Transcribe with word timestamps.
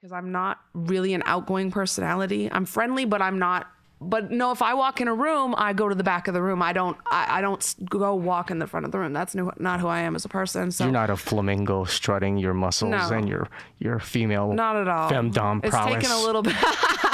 because 0.00 0.12
I'm 0.12 0.30
not 0.32 0.60
really 0.74 1.14
an 1.14 1.22
outgoing 1.26 1.70
personality. 1.70 2.48
I'm 2.50 2.64
friendly, 2.64 3.04
but 3.04 3.20
I'm 3.22 3.38
not. 3.38 3.66
But 4.00 4.30
no, 4.30 4.52
if 4.52 4.62
I 4.62 4.74
walk 4.74 5.00
in 5.00 5.08
a 5.08 5.14
room, 5.14 5.56
I 5.58 5.72
go 5.72 5.88
to 5.88 5.94
the 5.94 6.04
back 6.04 6.28
of 6.28 6.34
the 6.34 6.40
room. 6.40 6.62
I 6.62 6.72
don't. 6.72 6.96
I, 7.10 7.38
I 7.38 7.40
don't 7.40 7.74
go 7.90 8.14
walk 8.14 8.52
in 8.52 8.60
the 8.60 8.68
front 8.68 8.86
of 8.86 8.92
the 8.92 8.98
room. 9.00 9.12
That's 9.12 9.34
no, 9.34 9.50
not 9.58 9.80
who 9.80 9.88
I 9.88 10.00
am 10.00 10.14
as 10.14 10.24
a 10.24 10.28
person. 10.28 10.70
So 10.70 10.84
You're 10.84 10.92
not 10.92 11.10
a 11.10 11.16
flamingo 11.16 11.84
strutting 11.84 12.38
your 12.38 12.54
muscles 12.54 12.92
No. 12.92 13.08
and 13.16 13.28
your 13.28 13.48
your 13.78 13.98
female 13.98 14.52
Not 14.52 14.76
at 14.76 14.86
all. 14.86 15.10
femdom 15.10 15.64
it's 15.64 15.74
prowess. 15.74 15.94
taken 15.94 16.12
a 16.12 16.20
little 16.20 16.42
bit. 16.42 16.54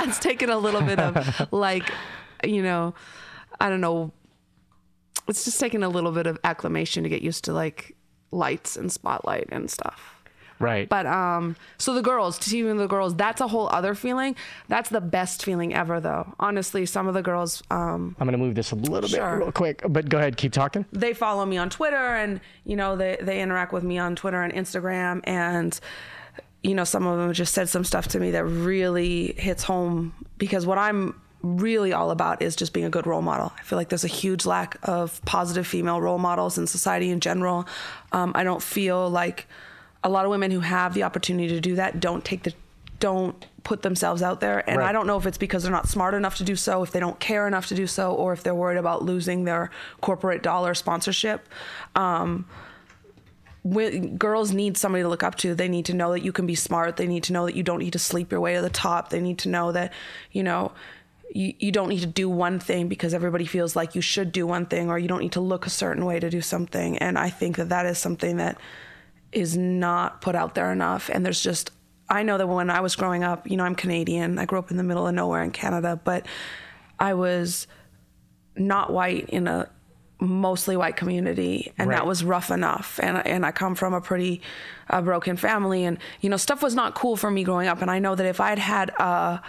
it's 0.00 0.18
taken 0.18 0.50
a 0.50 0.58
little 0.58 0.82
bit 0.82 0.98
of 0.98 1.48
like, 1.52 1.90
you 2.44 2.62
know, 2.62 2.94
I 3.58 3.70
don't 3.70 3.80
know. 3.80 4.12
It's 5.26 5.46
just 5.46 5.58
taken 5.58 5.82
a 5.82 5.88
little 5.88 6.12
bit 6.12 6.26
of 6.26 6.38
acclimation 6.44 7.02
to 7.04 7.08
get 7.08 7.22
used 7.22 7.44
to 7.44 7.54
like 7.54 7.96
lights 8.30 8.76
and 8.76 8.92
spotlight 8.92 9.48
and 9.50 9.70
stuff. 9.70 10.13
Right. 10.58 10.88
But 10.88 11.06
um, 11.06 11.56
so 11.78 11.94
the 11.94 12.02
girls, 12.02 12.38
to 12.38 12.50
see 12.50 12.58
even 12.60 12.76
the 12.76 12.86
girls, 12.86 13.14
that's 13.14 13.40
a 13.40 13.48
whole 13.48 13.68
other 13.68 13.94
feeling. 13.94 14.36
That's 14.68 14.88
the 14.90 15.00
best 15.00 15.44
feeling 15.44 15.74
ever, 15.74 16.00
though. 16.00 16.34
Honestly, 16.40 16.86
some 16.86 17.06
of 17.08 17.14
the 17.14 17.22
girls, 17.22 17.62
um, 17.70 18.16
I'm 18.18 18.26
gonna 18.26 18.38
move 18.38 18.54
this 18.54 18.70
a 18.72 18.76
little 18.76 19.08
Sure. 19.08 19.36
bit 19.38 19.42
real 19.44 19.52
quick, 19.52 19.82
but 19.88 20.08
go 20.08 20.18
ahead, 20.18 20.36
keep 20.36 20.52
talking. 20.52 20.84
they 20.92 21.12
follow 21.14 21.44
me 21.46 21.56
on 21.56 21.70
Twitter, 21.70 21.96
and 21.96 22.40
you 22.64 22.76
know 22.76 22.96
they 22.96 23.16
they 23.20 23.40
interact 23.42 23.72
with 23.72 23.84
me 23.84 23.98
on 23.98 24.16
Twitter 24.16 24.42
and 24.42 24.52
Instagram, 24.52 25.20
and 25.24 25.78
you 26.62 26.74
know 26.74 26.84
some 26.84 27.06
of 27.06 27.18
them 27.18 27.32
just 27.32 27.52
said 27.54 27.68
some 27.68 27.84
stuff 27.84 28.08
to 28.08 28.20
me 28.20 28.30
that 28.32 28.44
really 28.44 29.34
hits 29.36 29.62
home 29.64 30.14
because 30.38 30.64
what 30.66 30.78
I'm 30.78 31.20
really 31.42 31.92
all 31.92 32.10
about 32.10 32.40
is 32.40 32.56
just 32.56 32.72
being 32.72 32.86
a 32.86 32.90
good 32.90 33.06
role 33.06 33.20
model. 33.20 33.52
I 33.58 33.62
feel 33.64 33.76
like 33.76 33.90
there's 33.90 34.04
a 34.04 34.08
huge 34.08 34.46
lack 34.46 34.78
of 34.82 35.22
positive 35.26 35.66
female 35.66 36.00
role 36.00 36.16
models 36.16 36.56
in 36.56 36.66
society 36.66 37.10
in 37.10 37.20
general. 37.20 37.68
Um, 38.12 38.32
I 38.34 38.44
don't 38.44 38.62
feel 38.62 39.10
like 39.10 39.46
a 40.04 40.08
lot 40.08 40.24
of 40.24 40.30
women 40.30 40.50
who 40.52 40.60
have 40.60 40.94
the 40.94 41.02
opportunity 41.02 41.48
to 41.48 41.60
do 41.60 41.74
that 41.74 41.98
don't 41.98 42.24
take 42.24 42.44
the 42.44 42.52
don't 43.00 43.46
put 43.64 43.82
themselves 43.82 44.22
out 44.22 44.40
there 44.40 44.68
and 44.70 44.78
Right. 44.78 44.88
i 44.88 44.92
don't 44.92 45.06
know 45.06 45.16
if 45.16 45.26
it's 45.26 45.38
because 45.38 45.62
they're 45.64 45.72
not 45.72 45.88
smart 45.88 46.14
enough 46.14 46.36
to 46.36 46.44
do 46.44 46.54
so 46.54 46.82
if 46.82 46.92
they 46.92 47.00
don't 47.00 47.18
care 47.18 47.48
enough 47.48 47.66
to 47.68 47.74
do 47.74 47.86
so 47.86 48.12
or 48.12 48.32
if 48.32 48.42
they're 48.42 48.54
worried 48.54 48.78
about 48.78 49.02
losing 49.02 49.44
their 49.44 49.70
corporate 50.00 50.42
dollar 50.42 50.74
sponsorship 50.74 51.48
um, 51.96 52.46
girls 54.18 54.52
need 54.52 54.76
somebody 54.76 55.02
to 55.02 55.08
look 55.08 55.22
up 55.22 55.36
to. 55.36 55.54
They 55.54 55.68
need 55.68 55.86
to 55.86 55.94
know 55.94 56.12
that 56.12 56.22
you 56.22 56.32
can 56.32 56.46
be 56.46 56.54
smart. 56.54 56.96
They 56.96 57.06
need 57.06 57.22
to 57.24 57.32
know 57.32 57.46
that 57.46 57.56
you 57.56 57.62
don't 57.62 57.78
need 57.78 57.94
to 57.94 57.98
sleep 57.98 58.30
your 58.30 58.40
way 58.40 58.54
to 58.54 58.60
the 58.60 58.68
top. 58.70 59.08
They 59.08 59.20
need 59.20 59.38
to 59.38 59.48
know 59.48 59.72
that, 59.72 59.92
you 60.32 60.42
know, 60.42 60.72
you, 61.32 61.54
you 61.58 61.72
don't 61.72 61.88
need 61.88 62.00
to 62.00 62.06
do 62.06 62.28
one 62.28 62.60
thing 62.60 62.88
because 62.88 63.14
everybody 63.14 63.46
feels 63.46 63.74
like 63.74 63.94
you 63.94 64.02
should 64.02 64.32
do 64.32 64.46
one 64.46 64.66
thing 64.66 64.90
or 64.90 64.98
you 64.98 65.08
don't 65.08 65.20
need 65.20 65.32
to 65.32 65.40
look 65.40 65.66
a 65.66 65.70
certain 65.70 66.04
way 66.04 66.20
to 66.20 66.28
do 66.28 66.42
something. 66.42 66.98
And 66.98 67.18
I 67.18 67.30
think 67.30 67.56
that 67.56 67.70
that 67.70 67.86
is 67.86 67.96
something 67.96 68.36
that 68.36 68.58
is 69.34 69.56
not 69.56 70.20
put 70.20 70.34
out 70.34 70.54
there 70.54 70.72
enough. 70.72 71.10
And 71.12 71.24
there's 71.24 71.42
just, 71.42 71.70
I 72.08 72.22
know 72.22 72.38
that 72.38 72.46
when 72.46 72.70
I 72.70 72.80
was 72.80 72.96
growing 72.96 73.24
up, 73.24 73.50
you 73.50 73.56
know, 73.56 73.64
I'm 73.64 73.74
Canadian. 73.74 74.38
I 74.38 74.44
grew 74.44 74.58
up 74.58 74.70
in 74.70 74.76
the 74.76 74.82
middle 74.82 75.06
of 75.06 75.14
nowhere 75.14 75.42
in 75.42 75.50
Canada, 75.50 76.00
but 76.02 76.26
I 76.98 77.14
was 77.14 77.66
not 78.56 78.92
white 78.92 79.28
in 79.30 79.48
a 79.48 79.68
mostly 80.20 80.76
white 80.76 80.96
community 80.96 81.72
and 81.76 81.90
Right. 81.90 81.98
that 81.98 82.06
was 82.06 82.22
rough 82.24 82.50
enough 82.50 83.00
and 83.02 83.26
and 83.26 83.44
I 83.44 83.50
come 83.50 83.74
from 83.74 83.92
a 83.92 84.00
pretty 84.00 84.40
uh, 84.88 85.02
broken 85.02 85.36
family 85.36 85.84
and 85.84 85.98
you 86.20 86.30
know 86.30 86.36
stuff 86.36 86.62
was 86.62 86.74
not 86.74 86.94
cool 86.94 87.16
for 87.16 87.30
me 87.30 87.42
growing 87.42 87.66
up 87.66 87.82
and 87.82 87.90
I 87.90 87.98
know 87.98 88.14
that 88.14 88.24
if 88.24 88.40
I'd 88.40 88.60
had 88.60 88.90
a 88.90 89.42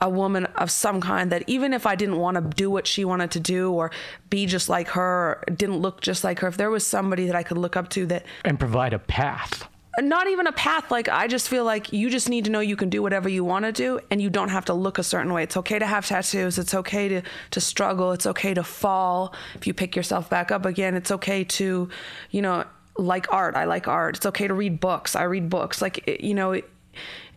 a 0.00 0.08
woman 0.08 0.44
of 0.56 0.70
some 0.70 1.00
kind 1.00 1.30
that 1.32 1.44
even 1.46 1.72
if 1.72 1.86
I 1.86 1.94
didn't 1.94 2.18
want 2.18 2.34
to 2.36 2.42
do 2.42 2.70
what 2.70 2.86
she 2.86 3.04
wanted 3.04 3.30
to 3.32 3.40
do 3.40 3.72
or 3.72 3.90
be 4.28 4.44
just 4.46 4.68
like 4.68 4.88
her 4.88 5.02
or 5.48 5.54
didn't 5.54 5.78
look 5.78 6.00
just 6.00 6.24
like 6.24 6.40
her 6.40 6.48
if 6.48 6.56
there 6.56 6.70
was 6.70 6.86
somebody 6.86 7.26
that 7.26 7.36
I 7.36 7.42
could 7.42 7.56
look 7.58 7.76
up 7.76 7.88
to 7.90 8.06
that 8.06 8.26
And 8.44 8.58
provide 8.58 8.92
a 8.92 8.98
path. 8.98 9.66
not 10.00 10.26
even 10.26 10.48
a 10.48 10.52
path 10.52 10.90
like 10.90 11.08
i 11.08 11.28
just 11.28 11.48
feel 11.48 11.64
like 11.64 11.92
you 11.92 12.10
just 12.10 12.28
need 12.28 12.44
to 12.46 12.50
know 12.50 12.58
you 12.58 12.74
can 12.74 12.90
do 12.90 13.00
whatever 13.00 13.28
you 13.28 13.44
want 13.44 13.64
to 13.64 13.70
do 13.70 14.00
and 14.10 14.20
you 14.20 14.28
don't 14.28 14.48
have 14.48 14.64
to 14.64 14.74
look 14.74 14.98
a 14.98 15.04
certain 15.04 15.32
way. 15.32 15.44
It's 15.44 15.56
okay 15.56 15.78
to 15.78 15.86
have 15.86 16.04
tattoos. 16.04 16.58
It's 16.58 16.74
okay 16.74 17.08
to 17.08 17.22
to 17.52 17.60
struggle. 17.60 18.10
It's 18.10 18.26
okay 18.26 18.52
to 18.54 18.64
fall 18.64 19.32
if 19.54 19.66
you 19.68 19.72
pick 19.72 19.94
yourself 19.94 20.28
back 20.28 20.50
up 20.50 20.66
again. 20.66 20.96
It's 20.96 21.12
okay 21.12 21.44
to 21.44 21.88
you 22.30 22.42
know 22.42 22.64
like 22.98 23.32
art. 23.32 23.54
I 23.54 23.64
like 23.64 23.86
art. 23.88 24.16
It's 24.16 24.26
okay 24.26 24.48
to 24.48 24.54
read 24.54 24.80
books. 24.80 25.14
I 25.14 25.22
read 25.22 25.48
books. 25.48 25.80
Like 25.80 26.18
you 26.20 26.34
know 26.34 26.52
it, 26.52 26.68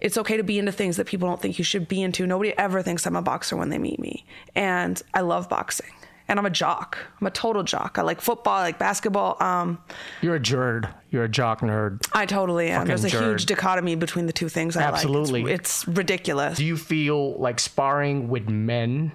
it's 0.01 0.17
okay 0.17 0.37
to 0.37 0.43
be 0.43 0.59
into 0.59 0.71
things 0.71 0.97
that 0.97 1.07
people 1.07 1.27
don't 1.27 1.41
think 1.41 1.57
you 1.57 1.63
should 1.63 1.87
be 1.87 2.01
into 2.01 2.25
nobody 2.27 2.57
ever 2.57 2.81
thinks 2.81 3.05
i'm 3.05 3.15
a 3.15 3.21
boxer 3.21 3.55
when 3.55 3.69
they 3.69 3.77
meet 3.77 3.99
me 3.99 4.25
and 4.55 5.01
i 5.13 5.21
love 5.21 5.47
boxing 5.49 5.89
and 6.27 6.39
i'm 6.39 6.45
a 6.45 6.49
jock 6.49 6.97
i'm 7.19 7.27
a 7.27 7.31
total 7.31 7.63
jock 7.63 7.97
i 7.97 8.01
like 8.01 8.19
football 8.21 8.53
i 8.55 8.61
like 8.61 8.77
basketball 8.79 9.41
um 9.41 9.77
You're 10.21 10.35
a 10.35 10.39
jerd. 10.39 10.93
You're 11.09 11.23
a 11.23 11.29
jock 11.29 11.61
nerd. 11.61 12.05
I 12.11 12.25
totally 12.25 12.69
am. 12.69 12.85
There's 12.85 13.05
a 13.05 13.09
Fucking 13.09 13.25
huge 13.27 13.45
dichotomy 13.45 13.95
between 13.95 14.25
the 14.25 14.33
two 14.33 14.49
things 14.49 14.75
I 14.75 14.83
Absolutely. 14.83 15.43
like. 15.43 15.53
It's, 15.53 15.83
it's 15.87 15.97
ridiculous. 15.97 16.57
Do 16.57 16.65
you 16.65 16.75
feel 16.75 17.39
like 17.39 17.61
sparring 17.61 18.27
with 18.27 18.49
men 18.49 19.13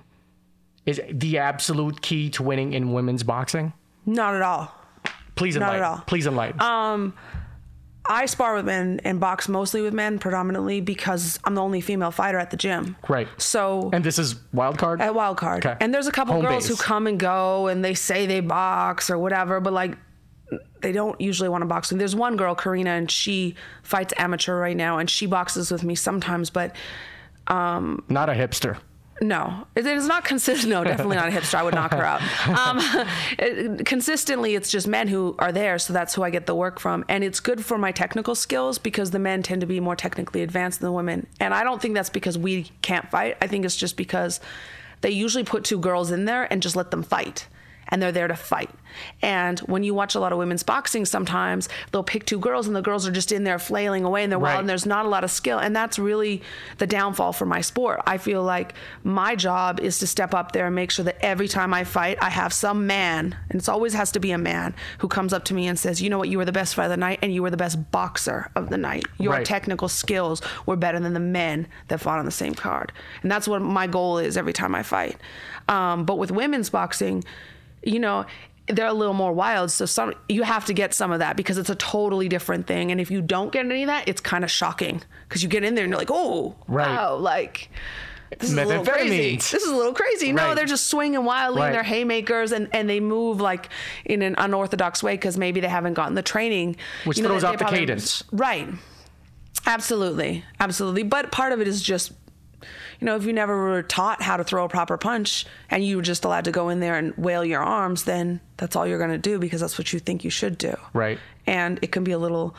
is 0.87 1.03
the 1.10 1.37
absolute 1.37 2.00
key 2.00 2.31
to 2.31 2.42
winning 2.42 2.72
in 2.72 2.94
women's 2.94 3.22
boxing? 3.25 3.75
Not 4.06 4.34
at 4.34 4.41
all. 4.41 4.75
Please 5.34 5.54
enlighten. 5.54 5.81
Not 5.81 5.87
at 5.87 5.91
all. 5.91 5.97
Um, 5.97 6.03
Please 6.06 6.26
enlighten. 6.26 6.60
I 8.07 8.27
spar 8.27 8.55
with 8.55 8.65
men 8.65 9.01
and 9.05 9.21
box 9.21 9.49
mostly 9.49 9.81
with 9.81 9.95
men 9.95 10.19
predominantly 10.19 10.81
because 10.81 11.39
I'm 11.45 11.55
the 11.55 11.63
only 11.63 11.81
female 11.81 12.11
fighter 12.11 12.39
at 12.39 12.51
the 12.51 12.57
gym. 12.57 12.97
right. 13.09 13.29
So 13.39 13.91
And 13.93 14.03
this 14.05 14.19
is 14.19 14.37
wild 14.53 14.77
card. 14.79 15.01
at 15.01 15.15
wild 15.15 15.37
card. 15.37 15.65
Okay. 15.65 15.77
And 15.81 15.95
there's 15.95 16.09
a 16.09 16.13
couple 16.13 16.35
Home 16.35 16.43
girls 16.45 16.67
who 16.67 16.77
come 16.77 17.07
and 17.07 17.19
go 17.19 17.69
and 17.69 17.85
they 17.85 17.95
say 17.95 18.27
they 18.27 18.41
box 18.41 19.09
or 19.09 19.19
whatever, 19.19 19.61
but 19.61 19.73
like 19.73 19.97
they 20.81 20.93
don't 20.93 21.19
usually 21.21 21.49
want 21.49 21.63
to 21.63 21.67
box. 21.67 21.93
And 21.93 22.01
there's 22.01 22.15
one 22.17 22.37
girl, 22.37 22.55
Karina, 22.55 22.91
and 22.91 23.11
she 23.11 23.55
fights 23.85 24.13
amateur 24.17 24.59
right 24.59 24.77
now 24.77 24.99
and 24.99 25.09
she 25.09 25.27
boxes 25.27 25.71
with 25.71 25.84
me 25.84 25.95
sometimes, 25.95 26.51
but 26.51 26.75
um 27.47 28.03
Not 28.09 28.29
a 28.29 28.33
hipster. 28.34 28.79
No, 29.21 29.67
it 29.77 29.87
is 29.87 30.06
not 30.06 30.25
consistent. 30.25 30.69
No, 30.73 30.83
definitely 30.84 31.17
not 31.17 31.28
a 31.28 31.31
hipster. 31.31 31.55
I 31.56 31.62
would 31.62 31.75
knock 31.75 31.93
her 31.93 32.03
out. 32.05 32.21
Um, 32.49 32.78
it- 33.39 33.84
consistently, 33.87 34.55
it's 34.55 34.71
just 34.71 34.89
men 34.89 35.06
who 35.09 35.37
are 35.39 35.53
there, 35.53 35.78
so 35.78 35.93
that's 35.93 36.15
who 36.15 36.23
I 36.23 36.31
get 36.31 36.47
the 36.47 36.55
work 36.55 36.81
from, 36.81 37.05
and 37.09 37.22
it's 37.22 37.39
good 37.41 37.65
for 37.65 37.77
my 37.78 37.93
technical 37.93 38.34
skills 38.34 38.78
because 38.78 39.11
the 39.11 39.19
men 39.19 39.43
tend 39.43 39.61
to 39.61 39.67
be 39.67 39.81
more 39.81 39.97
technically 39.97 40.43
advanced 40.43 40.81
than 40.81 40.87
the 40.87 40.93
women, 40.93 41.27
and 41.41 41.53
I 41.55 41.62
don't 41.62 41.81
think 41.81 41.95
that's 41.95 42.11
because 42.11 42.37
we 42.39 42.71
can't 42.81 43.09
fight. 43.11 43.37
I 43.41 43.47
think 43.47 43.65
it's 43.65 43.77
just 43.77 43.97
because 43.97 44.41
they 45.03 45.11
usually 45.11 45.45
put 45.45 45.65
two 45.65 45.78
girls 45.78 46.11
in 46.11 46.25
there 46.25 46.51
and 46.51 46.62
just 46.62 46.75
let 46.77 46.91
them 46.91 47.03
fight. 47.03 47.47
And 47.92 48.03
they're 48.03 48.10
there 48.10 48.26
to 48.26 48.34
fight. 48.34 48.70
And 49.20 49.60
when 49.60 49.84
you 49.84 49.94
watch 49.94 50.14
a 50.14 50.20
lot 50.20 50.32
of 50.32 50.38
women's 50.38 50.62
boxing, 50.62 51.04
sometimes 51.04 51.69
they'll 51.92 52.03
pick 52.03 52.25
two 52.26 52.38
girls, 52.38 52.66
and 52.66 52.75
the 52.75 52.82
girls 52.82 53.06
are 53.06 53.12
just 53.12 53.30
in 53.32 53.44
there 53.44 53.58
flailing 53.58 54.04
away, 54.04 54.22
and 54.25 54.32
they're 54.32 54.38
wild, 54.38 54.60
and 54.60 54.69
there's 54.69 54.86
not 54.86 55.06
a 55.06 55.08
lot 55.08 55.22
of 55.25 55.30
skill. 55.30 55.58
And 55.58 55.76
that's 55.76 55.98
really 55.98 56.42
the 56.78 56.86
downfall 56.86 57.32
for 57.34 57.47
my 57.47 57.60
sport. 57.60 58.00
I 58.06 58.19
feel 58.19 58.42
like 58.42 58.75
my 59.04 59.36
job 59.36 59.78
is 59.78 59.98
to 60.00 60.06
step 60.06 60.34
up 60.34 60.53
there 60.53 60.66
and 60.66 60.75
make 60.75 60.91
sure 60.91 61.04
that 61.04 61.16
every 61.20 61.48
time 61.48 61.75
i 61.75 61.84
fight 61.84 62.16
i 62.22 62.30
have 62.30 62.53
some 62.53 62.86
man 62.86 63.36
and 63.50 63.60
it 63.60 63.69
always 63.69 63.92
has 63.94 64.10
to 64.12 64.20
be 64.20 64.30
a 64.30 64.38
man 64.38 64.74
who 64.98 65.09
comes 65.09 65.32
up 65.32 65.44
to 65.44 65.54
me 65.54 65.66
and 65.66 65.78
says 65.78 66.00
you 66.00 66.09
know 66.09 66.19
what? 66.19 66.28
You 66.28 66.38
were 66.38 66.44
the 66.44 66.53
best 66.53 66.74
fighter 66.74 66.86
of 66.86 66.91
the 66.91 66.97
night 66.97 67.19
and 67.22 67.32
you 67.34 67.42
were 67.42 67.50
the 67.50 67.56
best 67.56 67.91
boxer 67.91 68.50
of 68.56 68.70
the 68.70 68.78
night. 68.78 69.04
Your 69.19 69.32
Right. 69.34 69.44
technical 69.47 69.88
skills 69.88 70.41
were 70.66 70.76
better 70.76 70.98
than 71.00 71.12
the 71.12 71.20
men 71.20 71.66
that 71.88 72.00
fought 72.00 72.19
on 72.19 72.24
the 72.24 72.30
same 72.30 72.54
card. 72.54 72.92
And 73.22 73.30
that's 73.30 73.47
what 73.48 73.60
my 73.62 73.86
goal 73.86 74.19
is 74.19 74.36
every 74.36 74.53
time 74.53 74.74
i 74.74 74.82
fight. 74.82 75.16
Um, 75.69 76.04
but 76.04 76.19
with 76.19 76.30
women's 76.30 76.70
boxing 76.70 77.24
you 77.82 77.98
know 77.98 78.25
they're 78.69 78.87
a 78.87 78.93
little 78.93 79.15
more 79.15 79.32
wild. 79.32 79.70
So 79.72 79.87
some 79.87 80.15
you 80.28 80.43
have 80.44 80.65
to 80.66 80.72
get 80.72 80.94
some 80.94 81.10
of 81.10 81.19
that 81.19 81.37
because 81.37 81.59
it's 81.59 81.69
a 81.70 81.75
totally 81.75 82.28
different 82.28 82.66
thing. 82.69 82.93
And 82.93 83.00
if 83.00 83.10
you 83.10 83.20
don't 83.20 83.50
get 83.53 83.66
any 83.66 83.82
of 83.82 83.88
that 83.88 84.09
it's 84.09 84.20
kind 84.20 84.44
of 84.44 84.50
shocking. 84.50 85.03
Because 85.28 85.43
you 85.43 85.48
get 85.48 85.65
in 85.65 85.75
there 85.75 85.84
and 85.84 85.91
you're 85.91 85.98
like 85.98 86.10
oh 86.12 86.54
Right. 86.69 86.88
wow 86.88 87.16
like 87.16 87.69
this 88.38 88.50
is 88.50 88.56
a 88.56 88.65
little 88.65 88.84
crazy. 88.84 89.37
This 89.37 89.53
is 89.53 89.69
a 89.69 89.75
little 89.76 89.92
crazy. 89.92 90.32
No 90.32 90.54
they're 90.54 90.65
just 90.65 90.87
swinging 90.87 91.25
wildly 91.25 91.60
Right. 91.60 91.66
and 91.66 91.75
they're 91.75 91.82
haymakers 91.82 92.53
and, 92.53 92.69
and 92.72 92.88
they 92.88 93.00
move 93.00 93.41
like 93.41 93.69
in 94.06 94.22
an 94.22 94.37
unorthodox 94.38 95.03
way 95.03 95.15
because 95.15 95.37
maybe 95.37 95.60
they 95.60 95.69
haven't 95.69 95.94
gotten 95.94 96.15
the 96.15 96.22
training. 96.22 96.76
Which 97.04 97.19
you 97.19 97.25
throws 97.25 97.42
that 97.42 97.48
off 97.48 97.53
the 97.54 97.65
probably- 97.65 97.81
cadence. 97.81 98.22
right. 98.32 98.69
Absolutely. 99.66 100.44
Absolutely. 100.60 101.03
But 101.03 101.30
part 101.30 101.53
of 101.53 101.60
it 101.60 101.68
is 101.68 101.83
just 101.83 102.12
you 103.03 103.07
know, 103.07 103.16
if 103.16 103.25
you 103.25 103.33
never 103.33 103.60
were 103.65 103.83
taught 103.83 104.22
how 104.22 104.37
to 104.37 104.45
throw 104.45 104.65
a 104.65 104.69
proper 104.69 104.97
punch 104.97 105.45
and 105.69 105.84
you 105.84 105.97
were 105.97 106.03
just 106.03 106.25
allowed 106.25 106.45
to 106.45 106.53
go 106.53 106.69
in 106.69 106.78
there 106.78 106.97
and 106.97 107.13
wail 107.16 107.45
your 107.45 107.60
arms, 107.60 108.04
then 108.04 108.41
that's 108.59 108.77
all 108.77 108.87
you're 108.87 108.99
going 108.99 109.10
to 109.10 109.19
do 109.19 109.41
because 109.41 109.60
that's 109.60 109.77
what 109.77 109.93
you 109.93 109.99
think 109.99 110.22
you 110.22 110.31
should 110.31 110.57
do. 110.57 110.77
Right. 110.93 111.19
And 111.45 111.81
it 111.83 111.91
can 111.91 112.04
be 112.04 112.13
a 112.13 112.19
little 112.19 112.54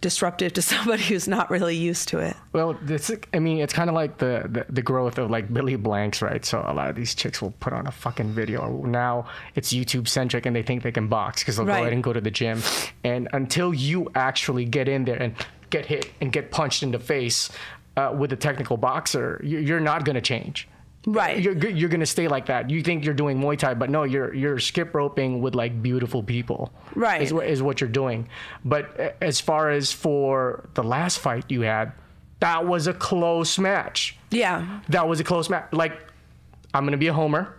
disruptive 0.00 0.52
to 0.52 0.62
somebody 0.72 1.02
who's 1.02 1.26
not 1.26 1.50
really 1.50 1.74
used 1.74 2.06
to 2.10 2.20
it. 2.20 2.36
Well, 2.52 2.78
this, 2.80 3.10
I 3.34 3.40
mean, 3.40 3.58
it's 3.58 3.72
kind 3.72 3.90
of 3.90 3.94
like 3.96 4.18
the, 4.18 4.46
the 4.48 4.72
the 4.72 4.82
growth 4.82 5.18
of 5.18 5.32
like 5.32 5.52
Billy 5.52 5.74
Blanks, 5.74 6.22
right? 6.22 6.44
So 6.44 6.62
a 6.64 6.72
lot 6.72 6.88
of 6.90 6.94
these 6.94 7.16
chicks 7.16 7.42
will 7.42 7.50
put 7.58 7.72
on 7.72 7.88
a 7.88 7.90
fucking 7.90 8.28
video. 8.34 8.70
Now 8.86 9.26
it's 9.56 9.72
YouTube 9.72 10.06
centric, 10.06 10.46
and 10.46 10.54
they 10.54 10.62
think 10.62 10.84
they 10.84 10.92
can 10.92 11.08
box 11.08 11.42
because 11.42 11.56
they'll 11.56 11.66
Right. 11.66 11.78
go 11.78 11.82
ahead 11.82 11.92
and 11.92 12.04
go 12.04 12.12
to 12.12 12.20
the 12.20 12.30
gym. 12.30 12.62
And 13.02 13.26
until 13.32 13.74
you 13.74 14.12
actually 14.14 14.64
get 14.64 14.88
in 14.88 15.06
there 15.06 15.20
and 15.20 15.34
get 15.70 15.86
hit 15.86 16.10
and 16.20 16.32
get 16.32 16.50
punched 16.50 16.82
in 16.82 16.92
the 16.92 16.98
face 16.98 17.50
uh, 17.98 18.12
with 18.20 18.32
a 18.32 18.36
technical 18.36 18.76
boxer, 18.76 19.40
you- 19.44 19.58
you're 19.68 19.80
not 19.92 20.04
gonna 20.06 20.20
change. 20.34 20.68
Right. 21.06 21.38
You're 21.40 21.56
you're 21.80 21.88
gonna 21.88 22.06
stay 22.16 22.28
like 22.28 22.46
that. 22.46 22.68
You 22.70 22.82
think 22.82 23.04
you're 23.04 23.14
doing 23.24 23.40
Muay 23.40 23.56
Thai, 23.56 23.74
but 23.74 23.88
no, 23.88 24.02
you're 24.04 24.34
you're 24.34 24.58
skip 24.58 24.94
roping 24.94 25.40
with 25.40 25.54
like 25.54 25.80
beautiful 25.82 26.22
people. 26.22 26.70
Right. 26.94 27.22
Is 27.22 27.32
what 27.32 27.46
is 27.46 27.62
what 27.62 27.80
you're 27.80 27.88
doing. 28.02 28.28
But 28.64 28.84
as 29.22 29.40
far 29.40 29.70
as 29.70 29.92
for 29.92 30.68
the 30.74 30.82
last 30.82 31.18
fight 31.20 31.44
you 31.48 31.62
had, 31.62 31.92
that 32.40 32.66
was 32.66 32.86
a 32.88 32.92
close 32.92 33.58
match. 33.58 34.16
Yeah. 34.30 34.80
That 34.90 35.08
was 35.08 35.18
a 35.20 35.24
close 35.24 35.48
match. 35.48 35.68
Like, 35.72 35.94
I'm 36.74 36.84
gonna 36.84 36.96
be 37.06 37.08
a 37.08 37.14
homer. 37.14 37.56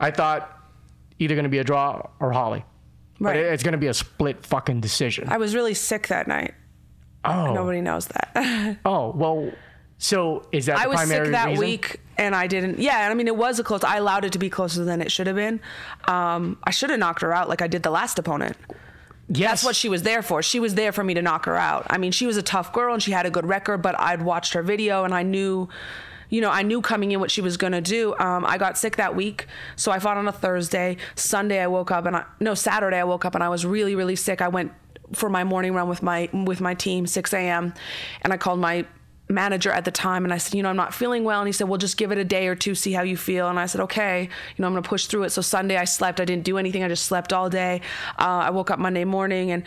I 0.00 0.10
thought 0.10 0.42
either 1.18 1.36
gonna 1.36 1.48
be 1.50 1.58
a 1.58 1.64
draw 1.64 2.02
or 2.18 2.32
Holly. 2.32 2.64
Right. 3.20 3.36
it- 3.36 3.52
it's 3.52 3.62
gonna 3.62 3.76
be 3.86 3.88
a 3.88 3.94
split 3.94 4.44
fucking 4.46 4.80
decision. 4.80 5.28
I 5.28 5.36
was 5.36 5.54
really 5.54 5.74
sick 5.74 6.08
that 6.08 6.26
night. 6.26 6.54
oh, 7.24 7.52
Nobody 7.52 7.82
knows 7.82 8.06
that. 8.08 8.78
oh, 8.86 9.12
well. 9.14 9.52
So 10.00 10.46
is 10.50 10.66
that 10.66 10.78
I 10.78 10.86
was 10.86 10.98
sick 11.02 11.30
that 11.30 11.48
reason? 11.48 11.64
week 11.64 12.00
and 12.16 12.34
I 12.34 12.46
didn't. 12.46 12.78
Yeah, 12.78 13.06
I 13.10 13.14
mean, 13.14 13.28
it 13.28 13.36
was 13.36 13.58
a 13.58 13.62
close. 13.62 13.84
I 13.84 13.98
allowed 13.98 14.24
it 14.24 14.32
to 14.32 14.38
be 14.38 14.48
closer 14.48 14.82
than 14.82 15.02
it 15.02 15.12
should 15.12 15.26
have 15.26 15.36
been. 15.36 15.60
Um, 16.08 16.58
I 16.64 16.70
should 16.70 16.88
have 16.88 16.98
knocked 16.98 17.20
her 17.20 17.34
out 17.34 17.50
like 17.50 17.60
I 17.60 17.66
did 17.66 17.82
the 17.82 17.90
last 17.90 18.18
opponent. 18.18 18.56
Yes. 19.28 19.50
That's 19.50 19.64
what 19.64 19.76
she 19.76 19.90
was 19.90 20.02
there 20.02 20.22
for. 20.22 20.42
She 20.42 20.58
was 20.58 20.74
there 20.74 20.90
for 20.90 21.04
me 21.04 21.12
to 21.14 21.22
knock 21.22 21.44
her 21.44 21.54
out. 21.54 21.86
I 21.90 21.98
mean, 21.98 22.12
she 22.12 22.26
was 22.26 22.38
a 22.38 22.42
tough 22.42 22.72
girl 22.72 22.94
and 22.94 23.02
she 23.02 23.12
had 23.12 23.26
a 23.26 23.30
good 23.30 23.46
record, 23.46 23.82
but 23.82 23.94
I'd 24.00 24.22
watched 24.22 24.54
her 24.54 24.62
video 24.62 25.04
and 25.04 25.12
I 25.12 25.22
knew, 25.22 25.68
you 26.30 26.40
know, 26.40 26.50
I 26.50 26.62
knew 26.62 26.80
coming 26.80 27.12
in 27.12 27.20
what 27.20 27.30
she 27.30 27.42
was 27.42 27.58
going 27.58 27.74
to 27.74 27.82
do. 27.82 28.16
Um, 28.18 28.46
I 28.46 28.56
got 28.56 28.78
sick 28.78 28.96
that 28.96 29.14
week. 29.14 29.46
So 29.76 29.92
I 29.92 29.98
fought 29.98 30.16
on 30.16 30.26
a 30.26 30.32
Thursday. 30.32 30.96
Sunday, 31.14 31.60
I 31.60 31.66
woke 31.66 31.90
up 31.90 32.06
and 32.06 32.16
I, 32.16 32.24
no, 32.40 32.54
Saturday, 32.54 32.96
I 32.96 33.04
woke 33.04 33.26
up 33.26 33.34
and 33.34 33.44
I 33.44 33.50
was 33.50 33.66
really, 33.66 33.94
really 33.94 34.16
sick. 34.16 34.40
I 34.40 34.48
went 34.48 34.72
for 35.12 35.28
my 35.28 35.44
morning 35.44 35.74
run 35.74 35.88
with 35.88 36.02
my, 36.02 36.30
with 36.32 36.62
my 36.62 36.72
team, 36.72 37.06
6 37.06 37.34
a.m. 37.34 37.74
And 38.22 38.32
I 38.32 38.38
called 38.38 38.60
my 38.60 38.86
manager 39.30 39.70
at 39.70 39.84
the 39.84 39.90
time 39.90 40.24
and 40.24 40.32
I 40.34 40.38
said, 40.38 40.54
you 40.54 40.62
know, 40.62 40.68
I'm 40.68 40.76
not 40.76 40.92
feeling 40.92 41.24
well. 41.24 41.40
And 41.40 41.48
he 41.48 41.52
said, 41.52 41.68
well, 41.68 41.78
just 41.78 41.96
give 41.96 42.12
it 42.12 42.18
a 42.18 42.24
day 42.24 42.48
or 42.48 42.54
two, 42.54 42.74
see 42.74 42.92
how 42.92 43.02
you 43.02 43.16
feel. 43.16 43.48
And 43.48 43.58
I 43.58 43.66
said, 43.66 43.80
okay, 43.82 44.24
you 44.24 44.62
know, 44.62 44.66
I'm 44.66 44.72
going 44.74 44.82
to 44.82 44.88
push 44.88 45.06
through 45.06 45.24
it. 45.24 45.30
So 45.30 45.40
Sunday 45.42 45.76
I 45.76 45.84
slept. 45.84 46.20
I 46.20 46.24
didn't 46.24 46.44
do 46.44 46.58
anything. 46.58 46.82
I 46.82 46.88
just 46.88 47.04
slept 47.04 47.32
all 47.32 47.48
day. 47.48 47.80
Uh, 48.18 48.22
I 48.46 48.50
woke 48.50 48.70
up 48.70 48.78
Monday 48.78 49.04
morning 49.04 49.50
and, 49.52 49.62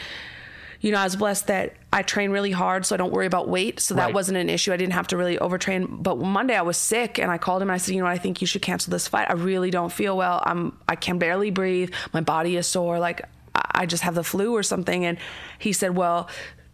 you 0.81 0.91
know, 0.91 0.97
I 0.97 1.05
was 1.05 1.15
blessed 1.15 1.47
that 1.47 1.75
I 1.93 2.01
train 2.01 2.31
really 2.31 2.51
hard, 2.51 2.85
so 2.85 2.93
I 2.93 2.97
don't 2.97 3.13
worry 3.13 3.25
about 3.25 3.47
weight. 3.47 3.79
So 3.79 3.93
that 3.95 4.05
Right. 4.07 4.13
wasn't 4.13 4.37
an 4.37 4.49
issue. 4.49 4.73
I 4.73 4.77
didn't 4.77 4.93
have 4.93 5.07
to 5.07 5.17
really 5.17 5.37
overtrain. 5.37 5.87
But 6.03 6.17
Monday 6.17 6.55
I 6.57 6.61
was 6.61 6.75
sick, 6.75 7.17
and 7.19 7.31
I 7.31 7.37
called 7.37 7.61
him 7.61 7.69
and 7.69 7.75
I 7.75 7.77
said, 7.77 7.95
you 7.95 8.01
know, 8.01 8.05
what, 8.07 8.11
I 8.13 8.17
think 8.17 8.41
you 8.41 8.47
should 8.47 8.61
cancel 8.61 8.91
this 8.91 9.07
fight. 9.07 9.29
I 9.29 9.33
really 9.33 9.71
don't 9.71 9.93
feel 9.93 10.17
well. 10.17 10.43
I'm 10.45 10.77
I 10.89 10.97
can 10.97 11.19
barely 11.19 11.51
breathe. 11.51 11.93
My 12.13 12.19
body 12.19 12.57
is 12.57 12.67
sore. 12.67 12.99
Like 12.99 13.21
I 13.55 13.83
I 13.83 13.85
just 13.85 14.03
have 14.03 14.15
the 14.15 14.23
flu 14.23 14.53
or 14.53 14.63
something. 14.63 15.05
And 15.05 15.17
he 15.57 15.71
said, 15.73 15.95
well. 15.95 16.27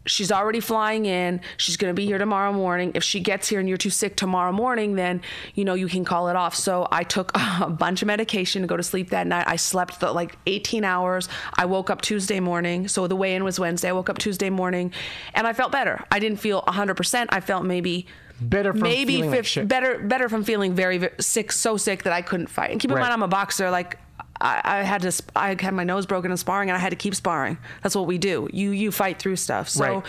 She's 0.10 0.32
already 0.32 0.60
flying 0.60 1.06
in. 1.06 1.42
She's 1.58 1.78
going 1.78 1.90
to 1.90 1.96
be 1.96 2.06
here 2.06 2.18
tomorrow 2.18 2.52
morning. 2.52 2.92
If 2.96 3.04
she 3.04 3.20
gets 3.20 3.48
here 3.48 3.60
and 3.60 3.70
you're 3.70 3.78
too 3.78 3.90
sick 3.90 4.16
tomorrow 4.16 4.52
morning, 4.52 4.96
then 4.96 5.22
you 5.56 5.64
know 5.66 5.74
you 5.76 5.88
can 5.88 6.04
call 6.06 6.30
it 6.30 6.36
off. 6.36 6.56
So 6.56 6.88
I 6.92 7.04
took 7.04 7.32
a 7.62 7.70
bunch 7.70 8.02
of 8.02 8.08
medication 8.08 8.62
to 8.64 8.68
go 8.68 8.76
to 8.78 8.84
sleep 8.84 9.10
that 9.12 9.28
night. 9.28 9.46
I 9.48 9.56
slept 9.56 10.00
the, 10.00 10.12
like 10.12 10.38
18 10.48 10.84
hours. 10.84 11.30
I 11.56 11.66
woke 11.66 11.90
up 11.90 12.02
Tuesday 12.02 12.40
morning. 12.40 12.88
So 12.88 13.08
the 13.08 13.16
weigh-in 13.16 13.44
was 13.44 13.60
Wednesday. 13.60 13.90
I 13.90 13.94
woke 13.94 14.10
up 14.10 14.18
Tuesday 14.18 14.50
morning, 14.50 14.92
and 15.34 15.46
I 15.48 15.54
felt 15.54 15.72
better. 15.72 16.04
I 16.12 16.20
didn't 16.20 16.40
feel 16.40 16.62
100%. 16.64 17.28
I 17.30 17.40
felt 17.40 17.64
maybe 17.66 18.08
Better 18.42 18.72
from 18.72 18.82
maybe 18.84 19.16
feeling 19.18 19.32
like 19.32 19.40
50 19.40 19.50
shit. 19.50 19.68
better 19.68 20.00
better 20.00 20.30
from 20.30 20.46
feeling 20.46 20.74
very, 20.74 20.98
very 20.98 21.12
sick, 21.20 21.52
so 21.52 21.76
sick 21.76 22.04
that 22.04 22.14
I 22.14 22.22
couldn't 22.22 22.48
fight. 22.48 22.72
And 22.72 22.80
keep 22.80 22.90
in 22.90 22.96
Right. 22.96 23.02
mind, 23.02 23.12
I'm 23.14 23.22
a 23.24 23.28
boxer. 23.28 23.70
Like 23.70 23.98
I, 24.42 24.62
I 24.64 24.78
had 24.84 25.02
to, 25.04 25.12
sp- 25.12 25.36
I 25.36 25.56
had 25.60 25.74
my 25.74 25.84
nose 25.84 26.06
broken 26.06 26.32
in 26.32 26.38
sparring, 26.38 26.70
and 26.70 26.78
I 26.78 26.80
had 26.80 26.90
to 26.92 26.96
keep 26.96 27.16
sparring. 27.16 27.58
That's 27.84 27.96
what 27.96 28.08
we 28.08 28.18
do. 28.18 28.48
You 28.52 28.72
you 28.72 28.92
fight 28.92 29.20
through 29.20 29.38
stuff. 29.38 29.70
So. 29.70 29.84
Right. 29.84 30.04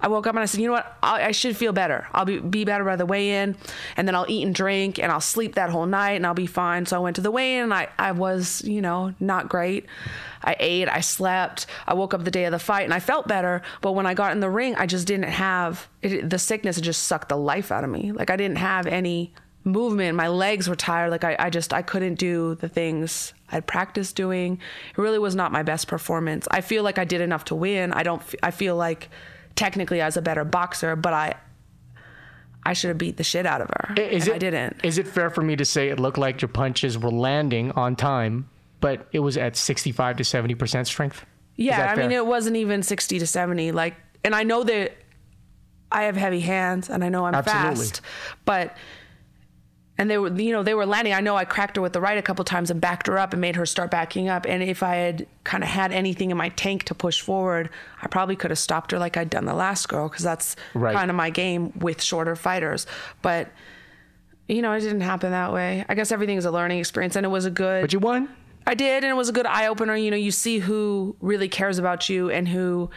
I 0.00 0.06
woke 0.08 0.26
up 0.26 0.34
and 0.34 0.40
I 0.40 0.44
said, 0.44 0.60
you 0.60 0.68
know 0.68 0.74
what? 0.74 0.96
I, 1.02 1.24
I 1.24 1.30
should 1.32 1.56
feel 1.56 1.72
better. 1.72 2.06
I'll 2.12 2.24
be, 2.24 2.38
be 2.38 2.64
better 2.64 2.84
by 2.84 2.96
the 2.96 3.06
weigh 3.06 3.42
in, 3.42 3.56
and 3.96 4.06
then 4.06 4.14
I'll 4.14 4.26
eat 4.28 4.44
and 4.44 4.54
drink, 4.54 4.98
and 4.98 5.10
I'll 5.10 5.20
sleep 5.20 5.56
that 5.56 5.70
whole 5.70 5.86
night, 5.86 6.12
and 6.12 6.26
I'll 6.26 6.34
be 6.34 6.46
fine. 6.46 6.86
So 6.86 6.96
I 6.96 7.00
went 7.00 7.16
to 7.16 7.22
the 7.22 7.30
weigh 7.30 7.56
in, 7.56 7.64
and 7.64 7.74
I, 7.74 7.88
I 7.98 8.12
was, 8.12 8.62
you 8.62 8.80
know, 8.80 9.14
not 9.18 9.48
great. 9.48 9.86
I 10.42 10.54
ate, 10.60 10.88
I 10.88 11.00
slept. 11.00 11.66
I 11.86 11.94
woke 11.94 12.14
up 12.14 12.24
the 12.24 12.30
day 12.30 12.44
of 12.44 12.52
the 12.52 12.60
fight, 12.60 12.84
and 12.84 12.94
I 12.94 13.00
felt 13.00 13.26
better. 13.26 13.62
But 13.80 13.92
when 13.92 14.06
I 14.06 14.14
got 14.14 14.32
in 14.32 14.40
the 14.40 14.50
ring, 14.50 14.76
I 14.76 14.86
just 14.86 15.06
didn't 15.06 15.30
have 15.30 15.88
it, 16.00 16.30
the 16.30 16.38
sickness. 16.38 16.78
it 16.78 16.82
just 16.82 17.04
sucked 17.04 17.28
the 17.28 17.36
life 17.36 17.72
out 17.72 17.82
of 17.82 17.90
me. 17.90 18.12
Like 18.12 18.30
I 18.30 18.36
didn't 18.36 18.58
have 18.58 18.86
any 18.86 19.32
movement. 19.68 20.16
My 20.16 20.28
legs 20.28 20.68
were 20.68 20.76
tired. 20.76 21.10
Like 21.10 21.24
I, 21.24 21.36
I 21.38 21.50
just, 21.50 21.72
I 21.72 21.82
couldn't 21.82 22.16
do 22.16 22.54
the 22.56 22.68
things 22.68 23.32
I'd 23.50 23.66
practiced 23.66 24.16
doing. 24.16 24.60
It 24.90 24.98
really 24.98 25.18
was 25.18 25.34
not 25.34 25.52
my 25.52 25.62
best 25.62 25.88
performance. 25.88 26.48
I 26.50 26.60
feel 26.60 26.82
like 26.82 26.98
I 26.98 27.04
did 27.04 27.20
enough 27.20 27.44
to 27.46 27.54
win. 27.54 27.92
I 27.92 28.02
don't. 28.02 28.20
f- 28.20 28.34
I 28.42 28.50
feel 28.50 28.76
like 28.76 29.08
technically 29.54 30.00
I 30.02 30.06
was 30.06 30.16
a 30.16 30.22
better 30.22 30.44
boxer, 30.44 30.96
but 30.96 31.12
I 31.12 31.34
I 32.64 32.74
should 32.74 32.88
have 32.88 32.98
beat 32.98 33.16
the 33.16 33.24
shit 33.24 33.46
out 33.46 33.60
of 33.60 33.68
her. 33.68 33.94
Is 34.00 34.28
it, 34.28 34.34
I 34.34 34.38
didn't. 34.38 34.76
Is 34.82 34.98
it 34.98 35.06
fair 35.06 35.30
for 35.30 35.42
me 35.42 35.56
to 35.56 35.64
say 35.64 35.88
it 35.88 35.98
looked 35.98 36.18
like 36.18 36.42
your 36.42 36.48
punches 36.48 36.98
were 36.98 37.10
landing 37.10 37.70
on 37.72 37.96
time, 37.96 38.48
but 38.80 39.08
it 39.12 39.20
was 39.20 39.36
at 39.38 39.56
65 39.56 40.18
to 40.18 40.22
70% 40.22 40.86
strength? 40.86 41.24
Yeah, 41.56 41.90
I 41.92 41.96
mean 41.96 42.12
it 42.12 42.24
wasn't 42.24 42.56
even 42.56 42.82
60 42.82 43.18
to 43.18 43.26
70 43.26 43.72
like 43.72 43.96
and 44.22 44.34
I 44.34 44.44
know 44.44 44.62
that 44.64 44.96
I 45.90 46.04
have 46.04 46.16
heavy 46.16 46.40
hands 46.40 46.90
and 46.90 47.02
I 47.02 47.08
know 47.08 47.24
I'm 47.24 47.34
Absolutely. 47.34 47.86
fast, 47.86 48.00
but 48.44 48.76
and 49.98 50.08
they 50.08 50.16
were 50.16 50.32
you 50.40 50.52
know 50.52 50.62
they 50.62 50.74
were 50.74 50.86
landing. 50.86 51.12
I 51.12 51.20
know 51.20 51.36
I 51.36 51.44
cracked 51.44 51.76
her 51.76 51.82
with 51.82 51.92
the 51.92 52.00
right 52.00 52.16
a 52.16 52.22
couple 52.22 52.44
times 52.44 52.70
and 52.70 52.80
backed 52.80 53.06
her 53.08 53.18
up 53.18 53.32
and 53.32 53.40
made 53.40 53.56
her 53.56 53.66
start 53.66 53.90
backing 53.90 54.28
up. 54.28 54.46
And 54.46 54.62
if 54.62 54.82
I 54.82 54.94
had 54.96 55.26
kind 55.44 55.62
of 55.64 55.68
had 55.68 55.92
anything 55.92 56.30
in 56.30 56.36
my 56.36 56.48
tank 56.50 56.84
to 56.84 56.94
push 56.94 57.20
forward, 57.20 57.68
I 58.00 58.06
probably 58.06 58.36
could 58.36 58.50
have 58.50 58.58
stopped 58.58 58.92
her 58.92 58.98
like 58.98 59.16
I'd 59.16 59.28
done 59.30 59.44
the 59.44 59.54
last 59.54 59.88
girl 59.88 60.08
because 60.08 60.24
that's 60.24 60.56
Right. 60.74 60.94
kind 60.94 61.10
of 61.10 61.16
my 61.16 61.30
game 61.30 61.72
with 61.78 62.00
shorter 62.02 62.36
fighters. 62.36 62.86
But 63.22 63.48
you 64.46 64.62
know, 64.62 64.72
it 64.72 64.80
didn't 64.80 65.02
happen 65.02 65.30
that 65.32 65.52
way. 65.52 65.84
I 65.88 65.94
guess 65.94 66.10
everything 66.10 66.38
is 66.38 66.46
a 66.46 66.50
learning 66.50 66.78
experience, 66.78 67.16
and 67.16 67.26
it 67.26 67.28
was 67.28 67.44
a 67.44 67.50
good. 67.50 67.82
But 67.82 67.92
you 67.92 67.98
won? 67.98 68.28
I 68.66 68.74
did, 68.74 69.02
and 69.04 69.10
it 69.10 69.16
was 69.16 69.28
a 69.28 69.32
good 69.32 69.46
eye 69.46 69.66
opener. 69.66 69.94
You 69.96 70.10
know, 70.10 70.16
you 70.16 70.30
see 70.30 70.58
who 70.58 71.16
really 71.20 71.48
cares 71.48 71.78
about 71.78 72.08
you 72.08 72.30
and 72.30 72.46
who, 72.48 72.88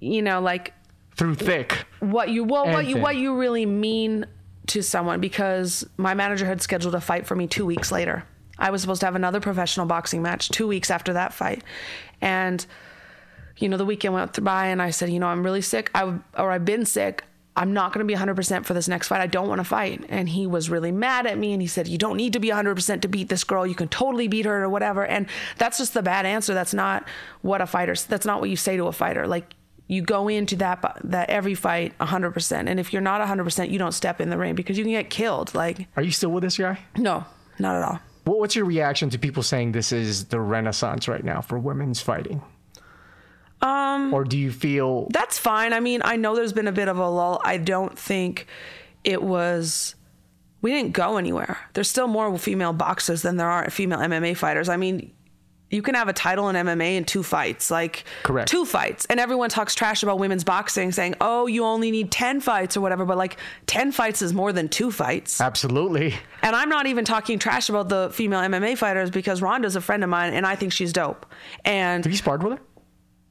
you 0.00 0.22
know, 0.22 0.40
like 0.40 0.72
Through 1.16 1.36
thick. 1.36 1.84
what 2.00 2.30
you 2.30 2.42
well, 2.44 2.64
what 2.66 2.72
you 2.84 2.96
Anything. 2.96 3.02
what 3.02 3.16
you 3.16 3.36
really 3.36 3.66
mean 3.66 4.26
to 4.68 4.82
someone. 4.82 5.20
Because 5.20 5.86
my 5.96 6.14
manager 6.14 6.46
had 6.46 6.62
scheduled 6.62 6.94
a 6.94 7.00
fight 7.00 7.26
for 7.26 7.34
me 7.34 7.46
two 7.46 7.66
weeks 7.66 7.90
later. 7.92 8.24
I 8.58 8.70
was 8.70 8.80
supposed 8.80 9.00
to 9.00 9.06
have 9.06 9.16
another 9.16 9.40
professional 9.40 9.86
boxing 9.86 10.22
match 10.22 10.48
two 10.48 10.66
weeks 10.66 10.90
after 10.90 11.12
that 11.12 11.34
fight, 11.34 11.62
and 12.20 12.64
you 13.58 13.68
know, 13.68 13.76
the 13.76 13.84
weekend 13.84 14.14
went 14.14 14.42
by, 14.44 14.66
and 14.66 14.82
I 14.82 14.90
said, 14.90 15.10
you 15.10 15.18
know, 15.18 15.28
I'm 15.28 15.42
really 15.42 15.62
sick. 15.62 15.90
I 15.94 16.18
or 16.36 16.50
I've 16.50 16.64
been 16.64 16.84
sick. 16.84 17.24
I'm 17.58 17.72
not 17.72 17.94
going 17.94 18.06
to 18.06 18.14
be 18.14 18.18
100% 18.18 18.66
for 18.66 18.74
this 18.74 18.86
next 18.86 19.08
fight. 19.08 19.22
I 19.22 19.26
don't 19.26 19.48
want 19.48 19.60
to 19.60 19.64
fight. 19.64 20.04
And 20.10 20.28
he 20.28 20.46
was 20.46 20.68
really 20.68 20.92
mad 20.92 21.26
at 21.26 21.38
me 21.38 21.54
and 21.54 21.62
he 21.62 21.66
said, 21.66 21.88
You 21.88 21.96
don't 21.96 22.18
need 22.18 22.34
to 22.34 22.38
be 22.38 22.50
100% 22.50 23.00
to 23.00 23.08
beat 23.08 23.30
this 23.30 23.44
girl. 23.44 23.66
You 23.66 23.74
can 23.74 23.88
totally 23.88 24.28
beat 24.28 24.44
her 24.44 24.62
or 24.62 24.68
whatever. 24.68 25.06
And 25.06 25.26
that's 25.56 25.78
just 25.78 25.94
the 25.94 26.02
bad 26.02 26.26
answer. 26.26 26.52
That's 26.52 26.74
not 26.74 27.08
what 27.40 27.62
a 27.62 27.66
fighter, 27.66 27.94
that's 27.94 28.26
not 28.26 28.40
what 28.40 28.50
you 28.50 28.56
say 28.56 28.76
to 28.76 28.84
a 28.86 28.92
fighter. 28.92 29.26
Like, 29.26 29.54
you 29.88 30.02
go 30.02 30.28
into 30.28 30.56
that 30.56 30.98
that 31.04 31.30
every 31.30 31.54
fight 31.54 31.96
100%. 31.98 32.68
And 32.68 32.80
if 32.80 32.92
you're 32.92 33.02
not 33.02 33.20
100%, 33.26 33.70
you 33.70 33.78
don't 33.78 33.92
step 33.92 34.20
in 34.20 34.30
the 34.30 34.36
ring 34.38 34.54
because 34.54 34.76
you 34.78 34.84
can 34.84 34.92
get 34.92 35.10
killed. 35.10 35.54
Like, 35.54 35.86
Are 35.96 36.02
you 36.02 36.10
still 36.10 36.30
with 36.30 36.42
this 36.42 36.58
guy? 36.58 36.78
no, 36.96 37.24
not 37.58 37.76
at 37.76 37.82
all. 37.82 38.00
What- 38.24 38.38
What's 38.40 38.56
your 38.56 38.64
reaction 38.64 39.08
to 39.10 39.18
people 39.18 39.42
saying 39.44 39.72
this 39.72 39.92
is 39.92 40.24
the 40.26 40.40
renaissance 40.40 41.06
right 41.08 41.22
now 41.24 41.40
for 41.40 41.58
women's 41.58 42.00
fighting? 42.00 42.42
Um, 43.62 44.12
or 44.12 44.24
do 44.24 44.36
you 44.36 44.50
feel 44.52 45.08
That's 45.10 45.38
fine. 45.38 45.72
I 45.72 45.80
mean, 45.80 46.02
I 46.04 46.16
know 46.16 46.34
there's 46.36 46.52
been 46.52 46.68
a 46.68 46.72
bit 46.72 46.88
of 46.88 46.98
a 46.98 47.08
lull. 47.08 47.40
I 47.44 47.56
don't 47.56 47.98
think 47.98 48.46
it 49.04 49.22
was. 49.22 49.94
We 50.60 50.72
didn't 50.72 50.92
go 50.92 51.16
anywhere. 51.16 51.58
There's 51.72 51.88
still 51.88 52.08
more 52.08 52.36
female 52.38 52.72
boxers 52.72 53.22
than 53.22 53.36
there 53.36 53.48
are 53.48 53.70
female 53.70 53.98
MMA 54.00 54.36
fighters. 54.36 54.68
I 54.68 54.76
mean, 54.76 55.12
you 55.68 55.82
can 55.82 55.94
have 55.96 56.08
a 56.08 56.12
title 56.12 56.48
in 56.48 56.54
MMA 56.54 56.96
in 56.96 57.04
two 57.04 57.22
fights, 57.24 57.70
like 57.70 58.04
Correct. 58.22 58.48
two 58.48 58.64
fights, 58.64 59.04
and 59.06 59.18
everyone 59.18 59.48
talks 59.50 59.74
trash 59.74 60.02
about 60.04 60.18
women's 60.18 60.44
boxing, 60.44 60.92
saying, 60.92 61.16
"Oh, 61.20 61.46
you 61.46 61.64
only 61.64 61.90
need 61.90 62.10
ten 62.12 62.40
fights 62.40 62.76
or 62.76 62.80
whatever." 62.80 63.04
But 63.04 63.16
like, 63.18 63.36
ten 63.66 63.90
fights 63.92 64.22
is 64.22 64.32
more 64.32 64.52
than 64.52 64.68
two 64.68 64.90
fights. 64.92 65.40
absolutely? 65.40 66.14
And 66.42 66.54
I'm 66.54 66.68
not 66.68 66.86
even 66.86 67.04
talking 67.04 67.38
trash 67.40 67.68
about 67.68 67.88
the 67.88 68.10
female 68.12 68.40
MMA 68.40 68.78
fighters 68.78 69.10
because 69.10 69.42
Ronda's 69.42 69.74
a 69.74 69.80
friend 69.80 70.04
of 70.04 70.10
mine, 70.10 70.34
and 70.34 70.46
I 70.46 70.54
think 70.54 70.72
she's 70.72 70.92
dope. 70.92 71.26
And 71.64 72.04
Have 72.04 72.12
you 72.12 72.18
sparred 72.18 72.42
with 72.44 72.58
her? 72.58 72.64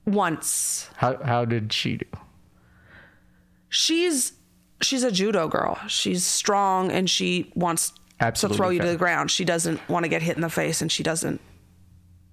once 0.06 0.90
How 0.98 1.18
how 1.24 1.46
did 1.46 1.72
she 1.74 1.98
do? 1.98 2.06
she's 3.70 4.34
she's 4.82 5.04
a 5.04 5.12
judo 5.12 5.48
girl. 5.48 5.78
She's 5.88 6.26
strong 6.26 6.92
and 6.92 7.10
she 7.10 7.52
wants 7.56 7.94
Absolutely 8.20 8.56
to 8.56 8.58
throw 8.58 8.70
you 8.70 8.82
to 8.82 8.88
the 8.88 8.98
ground. 8.98 9.32
She 9.32 9.46
doesn't 9.46 9.88
want 9.90 10.04
to 10.04 10.10
get 10.10 10.22
hit 10.22 10.36
in 10.36 10.42
the 10.42 10.50
face 10.50 10.82
and 10.82 10.92
she 10.92 11.02
doesn't 11.04 11.42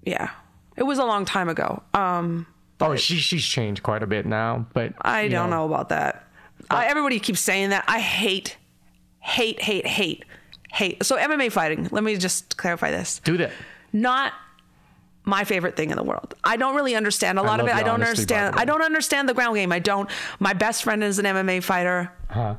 Yeah. 0.04 0.30
It 0.76 0.84
was 0.84 0.98
a 0.98 1.04
long 1.04 1.24
time 1.24 1.48
ago. 1.48 1.82
Um 1.94 2.46
Oh, 2.80 2.96
she 2.96 3.16
she's 3.16 3.44
changed 3.44 3.82
quite 3.84 4.02
a 4.02 4.06
bit 4.06 4.26
now, 4.26 4.66
but 4.74 4.92
I 5.00 5.28
don't 5.28 5.50
know, 5.50 5.66
about 5.66 5.90
that. 5.90 6.26
I, 6.68 6.86
everybody 6.86 7.20
keeps 7.20 7.40
saying 7.40 7.70
that. 7.70 7.84
I 7.86 8.00
hate 8.00 8.56
hate 9.20 9.62
hate 9.62 9.86
hate 9.86 10.24
hate. 10.72 11.04
So 11.04 11.16
MMA 11.16 11.52
fighting, 11.52 11.88
let 11.92 12.02
me 12.02 12.16
just 12.16 12.56
clarify 12.56 12.90
this. 12.90 13.20
Do 13.22 13.36
that. 13.36 13.52
Not 13.92 14.32
my 15.24 15.44
favorite 15.44 15.76
thing 15.76 15.90
in 15.90 15.96
the 15.96 16.02
world. 16.02 16.34
I 16.42 16.56
don't 16.56 16.74
really 16.74 16.96
understand 16.96 17.38
a 17.38 17.42
lot 17.42 17.60
of 17.60 17.66
it. 17.68 17.74
I 17.74 17.82
don't 17.82 18.02
honesty, 18.02 18.34
understand. 18.34 18.56
I 18.56 18.64
don't 18.64 18.82
understand 18.82 19.28
the 19.28 19.34
ground 19.34 19.54
game. 19.54 19.70
I 19.70 19.78
don't. 19.78 20.10
My 20.40 20.52
best 20.52 20.82
friend 20.82 21.04
is 21.04 21.18
an 21.18 21.24
MMA 21.26 21.62
fighter. 21.62 22.10
Huh. 22.28 22.56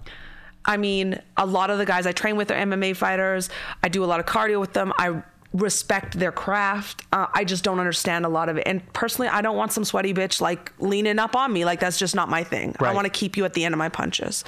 I 0.66 0.78
mean, 0.78 1.22
a 1.36 1.46
lot 1.46 1.70
of 1.70 1.78
the 1.78 1.86
guys 1.86 2.08
I 2.08 2.14
train 2.14 2.38
with 2.38 2.50
are 2.50 2.56
MMA 2.56 2.96
fighters. 2.96 3.50
I 3.84 3.90
do 3.90 4.04
a 4.04 4.08
lot 4.08 4.22
of 4.22 4.26
cardio 4.26 4.62
with 4.62 4.72
them. 4.72 4.94
I 4.98 5.22
respect 5.54 6.18
their 6.18 6.32
craft. 6.32 7.04
Uh, 7.12 7.28
I 7.34 7.44
just 7.44 7.64
don't 7.64 7.80
understand 7.80 8.26
a 8.26 8.30
lot 8.30 8.50
of 8.50 8.58
it. 8.58 8.64
And 8.66 8.82
personally, 8.94 9.30
I 9.30 9.42
don't 9.42 9.56
want 9.56 9.72
some 9.72 9.86
sweaty 9.86 10.14
bitch 10.14 10.42
like 10.42 10.74
leaning 10.80 11.20
up 11.20 11.36
on 11.36 11.54
me. 11.54 11.64
Like 11.64 11.80
that's 11.80 12.00
just 12.00 12.16
not 12.16 12.28
my 12.28 12.44
thing. 12.44 12.76
I 12.80 12.94
want 12.94 13.06
to 13.06 13.12
keep 13.12 13.38
you 13.38 13.46
at 13.46 13.54
the 13.54 13.64
end 13.64 13.74
of 13.74 13.80
my 13.80 13.90
punches. 13.90 14.44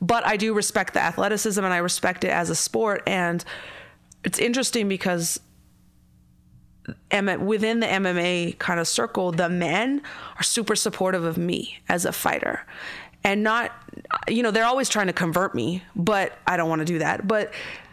But 0.00 0.26
I 0.26 0.36
do 0.36 0.52
respect 0.52 0.94
the 0.94 1.00
athleticism 1.00 1.64
and 1.64 1.72
I 1.72 1.78
respect 1.78 2.24
it 2.24 2.30
as 2.30 2.50
a 2.50 2.54
sport. 2.54 3.02
And 3.06 3.42
it's 4.22 4.38
interesting 4.38 4.88
because 4.88 5.40
within 7.10 7.80
the 7.80 7.86
MMA 7.86 8.58
kind 8.58 8.80
of 8.80 8.86
circle, 8.86 9.32
the 9.32 9.48
men 9.48 10.02
are 10.36 10.42
super 10.42 10.76
supportive 10.76 11.24
of 11.24 11.38
me 11.38 11.78
as 11.88 12.04
a 12.04 12.12
fighter. 12.12 12.66
And 13.22 13.42
not, 13.42 13.72
you 14.28 14.42
know, 14.42 14.50
they're 14.50 14.64
always 14.64 14.88
trying 14.88 15.08
to 15.08 15.12
convert 15.12 15.54
me, 15.54 15.82
but 15.94 16.38
I 16.46 16.56
don't 16.56 16.68
want 16.68 16.80
to 16.80 16.86
do 16.86 16.98
that. 17.00 17.28
But 17.28 17.52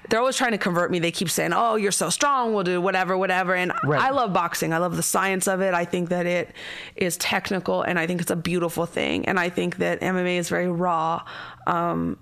they're 0.10 0.20
always 0.20 0.36
trying 0.36 0.52
to 0.52 0.58
convert 0.58 0.92
me. 0.92 1.00
They 1.00 1.12
keep 1.12 1.30
saying, 1.30 1.52
oh, 1.54 1.76
you're 1.76 1.92
so 1.92 2.10
strong, 2.10 2.54
we'll 2.54 2.64
do 2.64 2.80
whatever, 2.82 3.18
whatever. 3.18 3.56
And 3.56 3.74
Right. 3.84 4.02
I 4.02 4.12
love 4.12 4.34
boxing. 4.34 4.74
I 4.74 4.78
love 4.78 4.96
the 4.96 5.04
science 5.04 5.48
of 5.48 5.62
it. 5.62 5.74
I 5.74 5.86
think 5.86 6.10
that 6.10 6.26
it 6.26 6.54
is 6.96 7.18
technical 7.18 7.82
and 7.82 8.00
I 8.00 8.08
think 8.08 8.22
it's 8.22 8.32
a 8.32 8.36
beautiful 8.36 8.86
thing. 8.86 9.28
And 9.28 9.40
I 9.40 9.50
think 9.50 9.78
that 9.78 10.02
MMA 10.02 10.38
is 10.38 10.50
very 10.50 10.70
raw. 10.70 11.24
Um, 11.66 12.18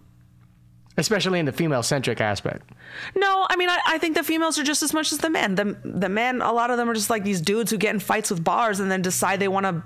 especially 0.98 1.40
in 1.40 1.46
the 1.46 1.52
female 1.52 1.84
centric 1.84 2.22
aspect. 2.22 2.72
No, 3.16 3.46
I 3.50 3.56
mean, 3.58 3.70
I, 3.70 3.80
I 3.86 3.98
think 3.98 4.16
the 4.16 4.24
females 4.24 4.58
are 4.58 4.64
just 4.64 4.82
as 4.82 4.94
much 4.94 5.12
as 5.12 5.18
the 5.20 5.30
men. 5.30 5.56
The 5.56 5.78
the 5.84 6.10
men, 6.10 6.42
a 6.42 6.54
lot 6.54 6.72
of 6.72 6.78
them 6.78 6.90
are 6.90 6.94
just 6.94 7.10
like 7.10 7.24
these 7.24 7.42
dudes 7.42 7.70
who 7.72 7.78
get 7.78 7.94
in 7.94 8.00
fights 8.00 8.30
with 8.32 8.44
bars 8.44 8.80
and 8.80 8.90
then 8.90 9.02
decide 9.02 9.40
they 9.40 9.48
want 9.48 9.66
to 9.66 9.84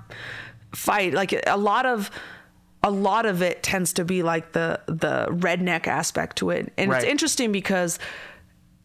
fight. 0.72 1.12
Like 1.12 1.32
a 1.46 1.56
lot 1.56 1.86
of 1.86 2.10
a 2.82 2.90
lot 2.90 3.26
of 3.26 3.42
it 3.42 3.62
tends 3.62 3.92
to 3.94 4.04
be 4.04 4.22
like 4.22 4.52
the 4.52 4.80
the 4.86 5.26
redneck 5.30 5.86
aspect 5.86 6.36
to 6.38 6.50
it, 6.50 6.72
and 6.76 6.92
it's 6.92 7.04
interesting 7.04 7.52
because 7.52 7.98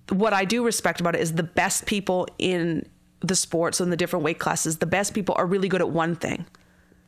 what 0.09 0.33
I 0.33 0.45
do 0.45 0.63
respect 0.63 0.99
about 1.01 1.15
it 1.15 1.21
is 1.21 1.33
the 1.33 1.43
best 1.43 1.85
people 1.85 2.27
in 2.37 2.87
the 3.21 3.35
sports 3.35 3.79
and 3.79 3.91
the 3.91 3.97
different 3.97 4.23
weight 4.23 4.39
classes. 4.39 4.77
The 4.77 4.85
best 4.85 5.13
people 5.13 5.35
are 5.37 5.45
really 5.45 5.67
good 5.67 5.81
at 5.81 5.89
one 5.89 6.15
thing. 6.15 6.45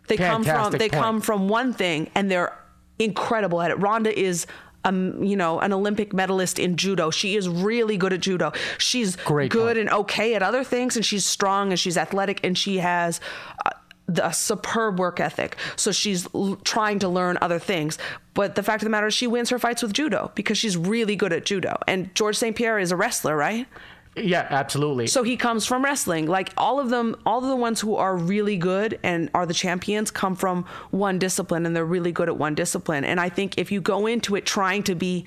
They 0.07 0.17
come 0.17 0.43
from 0.43 0.71
they 0.71 0.89
point. 0.89 0.93
come 0.93 1.21
from 1.21 1.49
one 1.49 1.73
thing 1.73 2.09
and 2.15 2.31
they're 2.31 2.57
incredible 2.97 3.61
at 3.61 3.71
it. 3.71 3.75
Ronda 3.75 4.17
is 4.17 4.47
um, 4.85 5.21
you 5.21 5.35
know, 5.35 5.59
an 5.59 5.73
Olympic 5.73 6.13
medalist 6.13 6.59
in 6.59 6.77
judo. 6.77 7.09
She 7.09 7.35
is 7.35 7.49
really 7.49 7.97
good 7.97 8.13
at 8.13 8.21
judo. 8.21 8.53
She's 8.77 9.17
Great 9.17 9.51
good 9.51 9.75
point. 9.75 9.77
and 9.79 9.89
okay 9.89 10.33
at 10.33 10.41
other 10.41 10.63
things, 10.63 10.95
and 10.95 11.05
she's 11.05 11.25
strong 11.25 11.71
and 11.71 11.79
she's 11.79 11.97
athletic 11.97 12.39
and 12.43 12.57
she 12.57 12.77
has 12.77 13.19
uh, 13.65 13.71
the 14.07 14.31
superb 14.31 14.99
work 14.99 15.19
ethic. 15.19 15.57
So 15.75 15.91
she's 15.91 16.27
l- 16.33 16.55
trying 16.63 16.99
to 16.99 17.09
learn 17.09 17.37
other 17.41 17.59
things. 17.59 17.97
But 18.33 18.55
the 18.55 18.63
fact 18.63 18.81
of 18.81 18.85
the 18.85 18.89
matter 18.89 19.07
is, 19.07 19.13
she 19.13 19.27
wins 19.27 19.49
her 19.49 19.59
fights 19.59 19.81
with 19.81 19.93
judo 19.93 20.31
because 20.35 20.57
she's 20.57 20.77
really 20.77 21.15
good 21.15 21.33
at 21.33 21.45
judo. 21.45 21.77
And 21.87 22.13
George 22.15 22.37
St. 22.37 22.55
Pierre 22.55 22.79
is 22.79 22.91
a 22.91 22.95
wrestler, 22.95 23.35
right? 23.35 23.67
Yeah, 24.15 24.47
absolutely. 24.49 25.07
So 25.07 25.23
he 25.23 25.37
comes 25.37 25.65
from 25.65 25.83
wrestling. 25.83 26.25
Like 26.27 26.51
all 26.57 26.79
of 26.79 26.89
them, 26.89 27.15
all 27.25 27.39
of 27.39 27.49
the 27.49 27.55
ones 27.55 27.79
who 27.79 27.95
are 27.95 28.15
really 28.15 28.57
good 28.57 28.99
and 29.03 29.29
are 29.33 29.45
the 29.45 29.53
champions 29.53 30.09
come 30.09 30.35
from 30.35 30.65
one 30.91 31.19
discipline 31.19 31.65
and 31.65 31.75
they're 31.75 31.85
really 31.85 32.11
good 32.11 32.29
at 32.29 32.37
one 32.37 32.55
discipline. 32.55 33.03
And 33.03 33.19
I 33.19 33.29
think 33.29 33.57
if 33.57 33.71
you 33.71 33.81
go 33.81 34.07
into 34.07 34.35
it 34.35 34.45
trying 34.45 34.83
to 34.83 34.95
be 34.95 35.25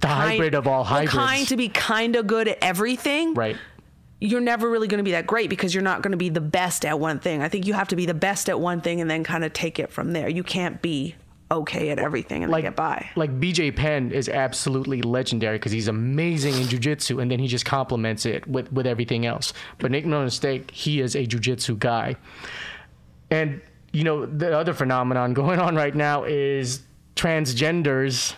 the 0.00 0.08
hybrid 0.08 0.54
of 0.54 0.66
all 0.66 0.84
hybrids. 0.84 1.12
trying 1.12 1.46
to 1.46 1.56
be 1.56 1.68
kind 1.68 2.16
of 2.16 2.26
good 2.26 2.48
at 2.48 2.58
everything, 2.60 3.34
right. 3.34 3.56
You're 4.20 4.40
never 4.40 4.68
really 4.70 4.88
going 4.88 4.98
to 4.98 5.04
be 5.04 5.12
that 5.12 5.26
great 5.26 5.50
because 5.50 5.74
you're 5.74 5.82
not 5.82 6.02
going 6.02 6.12
to 6.12 6.16
be 6.16 6.28
the 6.28 6.40
best 6.40 6.84
at 6.84 6.98
one 6.98 7.18
thing. 7.18 7.42
I 7.42 7.48
think 7.48 7.66
you 7.66 7.74
have 7.74 7.88
to 7.88 7.96
be 7.96 8.06
the 8.06 8.14
best 8.14 8.48
at 8.48 8.58
one 8.58 8.80
thing 8.80 9.00
and 9.00 9.10
then 9.10 9.24
kind 9.24 9.44
of 9.44 9.52
take 9.52 9.78
it 9.78 9.90
from 9.90 10.12
there. 10.12 10.28
You 10.28 10.42
can't 10.42 10.80
be 10.80 11.14
okay 11.50 11.90
at 11.90 11.98
everything 11.98 12.42
and 12.42 12.52
then 12.52 12.62
get 12.62 12.76
by. 12.76 13.08
Like 13.14 13.38
BJ 13.38 13.74
Penn 13.74 14.10
is 14.10 14.28
absolutely 14.28 15.02
legendary 15.02 15.58
because 15.58 15.72
he's 15.72 15.88
amazing 15.88 16.54
in 16.54 16.62
jujitsu, 16.62 17.20
and 17.20 17.30
then 17.30 17.38
he 17.38 17.46
just 17.46 17.64
complements 17.64 18.26
it 18.26 18.46
with 18.48 18.72
with 18.72 18.86
everything 18.86 19.26
else. 19.26 19.52
But 19.78 19.90
make 19.90 20.06
no 20.06 20.24
mistake, 20.24 20.70
he 20.70 21.00
is 21.00 21.14
a 21.14 21.26
jujitsu 21.26 21.78
guy. 21.78 22.16
And 23.30 23.60
you 23.92 24.04
know 24.04 24.26
the 24.26 24.56
other 24.56 24.74
phenomenon 24.74 25.34
going 25.40 25.58
on 25.58 25.76
right 25.76 25.94
now 25.94 26.24
is 26.24 26.82
transgenders 27.14 28.34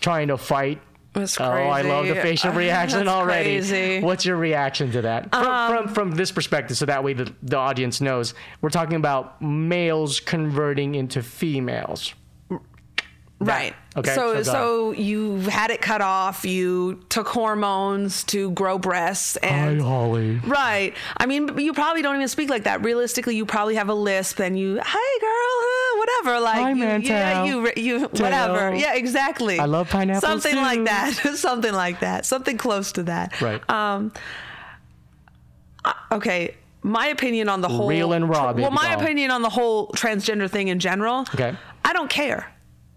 trying 0.00 0.28
to 0.28 0.36
fight. 0.36 0.80
That's 1.16 1.40
Oh, 1.40 1.44
I 1.44 1.82
love 1.82 2.06
the 2.06 2.14
facial 2.16 2.52
reaction 2.64 3.08
already. 3.08 3.54
crazy. 3.56 3.96
Um, 3.98 4.02
What's 4.04 4.24
your 4.24 4.36
reaction 4.36 4.92
to 4.92 5.02
that? 5.02 5.30
From, 5.30 5.76
from, 5.84 5.88
from 5.94 6.10
this 6.12 6.30
perspective, 6.30 6.76
so 6.76 6.86
that 6.86 7.02
way 7.02 7.14
the, 7.14 7.32
the 7.42 7.56
audience 7.56 8.00
knows. 8.00 8.34
We're 8.60 8.70
talking 8.70 8.96
about 8.96 9.40
males 9.40 10.20
converting 10.20 10.94
into 10.94 11.22
females. 11.22 12.14
Right. 13.38 13.74
Okay, 13.94 14.14
So 14.14 14.36
so 14.36 14.42
so, 14.42 14.92
you 14.92 15.36
had 15.40 15.70
it 15.70 15.82
cut 15.82 16.00
off. 16.00 16.46
You 16.46 17.04
took 17.10 17.28
hormones 17.28 18.24
to 18.24 18.50
grow 18.52 18.78
breasts 18.78 19.36
and. 19.36 19.80
Holly. 19.82 20.36
Right. 20.38 20.94
I 21.18 21.26
mean, 21.26 21.58
you 21.58 21.74
probably 21.74 22.00
don't 22.00 22.16
even 22.16 22.28
speak 22.28 22.48
like 22.48 22.64
that. 22.64 22.82
Realistically, 22.82 23.36
you 23.36 23.44
probably 23.44 23.74
have 23.74 23.90
a 23.90 23.94
lisp 23.94 24.40
and 24.40 24.58
you, 24.58 24.76
hey 24.76 25.18
girl, 25.20 25.70
whatever. 25.98 26.40
Like, 26.40 26.56
Hi, 26.56 26.70
you, 26.72 26.84
yeah, 27.02 27.44
you, 27.44 27.72
you, 27.76 28.00
whatever. 28.08 28.74
Yeah, 28.74 28.94
exactly. 28.94 29.58
I 29.58 29.64
love 29.66 29.88
pineapples 29.90 30.22
Something 30.22 30.54
too. 30.54 30.60
like 30.60 30.84
that. 30.84 31.12
Something 31.36 31.72
like 31.74 32.00
that. 32.00 32.26
Something 32.26 32.58
close 32.58 32.92
to 32.92 33.02
that. 33.04 33.40
Right. 33.40 33.68
Um. 33.70 34.12
Okay. 36.12 36.54
My 36.82 37.08
opinion 37.08 37.48
on 37.48 37.60
the 37.62 37.68
whole 37.68 37.88
Real 37.88 38.12
and 38.12 38.28
raw, 38.28 38.52
well, 38.52 38.70
my 38.70 38.90
doll. 38.94 39.00
opinion 39.02 39.32
on 39.32 39.42
the 39.42 39.48
whole 39.48 39.88
transgender 39.88 40.48
thing 40.48 40.68
in 40.68 40.78
general. 40.78 41.20
Okay. 41.34 41.56
I 41.84 41.92
don't 41.92 42.08
care. 42.08 42.52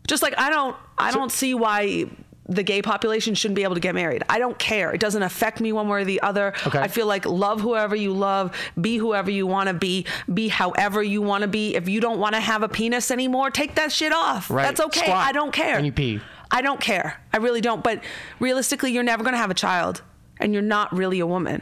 Just 0.07 0.21
like 0.21 0.37
I 0.37 0.51
don't, 0.51 0.75
I 0.97 1.11
don't 1.11 1.31
see 1.31 1.55
why 1.55 2.05
the 2.49 2.63
gay 2.63 2.81
population 2.81 3.35
shouldn't 3.35 3.55
be 3.55 3.63
able 3.63 3.75
to 3.75 3.79
get 3.79 3.93
married. 3.93 4.23
I 4.27 4.39
don't 4.39 4.57
care. 4.57 4.91
It 4.91 4.99
doesn't 4.99 5.21
affect 5.21 5.61
me 5.61 5.71
one 5.71 5.87
way 5.87 6.01
or 6.01 6.05
the 6.05 6.19
other. 6.21 6.53
Okay. 6.65 6.79
I 6.79 6.87
feel 6.87 7.05
like 7.05 7.25
love 7.25 7.61
whoever 7.61 7.95
you 7.95 8.11
love, 8.11 8.55
be 8.79 8.97
whoever 8.97 9.29
you 9.29 9.45
want 9.45 9.67
to 9.67 9.75
be, 9.75 10.07
be 10.33 10.47
however 10.47 11.03
you 11.03 11.21
want 11.21 11.43
to 11.43 11.47
be. 11.47 11.75
If 11.75 11.87
you 11.87 12.01
don't 12.01 12.19
want 12.19 12.33
to 12.33 12.41
have 12.41 12.63
a 12.63 12.67
penis 12.67 13.11
anymore, 13.11 13.51
take 13.51 13.75
that 13.75 13.91
shit 13.91 14.11
off. 14.11 14.49
Right. 14.49 14.63
That's 14.63 14.81
okay. 14.81 15.01
Squat 15.01 15.27
I 15.27 15.31
don't 15.31 15.53
care. 15.53 15.77
and 15.77 15.85
you 15.85 15.91
pee. 15.91 16.19
I 16.51 16.63
don't 16.63 16.81
care. 16.81 17.21
I 17.31 17.37
really 17.37 17.61
don't. 17.61 17.83
But 17.83 18.03
realistically, 18.39 18.91
you're 18.91 19.03
never 19.03 19.23
going 19.23 19.33
to 19.33 19.39
have 19.39 19.51
a 19.51 19.55
child 19.55 20.01
and 20.39 20.51
you're 20.51 20.63
not 20.63 20.91
really 20.91 21.19
a 21.19 21.27
woman. 21.27 21.61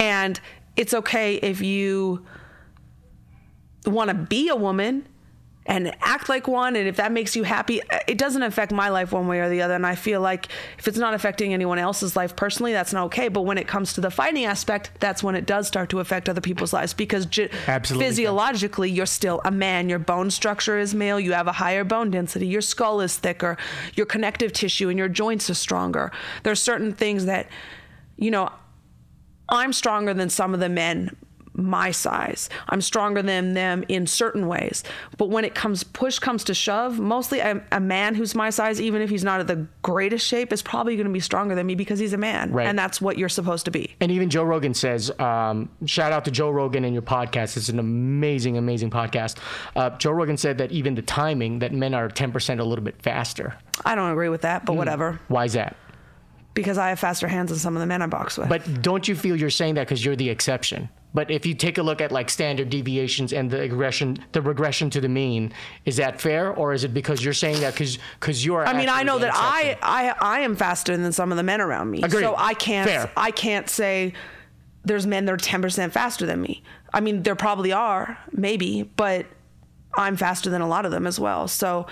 And 0.00 0.40
it's 0.76 0.92
okay 0.92 1.36
if 1.36 1.60
you 1.60 2.26
want 3.86 4.08
to 4.08 4.14
be 4.14 4.48
a 4.48 4.56
woman 4.56 5.06
and 5.66 5.94
act 6.00 6.28
like 6.28 6.46
one 6.46 6.76
and 6.76 6.86
if 6.86 6.96
that 6.96 7.12
makes 7.12 7.34
you 7.34 7.42
happy 7.42 7.82
uh, 7.90 7.98
it 8.06 8.18
doesn't 8.18 8.42
affect 8.42 8.72
my 8.72 8.88
life 8.88 9.12
one 9.12 9.26
way 9.26 9.40
or 9.40 9.48
the 9.48 9.62
other 9.62 9.74
and 9.74 9.86
i 9.86 9.94
feel 9.94 10.20
like 10.20 10.48
if 10.78 10.86
it's 10.86 10.98
not 10.98 11.14
affecting 11.14 11.54
anyone 11.54 11.78
else's 11.78 12.16
life 12.16 12.36
personally 12.36 12.72
that's 12.72 12.92
not 12.92 13.06
okay 13.06 13.28
but 13.28 13.42
when 13.42 13.58
it 13.58 13.66
comes 13.66 13.92
to 13.92 14.00
the 14.00 14.10
fighting 14.10 14.44
aspect 14.44 14.90
that's 15.00 15.22
when 15.22 15.34
it 15.34 15.46
does 15.46 15.66
start 15.66 15.88
to 15.88 16.00
affect 16.00 16.28
other 16.28 16.40
people's 16.40 16.72
lives 16.72 16.92
because 16.92 17.26
physiologically 17.98 18.90
you're 18.90 19.06
still 19.06 19.40
a 19.44 19.50
man 19.50 19.88
your 19.88 19.98
bone 19.98 20.30
structure 20.30 20.78
is 20.78 20.94
male 20.94 21.18
you 21.18 21.32
have 21.32 21.46
a 21.46 21.52
higher 21.52 21.84
bone 21.84 22.10
density 22.10 22.46
your 22.46 22.60
skull 22.60 23.00
is 23.00 23.16
thicker 23.16 23.56
your 23.94 24.06
connective 24.06 24.52
tissue 24.52 24.88
and 24.88 24.98
your 24.98 25.08
joints 25.08 25.50
are 25.50 25.54
stronger. 25.54 26.10
There's 26.42 26.60
certain 26.60 26.92
things 26.92 27.26
that 27.26 27.48
you 28.16 28.30
know 28.30 28.50
I'm 29.48 29.72
stronger 29.72 30.14
than 30.14 30.30
some 30.30 30.54
of 30.54 30.60
the 30.60 30.68
men 30.68 31.16
my 31.56 31.90
size. 31.90 32.48
I'm 32.68 32.80
stronger 32.80 33.22
than 33.22 33.54
them 33.54 33.84
in 33.88 34.06
certain 34.06 34.46
ways. 34.48 34.82
But 35.16 35.30
when 35.30 35.44
it 35.44 35.54
comes 35.54 35.84
push 35.84 36.18
comes 36.18 36.44
to 36.44 36.54
shove, 36.54 36.98
mostly 36.98 37.38
a, 37.40 37.62
a 37.70 37.80
man 37.80 38.14
who's 38.14 38.34
my 38.34 38.50
size, 38.50 38.80
even 38.80 39.00
if 39.02 39.08
he's 39.10 39.22
not 39.24 39.40
at 39.40 39.46
the 39.46 39.66
greatest 39.82 40.26
shape, 40.26 40.52
is 40.52 40.62
probably 40.62 40.96
going 40.96 41.06
to 41.06 41.12
be 41.12 41.20
stronger 41.20 41.54
than 41.54 41.66
me 41.66 41.74
because 41.74 41.98
he's 41.98 42.12
a 42.12 42.16
man, 42.18 42.52
Right. 42.52 42.66
and 42.66 42.78
that's 42.78 43.00
what 43.00 43.18
you're 43.18 43.28
supposed 43.28 43.64
to 43.66 43.70
be. 43.70 43.94
And 44.00 44.10
even 44.10 44.30
Joe 44.30 44.44
Rogan 44.44 44.74
says, 44.74 45.10
um, 45.20 45.68
shout 45.86 46.12
out 46.12 46.24
to 46.24 46.30
Joe 46.30 46.50
Rogan 46.50 46.84
and 46.84 46.92
your 46.92 47.02
podcast. 47.02 47.56
It's 47.56 47.68
an 47.68 47.78
amazing, 47.78 48.56
amazing 48.56 48.90
podcast. 48.90 49.36
Uh, 49.76 49.90
Joe 49.90 50.10
Rogan 50.12 50.36
said 50.36 50.58
that 50.58 50.72
even 50.72 50.94
the 50.96 51.02
timing, 51.02 51.60
that 51.60 51.72
men 51.72 51.94
are 51.94 52.08
10% 52.08 52.58
a 52.58 52.64
little 52.64 52.84
bit 52.84 53.00
faster. 53.02 53.56
I 53.84 53.94
don't 53.94 54.10
agree 54.10 54.28
with 54.28 54.42
that, 54.42 54.64
but 54.66 54.74
whatever, 54.74 55.20
Why 55.28 55.44
is 55.44 55.52
that? 55.52 55.76
because 56.54 56.78
I 56.78 56.90
have 56.90 57.00
faster 57.00 57.26
hands 57.26 57.50
than 57.50 57.58
some 57.58 57.76
of 57.76 57.80
the 57.80 57.86
men 57.86 58.00
I 58.02 58.06
box 58.06 58.38
with. 58.38 58.48
But 58.48 58.82
don't 58.82 59.06
you 59.08 59.16
feel 59.16 59.34
you're 59.36 59.50
saying 59.50 59.74
that 59.74 59.86
because 59.88 60.04
you're 60.04 60.14
the 60.16 60.30
exception? 60.30 60.88
But 61.14 61.30
if 61.30 61.46
you 61.46 61.54
take 61.54 61.78
a 61.78 61.82
look 61.82 62.00
at 62.00 62.10
like 62.10 62.28
standard 62.28 62.68
deviations 62.70 63.32
and 63.32 63.48
the 63.48 63.58
regression, 63.58 64.18
the 64.32 64.42
regression 64.42 64.90
to 64.90 65.00
the 65.00 65.08
mean, 65.08 65.52
is 65.84 65.96
that 65.96 66.20
fair, 66.20 66.52
or 66.52 66.72
is 66.72 66.82
it 66.82 66.92
because 66.92 67.24
you're 67.24 67.32
saying 67.32 67.60
that 67.60 67.74
because 67.74 67.98
because 68.18 68.44
you're? 68.44 68.66
I 68.66 68.72
mean, 68.72 68.88
I 68.88 69.04
know 69.04 69.18
that 69.20 69.30
I. 69.32 69.78
I 69.80 70.14
I 70.20 70.40
am 70.40 70.56
faster 70.56 70.96
than 70.96 71.12
some 71.12 71.30
of 71.30 71.36
the 71.36 71.44
men 71.44 71.60
around 71.60 71.90
me. 71.90 72.02
Agreed. 72.02 72.22
So 72.22 72.34
I 72.36 72.54
can't 72.54 72.90
Fair. 72.90 73.10
I 73.16 73.30
can't 73.30 73.68
say 73.68 74.12
there's 74.84 75.06
men 75.06 75.24
that 75.24 75.32
are 75.32 75.36
10% 75.36 75.92
faster 75.92 76.26
than 76.26 76.42
me. 76.42 76.62
I 76.92 77.00
mean, 77.00 77.22
there 77.22 77.34
probably 77.34 77.72
are, 77.72 78.18
maybe, 78.32 78.82
but 78.82 79.26
I'm 79.96 80.16
faster 80.16 80.50
than 80.50 80.60
a 80.60 80.68
lot 80.68 80.84
of 80.84 80.92
them 80.92 81.06
as 81.06 81.18
well. 81.18 81.48
So 81.48 81.86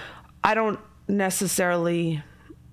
I 0.45 0.55
don't 0.55 0.79
necessarily 1.09 2.23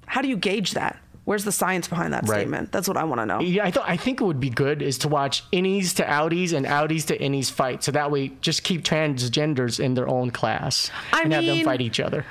How 0.07 0.21
do 0.21 0.27
you 0.27 0.37
gauge 0.37 0.71
that? 0.71 0.99
Where's 1.29 1.45
the 1.45 1.51
science 1.51 1.87
behind 1.87 2.11
that 2.13 2.27
Right. 2.27 2.39
statement? 2.39 2.71
That's 2.71 2.87
what 2.87 2.97
I 2.97 3.03
want 3.03 3.21
to 3.21 3.25
know. 3.27 3.39
Yeah, 3.39 3.63
I 3.63 3.69
thought 3.69 3.85
I 3.87 3.97
think 3.97 4.19
it 4.19 4.23
would 4.23 4.39
be 4.39 4.49
good 4.49 4.81
is 4.81 4.97
to 4.99 5.07
watch 5.07 5.43
innies 5.51 5.93
to 5.97 6.03
outies 6.03 6.53
and 6.53 6.65
outies 6.65 7.05
to 7.05 7.17
innies 7.19 7.51
fight, 7.51 7.83
so 7.83 7.91
that 7.91 8.09
way 8.09 8.31
just 8.41 8.63
keep 8.63 8.83
transgenders 8.83 9.79
in 9.79 9.93
their 9.93 10.07
own 10.07 10.31
class 10.31 10.89
I 11.13 11.21
and 11.21 11.33
have 11.33 11.45
them 11.45 11.63
fight 11.63 11.81
each 11.81 11.99
other. 11.99 12.25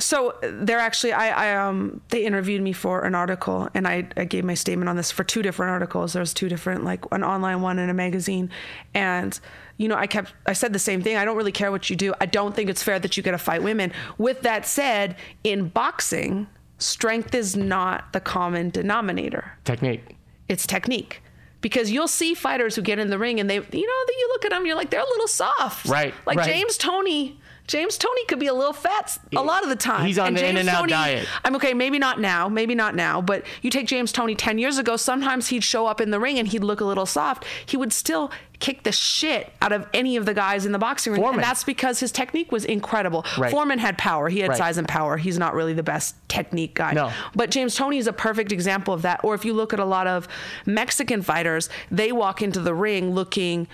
so 0.00 0.34
they're 0.42 0.80
actually 0.80 1.12
I, 1.12 1.52
I 1.52 1.68
um 1.68 2.00
they 2.08 2.24
interviewed 2.24 2.60
me 2.60 2.72
for 2.72 3.02
an 3.02 3.14
article 3.14 3.68
and 3.72 3.86
I, 3.86 4.08
I 4.16 4.24
gave 4.24 4.44
my 4.44 4.54
statement 4.54 4.88
on 4.88 4.96
this 4.96 5.12
for 5.12 5.22
two 5.22 5.42
different 5.42 5.70
articles 5.70 6.14
there's 6.14 6.34
two 6.34 6.48
different 6.48 6.82
like 6.82 7.04
an 7.12 7.22
online 7.22 7.60
one 7.62 7.78
and 7.78 7.88
a 7.88 7.94
magazine 7.94 8.50
and 8.94 9.38
you 9.76 9.86
know 9.86 9.94
i 9.94 10.08
kept 10.08 10.32
i 10.46 10.54
said 10.54 10.72
the 10.72 10.78
same 10.80 11.02
thing 11.02 11.16
i 11.18 11.24
don't 11.24 11.36
really 11.36 11.52
care 11.52 11.70
what 11.70 11.88
you 11.88 11.94
do 11.94 12.14
i 12.20 12.26
don't 12.26 12.56
think 12.56 12.68
it's 12.68 12.82
fair 12.82 12.98
that 12.98 13.16
you 13.16 13.22
get 13.22 13.30
to 13.30 13.38
fight 13.38 13.62
women 13.62 13.92
with 14.18 14.40
that 14.42 14.66
said 14.66 15.14
in 15.44 15.68
boxing 15.68 16.48
strength 16.82 17.34
is 17.34 17.56
not 17.56 18.12
the 18.12 18.20
common 18.20 18.70
denominator 18.70 19.52
Technique. 19.64 20.16
it's 20.48 20.66
technique 20.66 21.22
because 21.60 21.90
you'll 21.92 22.08
see 22.08 22.34
fighters 22.34 22.74
who 22.76 22.82
get 22.82 22.98
in 22.98 23.08
the 23.08 23.18
ring 23.18 23.38
and 23.40 23.48
they 23.48 23.54
you 23.56 23.60
know 23.62 23.68
that 24.06 24.14
you 24.18 24.28
look 24.32 24.44
at 24.44 24.50
them 24.50 24.66
you're 24.66 24.76
like 24.76 24.90
they're 24.90 25.00
a 25.00 25.04
little 25.08 25.28
soft 25.28 25.86
Right, 25.86 26.12
like 26.26 26.38
right. 26.38 26.46
james 26.46 26.76
toney 26.76 27.38
james 27.68 27.96
toney 27.96 28.24
could 28.26 28.40
be 28.40 28.48
a 28.48 28.52
little 28.54 28.72
fat 28.72 29.16
a 29.36 29.40
lot 29.42 29.62
of 29.62 29.68
the 29.68 29.76
time 29.76 30.04
He's 30.06 30.18
on 30.18 30.34
the 30.34 30.40
James 30.40 30.50
in-and-out 30.50 30.80
Toney- 30.80 30.90
diet. 30.90 31.28
i'm 31.44 31.54
okay 31.56 31.72
maybe 31.74 31.98
not 32.00 32.20
now 32.20 32.48
maybe 32.48 32.74
not 32.74 32.96
now 32.96 33.20
but 33.22 33.44
you 33.62 33.70
take 33.70 33.86
james 33.86 34.10
toney 34.10 34.34
10 34.34 34.58
years 34.58 34.78
ago 34.78 34.96
sometimes 34.96 35.48
he'd 35.48 35.62
show 35.62 35.86
up 35.86 36.00
in 36.00 36.10
the 36.10 36.18
ring 36.18 36.38
and 36.40 36.48
he'd 36.48 36.64
look 36.64 36.80
a 36.80 36.84
little 36.84 37.06
soft 37.06 37.44
he 37.64 37.76
would 37.76 37.92
still 37.92 38.32
kick 38.62 38.84
the 38.84 38.92
shit 38.92 39.52
out 39.60 39.72
of 39.72 39.86
any 39.92 40.16
of 40.16 40.24
the 40.24 40.32
guys 40.32 40.64
in 40.64 40.70
the 40.70 40.78
boxing 40.78 41.12
ring 41.12 41.20
Foreman. 41.20 41.40
and 41.40 41.44
that's 41.44 41.64
because 41.64 41.98
his 41.98 42.12
technique 42.12 42.52
was 42.52 42.64
incredible 42.64 43.26
Right. 43.36 43.50
foreman 43.50 43.80
had 43.80 43.98
power 43.98 44.28
he 44.28 44.38
had 44.38 44.50
Right. 44.50 44.58
size 44.58 44.78
and 44.78 44.86
power 44.86 45.16
he's 45.16 45.36
not 45.36 45.52
really 45.52 45.72
the 45.74 45.82
best 45.82 46.14
technique 46.28 46.74
guy 46.74 46.92
No. 46.92 47.10
but 47.34 47.50
James 47.50 47.74
Toney 47.74 47.98
is 47.98 48.06
a 48.06 48.12
perfect 48.12 48.52
example 48.52 48.94
of 48.94 49.02
that. 49.02 49.18
Or 49.24 49.34
if 49.34 49.44
you 49.44 49.52
look 49.52 49.72
at 49.72 49.80
a 49.80 49.84
lot 49.84 50.06
of 50.06 50.28
Mexican 50.64 51.22
fighters, 51.22 51.68
they 51.90 52.12
walk 52.12 52.40
into 52.40 52.60
the 52.60 52.72
ring 52.74 53.12
looking 53.14 53.66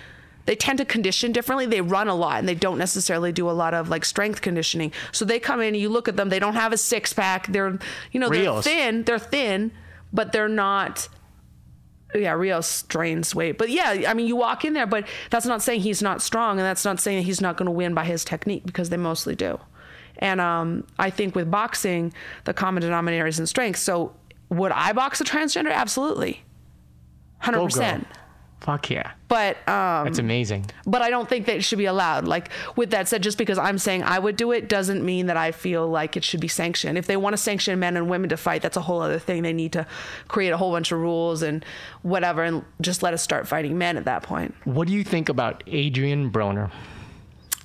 they 0.45 0.55
tend 0.55 0.79
to 0.79 0.85
condition 0.85 1.31
differently. 1.31 1.67
They 1.67 1.81
run 1.81 2.07
a 2.07 2.15
lot 2.15 2.39
and 2.39 2.49
they 2.49 2.55
don't 2.55 2.79
necessarily 2.79 3.31
do 3.31 3.47
a 3.47 3.51
lot 3.53 3.75
of 3.75 3.87
like 3.89 4.03
strength 4.03 4.41
conditioning. 4.41 4.91
So 5.11 5.23
they 5.23 5.39
come 5.39 5.61
in 5.61 5.67
and 5.67 5.77
you 5.77 5.89
look 5.89 6.07
at 6.07 6.15
them, 6.17 6.29
they 6.29 6.39
don't 6.39 6.55
have 6.55 6.73
a 6.73 6.77
six 6.77 7.13
pack. 7.13 7.45
They're 7.47 7.77
you 8.11 8.19
know, 8.19 8.29
they're 8.29 8.59
thin, 8.63 9.03
they're 9.03 9.19
thin, 9.19 9.71
but 10.11 10.31
they're 10.31 10.49
not 10.49 11.07
yeah, 12.15 12.33
Rios 12.33 12.83
drains 12.83 13.35
weight. 13.35 13.57
But 13.57 13.69
yeah, 13.69 14.03
I 14.07 14.13
mean, 14.13 14.27
you 14.27 14.35
walk 14.35 14.65
in 14.65 14.73
there, 14.73 14.87
but 14.87 15.07
that's 15.29 15.45
not 15.45 15.61
saying 15.61 15.81
he's 15.81 16.01
not 16.01 16.21
strong, 16.21 16.57
and 16.57 16.65
that's 16.65 16.85
not 16.85 16.99
saying 16.99 17.23
he's 17.23 17.41
not 17.41 17.57
going 17.57 17.67
to 17.67 17.71
win 17.71 17.93
by 17.93 18.05
his 18.05 18.25
technique 18.25 18.65
because 18.65 18.89
they 18.89 18.97
mostly 18.97 19.35
do. 19.35 19.59
And 20.17 20.41
um, 20.41 20.85
I 20.97 21.09
think 21.09 21.35
with 21.35 21.49
boxing, 21.49 22.13
the 22.45 22.53
common 22.53 22.81
denominator 22.81 23.27
is 23.27 23.39
in 23.39 23.47
strength. 23.47 23.79
So 23.79 24.13
would 24.49 24.71
I 24.71 24.93
box 24.93 25.21
a 25.21 25.23
transgender? 25.23 25.71
Absolutely, 25.71 26.43
hundred 27.39 27.63
percent. 27.63 28.07
Fuck 28.61 28.89
yeah. 28.89 29.11
But 29.29 29.55
um, 29.69 30.03
That's 30.05 30.19
amazing. 30.19 30.65
but 30.85 31.01
I 31.01 31.09
don't 31.09 31.29
think 31.29 31.45
that 31.45 31.55
it 31.55 31.63
should 31.63 31.77
be 31.77 31.85
allowed. 31.85 32.25
Like 32.27 32.49
with 32.75 32.89
that 32.91 33.07
said, 33.07 33.23
just 33.23 33.37
because 33.37 33.57
I'm 33.57 33.77
saying 33.77 34.03
I 34.03 34.19
would 34.19 34.35
do 34.35 34.51
it 34.51 34.67
doesn't 34.67 35.03
mean 35.05 35.27
that 35.27 35.37
I 35.37 35.51
feel 35.51 35.87
like 35.87 36.17
it 36.17 36.25
should 36.25 36.41
be 36.41 36.49
sanctioned. 36.49 36.97
If 36.97 37.07
they 37.07 37.15
want 37.15 37.33
to 37.33 37.37
sanction 37.37 37.79
men 37.79 37.95
and 37.95 38.09
women 38.09 38.29
to 38.29 38.37
fight, 38.37 38.61
that's 38.61 38.75
a 38.75 38.81
whole 38.81 39.01
other 39.01 39.17
thing. 39.17 39.43
They 39.43 39.53
need 39.53 39.71
to 39.73 39.87
create 40.27 40.49
a 40.49 40.57
whole 40.57 40.71
bunch 40.71 40.91
of 40.91 40.99
rules 40.99 41.41
and 41.41 41.63
whatever, 42.01 42.43
and 42.43 42.65
just 42.81 43.01
let 43.01 43.13
us 43.13 43.23
start 43.23 43.47
fighting 43.47 43.77
men 43.77 43.95
at 43.95 44.05
that 44.05 44.23
point. 44.23 44.53
What 44.65 44.87
do 44.87 44.93
you 44.93 45.05
think 45.05 45.29
about 45.29 45.63
Adrian 45.67 46.29
Broner? 46.29 46.69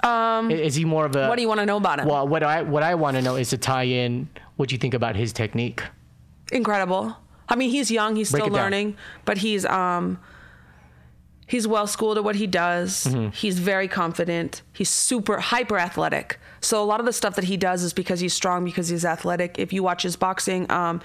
Um, 0.05 0.51
is 0.51 0.75
he 0.77 0.85
more 0.85 1.07
of 1.07 1.17
a? 1.17 1.29
What 1.29 1.37
do 1.37 1.43
you 1.43 1.49
want 1.49 1.61
to 1.61 1.67
know 1.67 1.79
about 1.79 1.99
him? 1.99 2.07
Well, 2.09 2.29
what 2.29 2.43
I 2.45 2.63
what 2.63 2.83
I 2.83 2.95
want 2.95 3.17
to 3.17 3.23
know 3.23 3.37
is 3.37 3.51
to 3.51 3.59
tie 3.59 3.85
in 3.85 4.29
what 4.57 4.71
you 4.71 4.79
think 4.79 4.95
about 4.95 5.17
his 5.17 5.33
technique. 5.33 5.83
Incredible. 6.53 7.17
I 7.49 7.57
mean, 7.57 7.71
he's 7.71 7.91
young. 7.91 8.15
He's 8.17 8.31
Break 8.31 8.43
still 8.45 8.55
it 8.55 8.57
down. 8.57 8.65
learning, 8.65 8.97
but 9.25 9.39
he's 9.39 9.65
um. 9.67 10.21
He's 11.47 11.67
well 11.67 11.87
schooled 11.87 12.17
at 12.17 12.25
what 12.25 12.37
he 12.37 12.47
does. 12.47 13.05
Mm-hmm. 13.05 13.31
He's 13.31 13.59
very 13.59 13.89
confident. 13.89 14.63
He's 14.73 14.91
super 14.91 15.39
hyper 15.39 15.79
athletic. 15.79 16.39
So 16.61 16.83
a 16.83 16.87
lot 16.87 17.01
of 17.01 17.07
the 17.07 17.13
stuff 17.13 17.37
that 17.37 17.45
he 17.45 17.57
does 17.57 17.83
is 17.83 17.93
because 17.93 18.21
he's 18.21 18.33
strong, 18.33 18.65
because 18.65 18.89
he's 18.89 19.05
athletic. 19.05 19.59
If 19.59 19.73
you 19.73 19.83
watch 19.83 20.03
his 20.03 20.17
boxing, 20.17 20.71
um, 20.71 21.03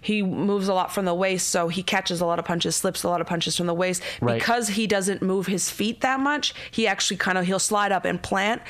he 0.00 0.22
moves 0.22 0.68
a 0.68 0.74
lot 0.74 0.92
from 0.92 1.04
the 1.04 1.14
waist, 1.14 1.48
so 1.48 1.68
he 1.68 1.82
catches 1.82 2.20
a 2.20 2.26
lot 2.26 2.38
of 2.38 2.44
punches, 2.44 2.76
slips 2.76 3.02
a 3.02 3.08
lot 3.08 3.20
of 3.20 3.26
punches 3.26 3.56
from 3.56 3.66
the 3.66 3.74
waist. 3.74 4.02
Right. 4.20 4.38
Because 4.38 4.68
he 4.68 4.86
doesn't 4.86 5.22
move 5.22 5.46
his 5.46 5.70
feet 5.70 6.00
that 6.00 6.20
much, 6.20 6.54
he 6.70 6.86
actually 6.86 7.16
kind 7.16 7.38
of 7.38 7.46
he'll 7.46 7.58
slide 7.58 7.92
up 7.92 8.04
and 8.04 8.22
plant. 8.22 8.62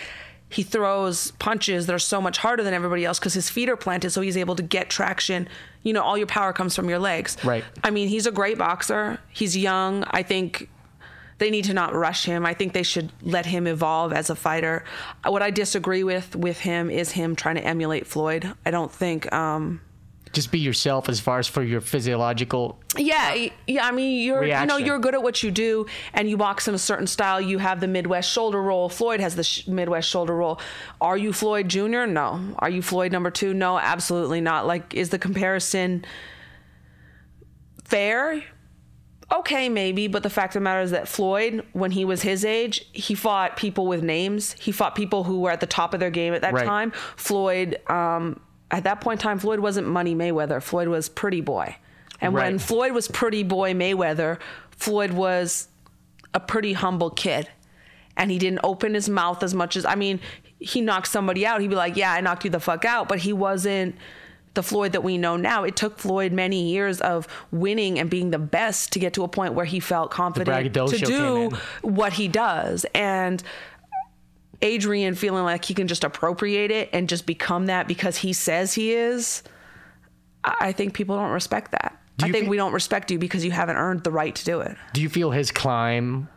He 0.48 0.62
throws 0.62 1.30
punches 1.32 1.86
that 1.86 1.94
are 1.94 1.98
so 1.98 2.20
much 2.20 2.36
harder 2.36 2.62
than 2.62 2.74
everybody 2.74 3.06
else 3.06 3.18
because 3.18 3.32
his 3.32 3.48
feet 3.48 3.70
are 3.70 3.76
planted, 3.76 4.10
so 4.10 4.20
he's 4.20 4.36
able 4.36 4.54
to 4.56 4.62
get 4.62 4.90
traction. 4.90 5.48
You 5.82 5.94
know, 5.94 6.02
all 6.02 6.18
your 6.18 6.26
power 6.26 6.52
comes 6.52 6.76
from 6.76 6.90
your 6.90 6.98
legs. 6.98 7.38
Right. 7.42 7.64
I 7.82 7.90
mean, 7.90 8.08
he's 8.08 8.26
a 8.26 8.30
great 8.30 8.58
boxer. 8.58 9.18
He's 9.32 9.56
young. 9.56 10.04
I 10.10 10.22
think 10.22 10.68
they 11.42 11.50
need 11.50 11.64
to 11.64 11.74
not 11.74 11.92
rush 11.92 12.24
him. 12.24 12.46
I 12.46 12.54
think 12.54 12.72
they 12.72 12.84
should 12.84 13.10
let 13.20 13.46
him 13.46 13.66
evolve 13.66 14.12
as 14.12 14.30
a 14.30 14.36
fighter. 14.36 14.84
What 15.26 15.42
I 15.42 15.50
disagree 15.50 16.04
with 16.04 16.36
with 16.36 16.60
him 16.60 16.88
is 16.88 17.10
him 17.10 17.34
trying 17.34 17.56
to 17.56 17.64
emulate 17.64 18.06
Floyd. 18.06 18.54
I 18.64 18.70
don't 18.70 18.92
think. 18.92 19.30
Um, 19.32 19.80
Just 20.32 20.52
be 20.52 20.60
yourself 20.60 21.08
as 21.08 21.18
far 21.18 21.40
as 21.40 21.48
for 21.48 21.64
your 21.64 21.80
physiological. 21.80 22.78
yeah, 22.96 23.48
yeah. 23.66 23.84
I 23.84 23.90
mean, 23.90 24.22
you're 24.24 24.44
you 24.44 24.66
know 24.66 24.76
you're 24.76 25.00
good 25.00 25.14
at 25.14 25.22
what 25.24 25.42
you 25.42 25.50
do, 25.50 25.86
and 26.14 26.30
you 26.30 26.36
box 26.36 26.68
in 26.68 26.74
a 26.76 26.78
certain 26.78 27.08
style. 27.08 27.40
You 27.40 27.58
have 27.58 27.80
the 27.80 27.88
Midwest 27.88 28.30
shoulder 28.30 28.62
roll. 28.62 28.88
Floyd 28.88 29.18
has 29.18 29.34
the 29.34 29.42
sh- 29.42 29.66
Midwest 29.66 30.08
shoulder 30.08 30.36
roll. 30.36 30.60
Are 31.00 31.16
you 31.18 31.32
Floyd 31.32 31.68
Jr.? 31.68 32.06
No. 32.06 32.54
Are 32.60 32.70
you 32.70 32.82
Floyd 32.82 33.10
number 33.10 33.32
two? 33.32 33.52
No, 33.52 33.76
absolutely 33.80 34.40
not. 34.40 34.64
Like, 34.64 34.94
is 34.94 35.08
the 35.10 35.18
comparison 35.18 36.04
fair? 37.84 38.44
Okay, 39.32 39.68
maybe, 39.70 40.08
but 40.08 40.22
the 40.22 40.30
fact 40.30 40.54
of 40.54 40.60
the 40.60 40.64
matter 40.64 40.82
is 40.82 40.90
that 40.90 41.08
Floyd, 41.08 41.64
when 41.72 41.90
he 41.90 42.04
was 42.04 42.20
his 42.22 42.44
age, 42.44 42.84
he 42.92 43.14
fought 43.14 43.56
people 43.56 43.86
with 43.86 44.02
names. 44.02 44.52
He 44.60 44.72
fought 44.72 44.94
people 44.94 45.24
who 45.24 45.40
were 45.40 45.50
at 45.50 45.60
the 45.60 45.66
top 45.66 45.94
of 45.94 46.00
their 46.00 46.10
game 46.10 46.34
at 46.34 46.42
that 46.42 46.52
Right. 46.52 46.66
time. 46.66 46.90
Floyd, 47.16 47.78
um, 47.88 48.40
at 48.70 48.84
that 48.84 49.00
point 49.00 49.20
in 49.20 49.22
time, 49.22 49.38
Floyd 49.38 49.60
wasn't 49.60 49.86
Money 49.86 50.14
Mayweather. 50.14 50.62
Floyd 50.62 50.88
was 50.88 51.08
Pretty 51.08 51.40
Boy. 51.40 51.76
And 52.20 52.34
when 52.34 52.58
Floyd 52.58 52.92
was 52.92 53.08
Pretty 53.08 53.42
Boy 53.42 53.72
Mayweather, 53.74 54.38
Floyd 54.76 55.12
was 55.12 55.68
a 56.34 56.40
pretty 56.40 56.74
humble 56.74 57.10
kid. 57.10 57.48
And 58.16 58.30
he 58.30 58.38
didn't 58.38 58.60
open 58.62 58.94
his 58.94 59.08
mouth 59.08 59.42
as 59.42 59.54
much 59.54 59.76
as, 59.76 59.84
I 59.86 59.94
mean, 59.94 60.20
he 60.58 60.80
knocked 60.82 61.08
somebody 61.08 61.46
out. 61.46 61.60
He'd 61.60 61.68
be 61.68 61.74
like, 61.74 61.96
yeah, 61.96 62.12
I 62.12 62.20
knocked 62.20 62.44
you 62.44 62.50
the 62.50 62.60
fuck 62.60 62.84
out. 62.84 63.08
But 63.08 63.20
he 63.20 63.32
wasn't 63.32 63.96
the 64.54 64.62
Floyd 64.62 64.92
that 64.92 65.02
we 65.02 65.18
know 65.18 65.36
now. 65.36 65.64
It 65.64 65.76
took 65.76 65.98
Floyd 65.98 66.32
many 66.32 66.70
years 66.70 67.00
of 67.00 67.26
winning 67.50 67.98
and 67.98 68.10
being 68.10 68.30
the 68.30 68.38
best 68.38 68.92
to 68.92 68.98
get 68.98 69.14
to 69.14 69.24
a 69.24 69.28
point 69.28 69.54
where 69.54 69.64
he 69.64 69.80
felt 69.80 70.10
confident 70.10 70.74
to 70.74 70.98
do 70.98 71.50
what 71.82 72.12
he 72.12 72.28
does. 72.28 72.84
And 72.94 73.42
Adrian 74.60 75.14
feeling 75.14 75.44
like 75.44 75.64
he 75.64 75.74
can 75.74 75.88
just 75.88 76.04
appropriate 76.04 76.70
it 76.70 76.88
and 76.92 77.08
just 77.08 77.26
become 77.26 77.66
that 77.66 77.88
because 77.88 78.16
he 78.18 78.32
says 78.32 78.74
he 78.74 78.92
is, 78.92 79.42
I 80.44 80.72
think 80.72 80.94
people 80.94 81.16
don't 81.16 81.30
respect 81.30 81.72
that. 81.72 81.98
Do 82.18 82.26
I 82.26 82.32
think 82.32 82.44
fe- 82.44 82.50
we 82.50 82.56
don't 82.56 82.72
respect 82.72 83.10
you 83.10 83.18
because 83.18 83.44
you 83.44 83.50
haven't 83.50 83.76
earned 83.76 84.04
the 84.04 84.10
right 84.10 84.34
to 84.34 84.44
do 84.44 84.60
it. 84.60 84.76
Do 84.92 85.00
you 85.00 85.08
feel 85.08 85.30
his 85.30 85.50
climb, 85.50 86.28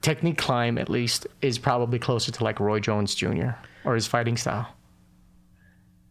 technique 0.00 0.38
climb 0.38 0.78
at 0.78 0.88
least, 0.88 1.26
is 1.42 1.58
probably 1.58 1.98
closer 1.98 2.30
to 2.30 2.44
like 2.44 2.60
Roy 2.60 2.80
Jones 2.80 3.14
Jr. 3.14 3.50
or 3.84 3.94
his 3.94 4.06
fighting 4.06 4.36
style? 4.36 4.75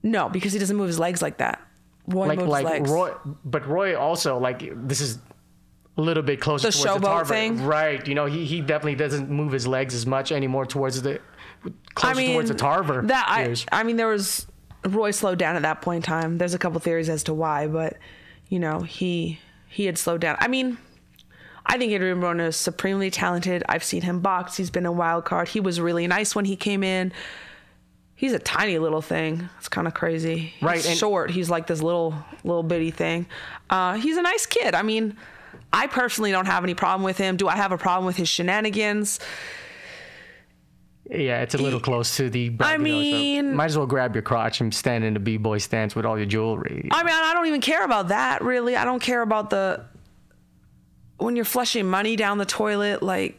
No, 0.06 0.30
because 0.30 0.54
he 0.54 0.60
doesn't 0.60 0.78
move 0.78 0.88
his 0.88 1.00
legs 1.00 1.22
like 1.22 1.39
that. 1.39 1.60
Roy 2.08 2.28
Like 2.28 2.38
moves 2.38 2.52
like 2.52 2.65
legs. 2.65 2.89
Roy, 2.91 3.12
but 3.44 3.68
Roy 3.68 3.98
also 3.98 4.38
like 4.38 4.63
this 4.88 5.02
is 5.02 5.18
a 5.98 6.02
little 6.02 6.22
bit 6.22 6.39
closer 6.39 6.70
The 6.70 6.78
towards 6.78 7.28
the 7.28 7.34
thing? 7.34 7.63
right? 7.63 8.08
You 8.08 8.13
know, 8.13 8.28
he 8.28 8.46
he 8.46 8.62
definitely 8.62 8.96
doesn't 8.96 9.32
move 9.32 9.52
his 9.52 9.65
legs 9.65 9.96
as 9.96 10.06
much 10.06 10.32
anymore 10.32 10.68
towards 10.68 11.02
the 11.02 11.20
closer 11.96 12.22
towards 12.24 12.50
the 12.50 12.56
Tarver. 12.56 13.02
That 13.08 13.26
I. 13.28 13.56
I 13.72 13.82
mean, 13.82 13.98
there 13.98 14.08
was 14.08 14.46
Roy 14.86 15.10
slowed 15.10 15.39
down 15.39 15.56
at 15.56 15.63
that 15.63 15.82
point 15.82 16.06
in 16.06 16.08
time. 16.08 16.38
There's 16.38 16.54
a 16.54 16.60
couple 16.60 16.80
theories 16.80 17.10
as 17.10 17.24
to 17.24 17.34
why, 17.34 17.65
but 17.65 17.98
you 18.48 18.60
know, 18.60 18.82
he 18.82 19.39
he 19.68 19.86
had 19.86 19.98
slowed 19.98 20.22
down. 20.22 20.38
I 20.39 20.48
mean, 20.48 20.78
I 21.65 21.80
think 21.80 21.91
Adrian 21.91 22.22
Broner 22.22 22.50
is 22.50 22.56
supremely 22.56 23.10
talented. 23.10 23.63
I've 23.68 23.84
seen 23.84 24.04
him 24.04 24.20
box. 24.20 24.56
He's 24.56 24.70
been 24.70 24.86
a 24.86 24.91
wild 24.91 25.26
card. 25.26 25.48
He 25.50 25.60
was 25.60 25.82
really 25.82 26.06
nice 26.06 26.36
when 26.36 26.46
he 26.46 26.56
came 26.56 26.84
in. 26.84 27.12
He's 28.17 28.32
a 28.34 28.39
tiny 28.39 28.78
little 28.80 29.01
thing. 29.01 29.49
It's 29.58 29.67
kind 29.67 29.88
of 29.88 29.93
crazy. 29.93 30.38
He's 30.38 30.63
Right, 30.63 30.86
and- 30.86 30.97
short. 30.97 31.32
He's 31.32 31.49
like 31.49 31.67
this 31.67 31.82
little 31.82 32.15
little 32.43 32.63
bitty 32.63 32.91
thing. 32.91 33.25
Uh, 33.69 33.95
he's 33.95 34.15
a 34.17 34.21
nice 34.21 34.45
kid. 34.45 34.73
I 34.73 34.84
mean, 34.84 35.17
I 35.73 35.88
personally 35.88 36.32
don't 36.32 36.45
have 36.45 36.63
any 36.63 36.75
problem 36.75 37.04
with 37.04 37.17
him. 37.17 37.36
Do 37.36 37.47
I 37.49 37.56
have 37.58 37.71
a 37.73 37.78
problem 37.78 38.06
with 38.06 38.15
his 38.15 38.30
shenanigans? 38.30 39.19
Yeah, 41.10 41.41
it's 41.41 41.54
a 41.54 41.60
little 41.60 41.80
close 41.80 42.15
to 42.17 42.30
the. 42.30 42.51
I 42.62 42.78
mean- 42.78 43.54
might 43.56 43.65
as 43.65 43.78
well 43.78 43.86
grab 43.86 44.15
your 44.15 44.23
crotch 44.23 44.60
and 44.62 44.73
stand 44.73 45.04
in 45.04 45.15
a 45.15 45.19
b-boy 45.19 45.60
stance 45.60 45.95
with 45.95 46.06
all 46.06 46.17
your 46.17 46.25
jewelry. 46.25 46.88
I 46.91 47.04
mean, 47.04 47.13
I 47.13 47.34
don't 47.34 47.45
even 47.47 47.62
care 47.62 47.84
about 47.84 48.08
that 48.08 48.41
really. 48.41 48.75
I 48.75 48.86
don't 48.86 49.01
care 49.01 49.21
about 49.21 49.49
the 49.51 49.84
when 51.17 51.36
you're 51.36 51.45
flushing 51.45 51.86
money 51.86 52.15
down 52.15 52.38
the 52.39 52.45
toilet. 52.45 53.04
Like, 53.04 53.38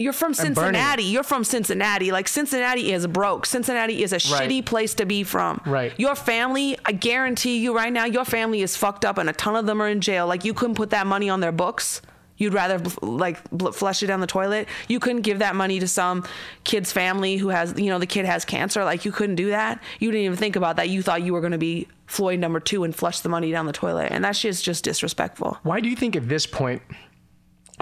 you're 0.00 0.12
from. 0.12 0.34
Cincinnati. 0.34 1.04
You're 1.04 1.22
from 1.22 1.44
Cincinnati. 1.44 2.10
Like, 2.10 2.26
Cincinnati 2.26 2.92
is 2.92 3.06
broke. 3.06 3.46
Cincinnati 3.46 4.02
is 4.02 4.12
a 4.12 4.16
Right. 4.32 4.48
shitty 4.50 4.64
place 4.64 4.94
to 4.94 5.06
be 5.06 5.22
from. 5.22 5.60
Right. 5.66 5.92
Your 5.98 6.14
family, 6.14 6.76
I 6.84 6.92
guarantee 6.92 7.58
you 7.58 7.74
right 7.76 7.92
now, 7.92 8.06
your 8.06 8.24
family 8.24 8.62
is 8.62 8.76
fucked 8.76 9.04
up, 9.04 9.18
and 9.18 9.28
a 9.28 9.32
ton 9.32 9.54
of 9.56 9.66
them 9.66 9.80
are 9.80 9.88
in 9.88 10.00
jail. 10.00 10.26
Like, 10.26 10.44
you 10.44 10.54
couldn't 10.54 10.74
put 10.76 10.90
that 10.90 11.06
money 11.06 11.28
on 11.30 11.40
their 11.40 11.52
books. 11.52 12.00
You'd 12.36 12.54
rather 12.54 12.80
like 13.02 13.36
flush 13.74 14.02
it 14.02 14.06
down 14.06 14.20
the 14.20 14.26
toilet. 14.26 14.66
You 14.88 14.98
couldn't 14.98 15.20
give 15.22 15.40
that 15.40 15.54
money 15.54 15.78
to 15.78 15.86
some 15.86 16.24
kid's 16.64 16.90
family 16.90 17.36
who 17.36 17.48
has, 17.50 17.74
you 17.76 17.90
know, 17.90 17.98
the 17.98 18.06
kid 18.06 18.24
has 18.24 18.46
cancer. 18.46 18.82
Like 18.82 19.04
you 19.04 19.12
couldn't 19.12 19.34
do 19.34 19.50
that. 19.50 19.78
You 19.98 20.10
didn't 20.10 20.24
even 20.24 20.38
think 20.38 20.56
about 20.56 20.76
that. 20.76 20.88
You 20.88 21.02
thought 21.02 21.20
you 21.20 21.34
were 21.34 21.40
going 21.40 21.52
to 21.52 21.58
be 21.58 21.86
Floyd 22.06 22.38
number 22.38 22.58
two 22.58 22.82
and 22.84 22.96
flush 22.96 23.20
the 23.20 23.28
money 23.28 23.52
down 23.52 23.66
the 23.66 23.74
toilet, 23.74 24.08
and 24.10 24.24
that 24.24 24.36
shit's 24.36 24.62
just 24.62 24.84
disrespectful. 24.84 25.58
Why 25.64 25.80
do 25.80 25.90
you 25.90 25.96
think 25.96 26.16
at 26.16 26.30
this 26.30 26.46
point 26.46 26.80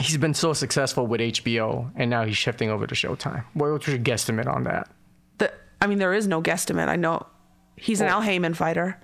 he's 0.01 0.17
been 0.17 0.35
so 0.35 0.53
successful 0.53 1.07
with 1.07 1.21
HBO 1.21 1.91
and 1.97 2.11
now 2.11 2.25
he's 2.25 2.37
shifting 2.37 2.71
over 2.71 2.87
to 2.87 2.95
Showtime? 2.95 3.45
What's 3.55 3.87
your 3.87 3.99
guesstimate 3.99 4.47
on 4.47 4.65
that? 4.65 4.91
The, 5.39 5.53
I 5.81 5.87
mean, 5.87 5.99
there 5.99 6.15
is 6.15 6.27
no 6.27 6.43
guesstimate. 6.43 6.89
I 6.89 6.97
know 6.97 7.27
he's 7.77 8.01
an 8.01 8.09
Al 8.09 8.21
Haymon 8.21 8.55
fighter. 8.55 9.01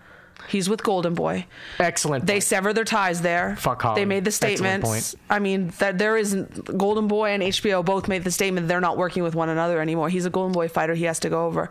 He's 0.48 0.68
with 0.68 0.82
Golden 0.82 1.14
Boy. 1.14 1.46
Excellent. 1.78 2.26
They 2.26 2.40
sever 2.40 2.72
their 2.72 2.84
ties 2.84 3.22
there. 3.22 3.56
Fuck 3.56 3.82
Holly. 3.82 4.00
They 4.00 4.04
made 4.04 4.24
the 4.24 4.30
statements. 4.30 5.14
I 5.30 5.38
mean, 5.38 5.72
that 5.78 5.96
there 5.98 6.16
isn't 6.16 6.76
Golden 6.76 7.08
Boy 7.08 7.30
and 7.30 7.42
HBO 7.42 7.84
both 7.84 8.08
made 8.08 8.24
the 8.24 8.30
statement 8.30 8.68
they're 8.68 8.80
not 8.80 8.96
working 8.96 9.22
with 9.22 9.34
one 9.34 9.48
another 9.48 9.80
anymore. 9.80 10.08
He's 10.08 10.26
a 10.26 10.30
Golden 10.30 10.52
Boy 10.52 10.68
fighter. 10.68 10.94
He 10.94 11.04
has 11.04 11.20
to 11.20 11.30
go 11.30 11.46
over. 11.46 11.70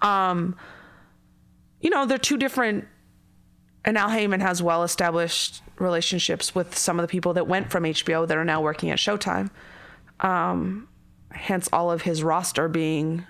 Um, 0.00 0.56
you 1.80 1.90
know, 1.90 2.06
they're 2.06 2.18
two 2.18 2.36
different. 2.36 2.86
And 3.84 3.98
Al 3.98 4.10
Haymon 4.10 4.40
has 4.40 4.62
well 4.62 4.84
established 4.84 5.62
relationships 5.78 6.54
with 6.54 6.76
some 6.76 6.98
of 6.98 7.02
the 7.02 7.08
people 7.08 7.34
that 7.34 7.48
went 7.48 7.70
from 7.70 7.84
HBO 7.84 8.26
that 8.26 8.36
are 8.36 8.44
now 8.44 8.60
working 8.60 8.90
at 8.90 8.98
Showtime. 8.98 9.50
Um, 10.20 10.88
hence, 11.32 11.68
all 11.72 11.90
of 11.90 12.02
his 12.02 12.22
roster 12.22 12.68
being 12.68 13.26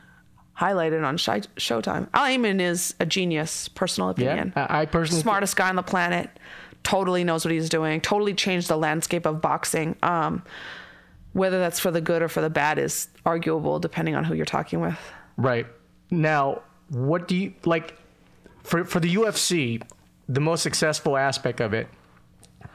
highlighted 0.58 1.04
on 1.04 1.16
Showtime. 1.16 2.08
Al 2.12 2.26
Haymon 2.26 2.60
is 2.60 2.94
a 3.00 3.06
genius, 3.06 3.68
personal 3.68 4.10
opinion 4.10 4.52
Yeah, 4.54 4.66
I 4.68 4.82
I 4.82 4.86
personally 4.86 5.22
smartest 5.22 5.56
guy 5.56 5.70
on 5.70 5.76
the 5.76 5.82
planet 5.82 6.28
totally 6.82 7.24
knows 7.24 7.44
what 7.44 7.52
he's 7.52 7.68
doing 7.68 8.00
totally 8.00 8.34
changed 8.34 8.66
the 8.66 8.76
landscape 8.76 9.24
of 9.24 9.40
boxing 9.40 9.94
um, 10.02 10.42
whether 11.32 11.60
that's 11.60 11.78
for 11.78 11.92
the 11.92 12.00
good 12.00 12.22
or 12.22 12.28
for 12.28 12.40
the 12.40 12.50
bad 12.50 12.76
is 12.76 13.06
arguable 13.24 13.78
depending 13.78 14.16
on 14.16 14.24
who 14.24 14.34
you're 14.34 14.44
talking 14.44 14.80
with 14.80 14.98
Right. 15.36 15.66
Now, 16.10 16.62
what 16.88 17.28
do 17.28 17.36
you 17.36 17.54
like 17.64 17.96
for 18.62 18.84
for 18.84 19.00
the 19.00 19.14
UFC, 19.16 19.82
the 20.28 20.40
most 20.40 20.62
successful 20.62 21.16
aspect 21.16 21.60
of 21.60 21.74
it 21.74 21.88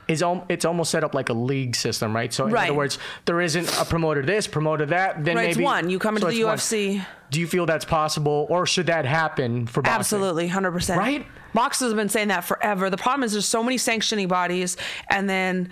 is 0.07 0.23
al- 0.23 0.45
it's 0.47 0.63
almost 0.65 0.91
set 0.91 1.03
up 1.03 1.13
like 1.13 1.29
a 1.29 1.33
league 1.33 1.75
system, 1.75 2.15
right? 2.15 2.31
So 2.33 2.45
in 2.45 2.53
Right. 2.53 2.69
other 2.69 2.77
words, 2.77 2.97
there 3.25 3.41
isn't 3.41 3.77
a 3.79 3.83
promoter 3.85 4.21
this, 4.21 4.47
promoter 4.47 4.85
that, 4.87 5.23
then 5.25 5.35
right 5.35 5.49
it's 5.49 5.57
maybe 5.57 5.65
one 5.65 5.89
you 5.89 5.99
come 5.99 6.15
into 6.15 6.27
so 6.27 6.31
the 6.31 6.37
it's 6.39 6.45
one. 6.45 6.57
ufc 6.57 7.05
Do 7.29 7.39
you 7.41 7.47
feel 7.47 7.65
that's 7.65 7.83
possible 7.85 8.47
or 8.49 8.65
should 8.65 8.87
that 8.87 9.05
happen 9.05 9.67
for 9.67 9.81
boxing? 9.81 9.99
Absolutely, 9.99 10.47
hundred 10.47 10.71
percent. 10.71 10.99
Right? 10.99 11.25
Boxers 11.53 11.89
have 11.89 11.97
been 11.97 12.09
saying 12.09 12.29
that 12.29 12.45
forever. 12.45 12.89
The 12.89 12.97
problem 12.97 13.23
is 13.23 13.31
there's 13.33 13.45
so 13.45 13.63
many 13.63 13.77
sanctioning 13.77 14.27
bodies, 14.29 14.77
and 15.09 15.29
then 15.29 15.69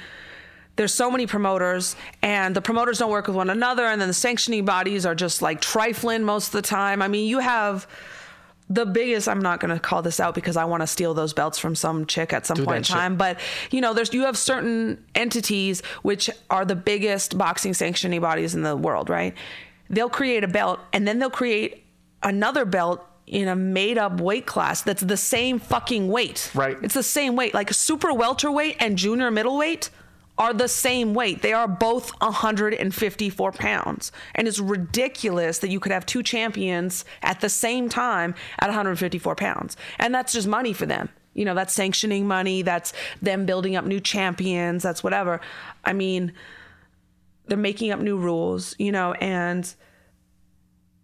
there's 0.78 0.94
so 0.94 1.10
many 1.10 1.28
promoters, 1.28 1.96
and 2.22 2.54
the 2.56 2.62
promoters 2.62 2.98
don't 3.00 3.12
work 3.12 3.28
with 3.28 3.36
one 3.38 3.50
another, 3.50 3.86
and 3.86 4.02
then 4.02 4.10
the 4.10 4.14
sanctioning 4.14 4.66
bodies 4.66 5.06
are 5.06 5.16
just 5.16 5.42
like 5.42 5.62
trifling 5.62 6.24
most 6.24 6.48
of 6.48 6.52
the 6.54 6.62
time. 6.62 7.02
I 7.02 7.08
mean, 7.08 7.28
you 7.30 7.40
have 7.40 7.88
the 8.70 8.86
biggest 8.86 9.28
i'm 9.28 9.42
not 9.42 9.60
going 9.60 9.74
to 9.74 9.80
call 9.80 10.02
this 10.02 10.20
out 10.20 10.34
because 10.34 10.58
i 10.58 10.66
want 10.66 10.82
to 10.82 10.88
steal 10.88 11.14
those 11.14 11.34
belts 11.34 11.60
from 11.60 11.76
some 11.76 12.06
chick 12.08 12.34
at 12.34 12.46
some 12.48 12.58
Do 12.58 12.66
point 12.66 12.78
in 12.78 12.82
that 12.82 12.88
shit. 12.88 12.96
time 12.96 13.16
but 13.16 13.40
you 13.72 13.80
know 13.82 13.94
there's 13.94 14.12
you 14.14 14.22
have 14.24 14.38
certain 14.38 15.04
entities 15.14 15.82
which 16.02 16.30
are 16.50 16.66
the 16.66 16.76
biggest 16.76 17.38
boxing 17.38 17.74
sanctioning 17.76 18.22
bodies 18.22 18.56
in 18.56 18.64
the 18.64 18.76
world 18.76 19.10
right 19.10 19.36
they'll 19.90 20.10
create 20.10 20.44
a 20.44 20.48
belt 20.48 20.80
and 20.94 21.08
then 21.08 21.20
they'll 21.20 21.30
create 21.30 21.84
another 22.24 22.66
belt 22.66 23.06
in 23.28 23.48
a 23.48 23.56
made 23.56 23.98
up 24.00 24.20
weight 24.20 24.46
class 24.48 24.82
that's 24.82 25.02
the 25.02 25.18
same 25.18 25.60
fucking 25.60 26.08
weight 26.08 26.50
Right. 26.56 26.78
it's 26.82 26.94
the 26.96 27.04
same 27.04 27.36
weight 27.36 27.54
like 27.54 27.72
super 27.72 28.14
welterweight 28.14 28.78
and 28.80 28.98
junior 28.98 29.30
middleweight 29.30 29.90
are 30.38 30.54
the 30.54 30.68
same 30.68 31.14
weight. 31.14 31.42
They 31.42 31.54
are 31.54 31.68
both 31.68 32.12
154 32.22 33.52
pounds. 33.54 34.12
And 34.34 34.48
it's 34.48 34.60
ridiculous 34.60 35.60
that 35.60 35.70
you 35.70 35.80
could 35.80 35.92
have 35.92 36.06
two 36.06 36.24
champions 36.24 37.06
at 37.22 37.42
the 37.42 37.50
same 37.50 37.90
time 37.90 38.36
at 38.60 38.68
154 38.68 39.36
pounds. 39.36 39.78
And 39.98 40.14
that's 40.14 40.34
just 40.34 40.48
money 40.48 40.74
for 40.74 40.86
them. 40.86 41.10
You 41.34 41.46
know, 41.46 41.54
that's 41.54 41.74
sanctioning 41.74 42.28
money, 42.28 42.62
that's 42.62 42.94
them 43.22 43.46
building 43.46 43.76
up 43.76 43.86
new 43.86 44.00
champions, 44.00 44.84
that's 44.84 45.04
whatever. 45.04 45.42
I 45.84 45.92
mean, 45.92 46.34
they're 47.48 47.58
making 47.58 47.92
up 47.92 48.00
new 48.00 48.18
rules, 48.18 48.74
you 48.80 48.92
know, 48.92 49.14
and 49.14 49.74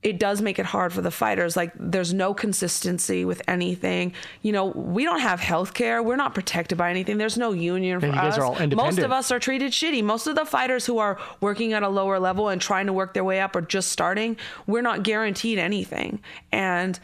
it 0.04 0.18
does 0.18 0.42
make 0.42 0.58
it 0.58 0.66
hard 0.66 0.92
for 0.92 1.02
the 1.02 1.12
fighters. 1.12 1.56
Like 1.56 1.72
there's 1.76 2.12
no 2.14 2.34
consistency 2.34 3.24
with 3.24 3.42
anything. 3.48 4.14
You 4.42 4.52
know, 4.52 4.66
we 4.66 5.04
don't 5.04 5.20
have 5.20 5.40
health 5.40 5.76
care. 5.76 6.02
We're 6.02 6.16
not 6.16 6.34
protected 6.34 6.78
by 6.78 6.90
anything. 6.90 7.18
There's 7.20 7.38
no 7.38 7.52
union 7.52 8.00
for 8.00 8.08
And 8.08 8.16
you 8.16 8.22
guys 8.22 8.34
us. 8.34 8.40
are 8.40 8.46
all 8.46 8.68
Most 8.76 8.98
of 8.98 9.12
us 9.12 9.32
are 9.32 9.40
treated 9.40 9.72
shitty. 9.72 10.04
Most 10.04 10.26
of 10.26 10.36
the 10.36 10.46
fighters 10.46 10.88
who 10.88 10.98
are 10.98 11.20
working 11.40 11.74
at 11.74 11.84
a 11.84 11.90
lower 11.90 12.20
level 12.20 12.50
and 12.50 12.60
trying 12.60 12.88
to 12.88 12.94
work 12.94 13.14
their 13.14 13.24
way 13.24 13.42
up 13.42 13.56
or 13.56 13.62
just 13.62 13.92
starting, 13.92 14.38
we're 14.66 14.82
not 14.82 15.04
guaranteed 15.04 15.60
anything. 15.60 16.20
And 16.52 17.00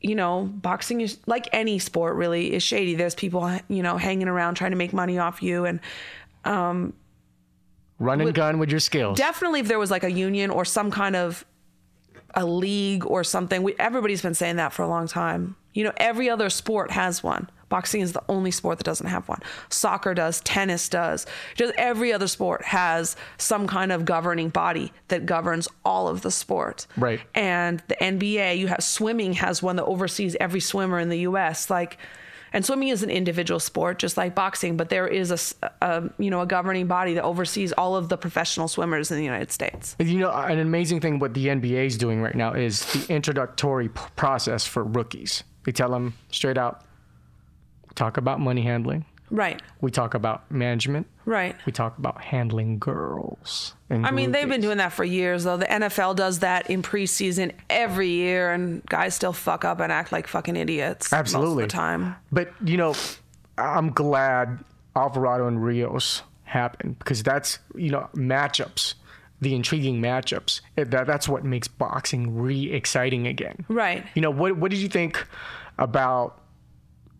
you 0.00 0.14
know, 0.14 0.42
boxing 0.42 1.00
is 1.00 1.16
like 1.26 1.48
any 1.52 1.78
sport 1.78 2.14
really 2.16 2.52
is 2.52 2.62
shady. 2.62 2.94
There's 2.94 3.14
people, 3.14 3.50
you 3.68 3.82
know, 3.82 3.96
hanging 3.96 4.28
around 4.28 4.56
trying 4.56 4.72
to 4.72 4.76
make 4.76 4.92
money 4.92 5.18
off 5.18 5.42
you 5.42 5.64
and 5.64 5.80
um, 6.44 6.92
Run 7.98 8.20
and 8.20 8.34
gun 8.34 8.58
with 8.58 8.70
your 8.70 8.80
skills. 8.80 9.16
definitely 9.16 9.60
if 9.60 9.68
there 9.68 9.78
was 9.78 9.90
like 9.90 10.04
a 10.04 10.10
union 10.12 10.50
or 10.50 10.66
some 10.66 10.90
kind 10.90 11.16
of 11.16 11.46
a 12.36 12.44
league 12.44 13.04
or 13.06 13.24
something. 13.24 13.62
We, 13.62 13.74
everybody's 13.78 14.22
been 14.22 14.34
saying 14.34 14.56
that 14.56 14.72
for 14.72 14.82
a 14.82 14.88
long 14.88 15.06
time. 15.06 15.56
You 15.72 15.84
know 15.84 15.92
every 15.96 16.30
other 16.30 16.50
sport 16.50 16.90
has 16.92 17.22
one. 17.22 17.50
Boxing 17.68 18.02
is 18.02 18.12
the 18.12 18.22
only 18.28 18.52
sport 18.52 18.78
that 18.78 18.84
doesn't 18.84 19.08
have 19.08 19.28
one. 19.28 19.40
Soccer 19.68 20.14
does 20.14 20.40
tennis 20.42 20.88
does. 20.88 21.26
Just 21.56 21.74
every 21.76 22.12
other 22.12 22.28
sport 22.28 22.64
has 22.64 23.16
some 23.38 23.66
kind 23.66 23.90
of 23.90 24.04
governing 24.04 24.50
body 24.50 24.92
that 25.08 25.26
governs 25.26 25.66
all 25.84 26.06
of 26.06 26.22
the 26.22 26.30
sport. 26.30 26.86
Right. 26.96 27.20
and 27.34 27.82
the 27.88 27.96
nba 27.96 28.56
you 28.56 28.68
have 28.68 28.84
swimming 28.84 29.32
has 29.32 29.62
one 29.62 29.76
that 29.76 29.84
oversees 29.86 30.36
every 30.38 30.60
swimmer 30.60 31.00
in 31.00 31.08
the 31.08 31.18
us 31.18 31.70
like 31.70 31.98
and 32.54 32.64
swimming 32.64 32.88
is 32.88 33.02
an 33.02 33.10
individual 33.10 33.60
sport 33.60 33.98
just 33.98 34.16
like 34.16 34.34
boxing 34.34 34.78
but 34.78 34.88
there 34.88 35.06
is 35.06 35.30
a, 35.30 35.66
a, 35.82 36.10
you 36.18 36.30
know 36.30 36.40
a 36.40 36.46
governing 36.46 36.86
body 36.86 37.12
that 37.12 37.24
oversees 37.24 37.72
all 37.72 37.96
of 37.96 38.08
the 38.08 38.16
professional 38.16 38.68
swimmers 38.68 39.10
in 39.10 39.18
the 39.18 39.24
united 39.24 39.52
states 39.52 39.94
You 39.98 40.20
know, 40.20 40.30
an 40.30 40.58
amazing 40.60 41.00
thing 41.00 41.18
what 41.18 41.34
the 41.34 41.46
NBA 41.48 41.86
is 41.86 41.98
doing 41.98 42.22
right 42.22 42.34
now 42.34 42.52
is 42.52 42.84
the 42.92 43.12
introductory 43.12 43.88
process 43.88 44.64
for 44.64 44.84
rookies. 44.84 45.42
They 45.64 45.72
tell 45.72 45.90
them 45.90 46.14
straight 46.30 46.56
out, 46.56 46.84
talk 47.94 48.16
about 48.16 48.40
money 48.40 48.62
handling. 48.62 49.04
Right 49.30 49.60
We 49.80 49.90
talk 49.90 50.14
about 50.14 50.50
management. 50.50 51.06
right 51.24 51.56
We 51.66 51.72
talk 51.72 51.98
about 51.98 52.22
handling 52.22 52.78
girls. 52.78 53.74
And 53.90 54.06
I 54.06 54.10
mean, 54.10 54.32
they've 54.32 54.48
been 54.48 54.60
doing 54.60 54.78
that 54.78 54.92
for 54.92 55.04
years, 55.04 55.44
though. 55.44 55.56
The 55.56 55.66
NFL 55.66 56.16
does 56.16 56.40
that 56.40 56.68
in 56.68 56.82
preseason 56.82 57.52
every 57.70 58.08
year, 58.08 58.50
and 58.52 58.84
guys 58.86 59.14
still 59.14 59.32
fuck 59.32 59.64
up 59.64 59.78
and 59.80 59.92
act 59.92 60.10
like 60.10 60.26
fucking 60.26 60.56
idiots 60.56 61.12
Absolutely. 61.12 61.54
most 61.54 61.62
of 61.62 61.68
the 61.68 61.72
time. 61.72 62.16
But 62.32 62.52
you 62.64 62.76
know, 62.76 62.94
I'm 63.56 63.90
glad 63.90 64.64
Alvarado 64.96 65.46
and 65.46 65.64
Rios 65.64 66.22
happened 66.44 66.98
because 66.98 67.22
that's 67.22 67.58
you 67.74 67.90
know 67.90 68.08
matchups, 68.14 68.94
the 69.40 69.54
intriguing 69.54 70.00
matchups. 70.00 70.60
That 70.76 71.06
that's 71.06 71.28
what 71.28 71.44
makes 71.44 71.68
boxing 71.68 72.36
re 72.36 72.72
exciting 72.72 73.26
again. 73.26 73.64
Right. 73.68 74.04
You 74.14 74.22
know 74.22 74.30
what? 74.30 74.56
What 74.56 74.70
did 74.70 74.80
you 74.80 74.88
think 74.88 75.24
about 75.78 76.40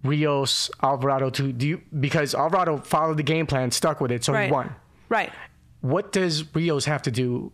Rios 0.04 0.70
Alvarado? 0.82 1.30
To 1.30 1.52
do 1.52 1.66
you 1.66 1.80
because 1.98 2.34
Alvarado 2.34 2.78
followed 2.78 3.16
the 3.16 3.22
game 3.22 3.46
plan, 3.46 3.70
stuck 3.70 4.00
with 4.00 4.12
it, 4.12 4.22
so 4.24 4.32
Right. 4.32 4.46
he 4.46 4.52
won. 4.52 4.74
Right. 5.08 5.32
What 5.80 6.12
does 6.12 6.44
Rios 6.54 6.84
have 6.84 7.02
to 7.02 7.10
do? 7.10 7.50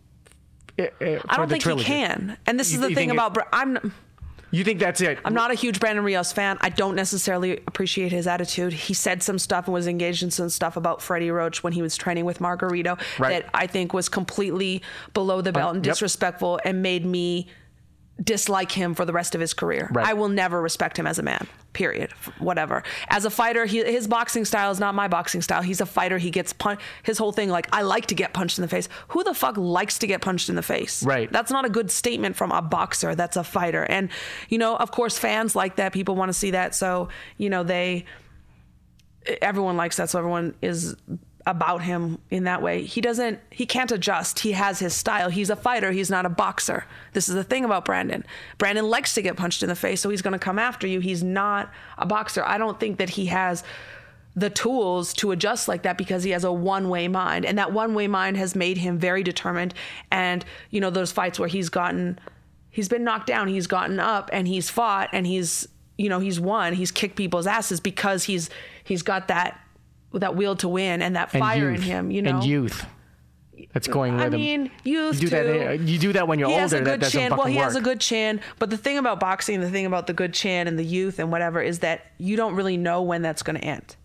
eh, 0.79 0.89
eh, 1.01 1.19
I 1.29 1.37
don't 1.37 1.49
think 1.49 1.63
trilogy? 1.63 1.85
he 1.85 1.93
can. 1.93 2.37
And 2.47 2.59
this 2.59 2.73
You- 2.73 2.81
is 2.83 2.89
the 2.89 2.95
thing 2.95 3.09
it- 3.11 3.13
about. 3.13 3.35
Bra- 3.35 3.45
I'm. 3.53 3.93
You 4.53 4.65
think 4.65 4.81
that's 4.81 5.01
it? 5.01 5.19
I'm 5.25 5.33
not 5.35 5.53
a 5.53 5.55
huge 5.55 5.79
Brandon 5.79 6.05
Rios 6.05 6.33
fan. 6.33 6.59
I 6.61 6.71
don't 6.71 6.97
necessarily 6.97 7.59
appreciate 7.69 8.11
his 8.11 8.27
attitude. 8.27 8.73
He 8.73 8.95
said 8.95 9.23
some 9.23 9.39
stuff 9.39 9.67
and 9.67 9.75
was 9.75 9.87
engaged 9.87 10.25
in 10.25 10.33
some 10.33 10.49
stuff 10.49 10.77
about 10.77 11.01
Freddie 11.01 11.31
Roach 11.31 11.63
when 11.63 11.73
he 11.73 11.83
was 11.83 11.97
training 11.97 12.25
with 12.25 12.41
Margarito 12.41 12.99
Right. 13.17 13.45
that 13.45 13.51
I 13.55 13.69
think 13.69 13.93
was 13.93 14.09
completely 14.09 14.83
below 15.15 15.41
the 15.41 15.53
belt 15.53 15.77
and 15.77 15.87
yep. 15.87 15.93
disrespectful 15.95 16.59
and 16.65 16.83
made 16.83 17.07
me 17.07 17.47
dislike 18.23 18.71
him 18.73 18.95
for 18.95 19.05
the 19.05 19.13
rest 19.13 19.35
of 19.35 19.41
his 19.41 19.55
career. 19.55 19.89
Right. 19.93 20.07
I 20.07 20.13
will 20.13 20.29
never 20.29 20.61
respect 20.61 20.99
him 20.99 21.07
as 21.07 21.19
a 21.19 21.23
man. 21.23 21.47
Period. 21.73 22.13
Whatever. 22.39 22.83
As 23.09 23.25
a 23.25 23.31
fighter, 23.31 23.65
he, 23.65 23.83
his 23.83 24.09
boxing 24.09 24.45
style 24.45 24.71
is 24.71 24.81
not 24.81 24.95
my 24.95 25.09
boxing 25.09 25.41
style. 25.41 25.63
He's 25.63 25.81
a 25.81 25.87
fighter. 25.87 26.19
He 26.19 26.31
gets 26.31 26.53
punched. 26.53 26.83
His 27.03 27.17
whole 27.17 27.33
thing, 27.33 27.49
like, 27.49 27.69
I 27.73 27.83
like 27.83 28.07
to 28.07 28.15
get 28.15 28.33
punched 28.33 28.59
in 28.59 28.63
the 28.63 28.69
face. 28.69 28.89
Who 29.09 29.25
the 29.25 29.35
fuck 29.35 29.57
likes 29.57 29.99
to 30.01 30.07
get 30.07 30.21
punched 30.21 30.49
in 30.49 30.57
the 30.57 30.63
face? 30.63 31.03
Right. 31.03 31.31
That's 31.33 31.51
not 31.51 31.65
a 31.65 31.71
good 31.71 31.91
statement 31.91 32.37
from 32.37 32.53
a 32.53 32.61
boxer. 32.61 33.15
That's 33.15 33.37
a 33.37 33.45
fighter. 33.45 33.85
And, 33.85 34.11
you 34.49 34.59
know, 34.59 34.77
of 34.77 34.91
course, 34.91 35.17
fans 35.19 35.57
like 35.57 35.77
that. 35.77 35.93
People 35.93 36.17
want 36.17 36.29
to 36.29 36.35
see 36.35 36.51
that. 36.51 36.75
So, 36.75 37.09
you 37.39 37.49
know, 37.49 37.63
they, 37.63 38.05
everyone 39.41 39.77
likes 39.77 39.97
that. 39.97 40.11
So 40.11 40.19
everyone 40.19 40.55
is 40.61 40.97
about 41.47 41.83
him 41.83 42.19
in 42.31 42.45
that 42.45 42.63
way. 42.63 42.85
He 42.85 43.01
doesn't, 43.01 43.41
he 43.51 43.67
can't 43.67 43.91
adjust. 43.91 44.41
He 44.41 44.53
has 44.53 44.79
his 44.79 44.95
style. 44.95 45.31
He's 45.31 45.51
a 45.51 45.57
fighter. 45.57 45.91
He's 45.91 46.11
not 46.11 46.27
a 46.27 46.29
boxer. 46.29 46.85
This 47.13 47.29
is 47.29 47.35
the 47.35 47.45
thing 47.45 47.65
about 47.65 47.85
Brandon. 47.85 48.25
Brandon 48.59 48.89
likes 48.89 49.15
to 49.15 49.23
get 49.23 49.37
punched 49.37 49.63
in 49.63 49.69
the 49.69 49.75
face. 49.75 50.01
So 50.01 50.11
he's 50.11 50.23
going 50.23 50.33
to 50.33 50.39
come 50.39 50.59
after 50.59 50.87
you. 50.87 51.01
He's 51.01 51.23
not 51.23 51.71
a 51.99 52.07
boxer. 52.07 52.45
I 52.45 52.59
don't 52.59 52.79
think 52.79 52.99
that 52.99 53.11
he 53.11 53.27
has 53.27 53.65
the 54.37 54.51
tools 54.51 55.13
to 55.15 55.33
adjust 55.33 55.67
like 55.67 55.83
that 55.83 55.99
because 55.99 56.23
he 56.23 56.31
has 56.31 56.45
a 56.45 56.53
one-way 56.53 57.09
mind 57.09 57.45
and 57.45 57.59
that 57.59 57.73
one-way 57.73 58.07
mind 58.07 58.37
has 58.37 58.55
made 58.55 58.79
him 58.79 58.97
very 58.97 59.25
determined 59.25 59.75
and 60.13 60.45
you 60.71 60.81
know 60.81 60.89
those 60.89 61.11
fights 61.11 61.37
where 61.37 61.49
he's 61.49 61.69
gotten 61.69 62.17
he's 62.71 62.89
been 62.89 63.03
knocked 63.03 63.27
down 63.27 63.49
he's 63.49 63.67
gotten 63.67 63.99
up 63.99 64.31
and 64.33 64.47
he's 64.47 64.71
fought 64.71 65.09
and 65.13 65.27
he's 65.27 65.67
you 65.99 66.09
know 66.09 66.21
he's 66.21 66.39
won 66.39 66.73
he's 66.75 66.93
kicked 66.93 67.17
people's 67.17 67.47
asses 67.47 67.81
because 67.81 68.23
he's 68.23 68.49
he's 68.85 69.03
got 69.03 69.27
that 69.27 69.61
that 70.15 70.35
will 70.37 70.57
to 70.57 70.69
win 70.69 71.03
and 71.03 71.17
that 71.17 71.33
And 71.35 71.41
fire 71.41 71.71
in 71.71 71.81
him 71.83 72.11
you 72.11 72.23
know 72.23 72.31
And 72.37 72.45
youth. 72.45 72.85
That's 73.73 73.87
going 73.89 74.15
with 74.15 74.23
I 74.23 74.27
him. 74.27 74.33
mean, 74.33 74.71
youth 74.85 75.23
You 75.23 75.29
do 75.29 75.37
too. 75.43 75.53
that. 75.53 75.81
You 75.81 75.99
do 75.99 76.13
that 76.15 76.27
when 76.27 76.39
you're 76.39 76.49
he 76.49 76.55
older. 76.55 76.63
has 76.63 76.73
a 76.73 76.77
that 76.79 76.85
good 76.85 77.01
doesn't 77.01 77.21
chin. 77.21 77.37
Well, 77.37 77.47
he 77.47 77.57
work. 77.57 77.65
has 77.65 77.77
a 77.77 77.81
good 77.81 78.01
chin. 78.01 78.41
But 78.59 78.71
the 78.71 78.77
thing 78.79 78.97
about 78.99 79.21
boxing, 79.21 79.61
the 79.61 79.71
thing 79.71 79.87
about 79.87 80.07
the 80.07 80.13
good 80.15 80.33
chin 80.33 80.67
and 80.67 80.79
the 80.79 80.85
youth 80.85 81.19
and 81.19 81.31
whatever 81.31 81.61
is 81.63 81.81
that 81.81 82.07
you 82.19 82.37
don't 82.37 82.55
really 82.57 82.77
know 82.79 83.03
when 83.03 83.23
that's 83.23 83.43
going 83.43 83.57
to 83.61 83.65
end. 83.65 83.97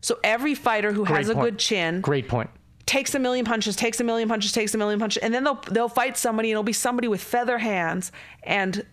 So 0.00 0.18
every 0.22 0.54
fighter 0.54 0.92
who 0.92 1.04
Great 1.04 1.16
has 1.18 1.28
a 1.28 1.34
good 1.34 1.58
chin 1.58 2.00
Great 2.02 2.28
point. 2.28 2.50
takes 2.86 3.14
a 3.14 3.18
million 3.18 3.44
punches, 3.44 3.74
takes 3.74 3.98
a 4.00 4.04
million 4.04 4.28
punches, 4.28 4.52
takes 4.52 4.72
a 4.74 4.78
million 4.78 5.00
punches, 5.00 5.22
and 5.22 5.34
then 5.34 5.42
they'll 5.44 5.60
they'll 5.70 5.88
fight 5.88 6.16
somebody, 6.16 6.48
and 6.50 6.52
it'll 6.54 6.62
be 6.62 6.72
somebody 6.72 7.08
with 7.08 7.20
feather 7.22 7.58
hands, 7.58 8.12
and 8.44 8.86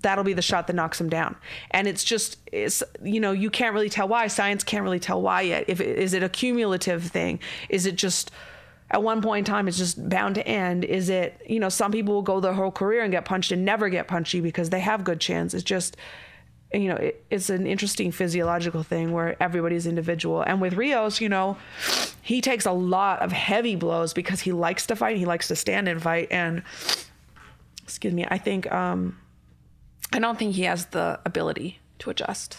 that'll 0.00 0.24
be 0.24 0.32
the 0.32 0.42
shot 0.42 0.66
that 0.66 0.74
knocks 0.74 1.00
him 1.00 1.08
down. 1.08 1.36
And 1.70 1.86
it's 1.86 2.04
just 2.04 2.38
it's 2.52 2.82
you 3.02 3.20
know 3.20 3.32
you 3.32 3.50
can't 3.50 3.74
really 3.74 3.90
tell 3.90 4.08
why. 4.08 4.26
Science 4.26 4.64
can't 4.64 4.82
really 4.82 5.00
tell 5.00 5.22
why 5.22 5.42
yet. 5.42 5.64
If 5.68 5.80
is 5.80 6.14
it 6.14 6.22
a 6.22 6.28
cumulative 6.28 7.04
thing? 7.04 7.40
Is 7.68 7.86
it 7.86 7.96
just 7.96 8.30
at 8.90 9.02
one 9.02 9.22
point 9.22 9.46
in 9.46 9.52
time 9.52 9.68
it's 9.68 9.78
just 9.78 10.08
bound 10.08 10.34
to 10.36 10.46
end? 10.46 10.84
Is 10.84 11.08
it 11.08 11.40
you 11.46 11.60
know 11.60 11.68
some 11.68 11.92
people 11.92 12.14
will 12.14 12.22
go 12.22 12.40
their 12.40 12.54
whole 12.54 12.72
career 12.72 13.02
and 13.02 13.12
get 13.12 13.24
punched 13.24 13.52
and 13.52 13.64
never 13.64 13.88
get 13.88 14.08
punchy 14.08 14.40
because 14.40 14.70
they 14.70 14.80
have 14.80 15.04
good 15.04 15.20
chance. 15.20 15.54
It's 15.54 15.64
just 15.64 15.96
you 16.72 16.88
know, 16.88 16.96
it, 16.96 17.24
it's 17.30 17.50
an 17.50 17.66
interesting 17.66 18.10
physiological 18.10 18.82
thing 18.82 19.12
where 19.12 19.40
everybody's 19.40 19.86
individual. 19.86 20.42
And 20.42 20.60
with 20.60 20.74
Rios, 20.74 21.20
you 21.20 21.28
know, 21.28 21.56
he 22.20 22.40
takes 22.40 22.66
a 22.66 22.72
lot 22.72 23.22
of 23.22 23.32
heavy 23.32 23.76
blows 23.76 24.12
because 24.12 24.40
he 24.40 24.50
likes 24.50 24.86
to 24.86 24.96
fight. 24.96 25.16
He 25.16 25.24
likes 25.24 25.48
to 25.48 25.56
stand 25.56 25.88
and 25.88 26.02
fight. 26.02 26.28
And 26.32 26.62
excuse 27.84 28.12
me, 28.12 28.26
I 28.28 28.38
think 28.38 28.70
um, 28.72 29.16
I 30.14 30.18
don't 30.20 30.38
think 30.38 30.54
he 30.54 30.62
has 30.62 30.86
the 30.86 31.18
ability 31.26 31.78
to 31.98 32.10
adjust. 32.10 32.56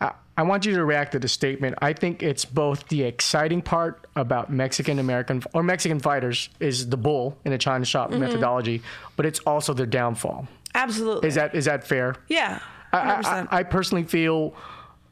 I, 0.00 0.12
I 0.36 0.42
want 0.42 0.66
you 0.66 0.74
to 0.74 0.84
react 0.84 1.12
to 1.12 1.18
the 1.18 1.28
statement. 1.28 1.76
I 1.80 1.92
think 1.92 2.22
it's 2.22 2.44
both 2.44 2.88
the 2.88 3.02
exciting 3.04 3.62
part 3.62 4.06
about 4.16 4.52
Mexican 4.52 4.98
American 4.98 5.42
or 5.54 5.62
Mexican 5.62 6.00
fighters 6.00 6.48
is 6.60 6.88
the 6.88 6.96
bull 6.96 7.38
in 7.44 7.52
a 7.52 7.58
China 7.58 7.84
shop 7.84 8.10
Mm-hmm. 8.10 8.20
methodology, 8.20 8.82
but 9.16 9.26
it's 9.26 9.38
also 9.40 9.72
their 9.74 9.86
downfall. 9.86 10.48
Absolutely. 10.74 11.28
Is 11.28 11.34
that 11.36 11.54
is 11.54 11.64
that 11.66 11.84
fair? 11.86 12.16
yeah. 12.28 12.60
I, 12.94 12.98
I, 13.14 13.22
100%. 13.22 13.48
I 13.50 13.62
personally 13.62 14.04
feel 14.04 14.54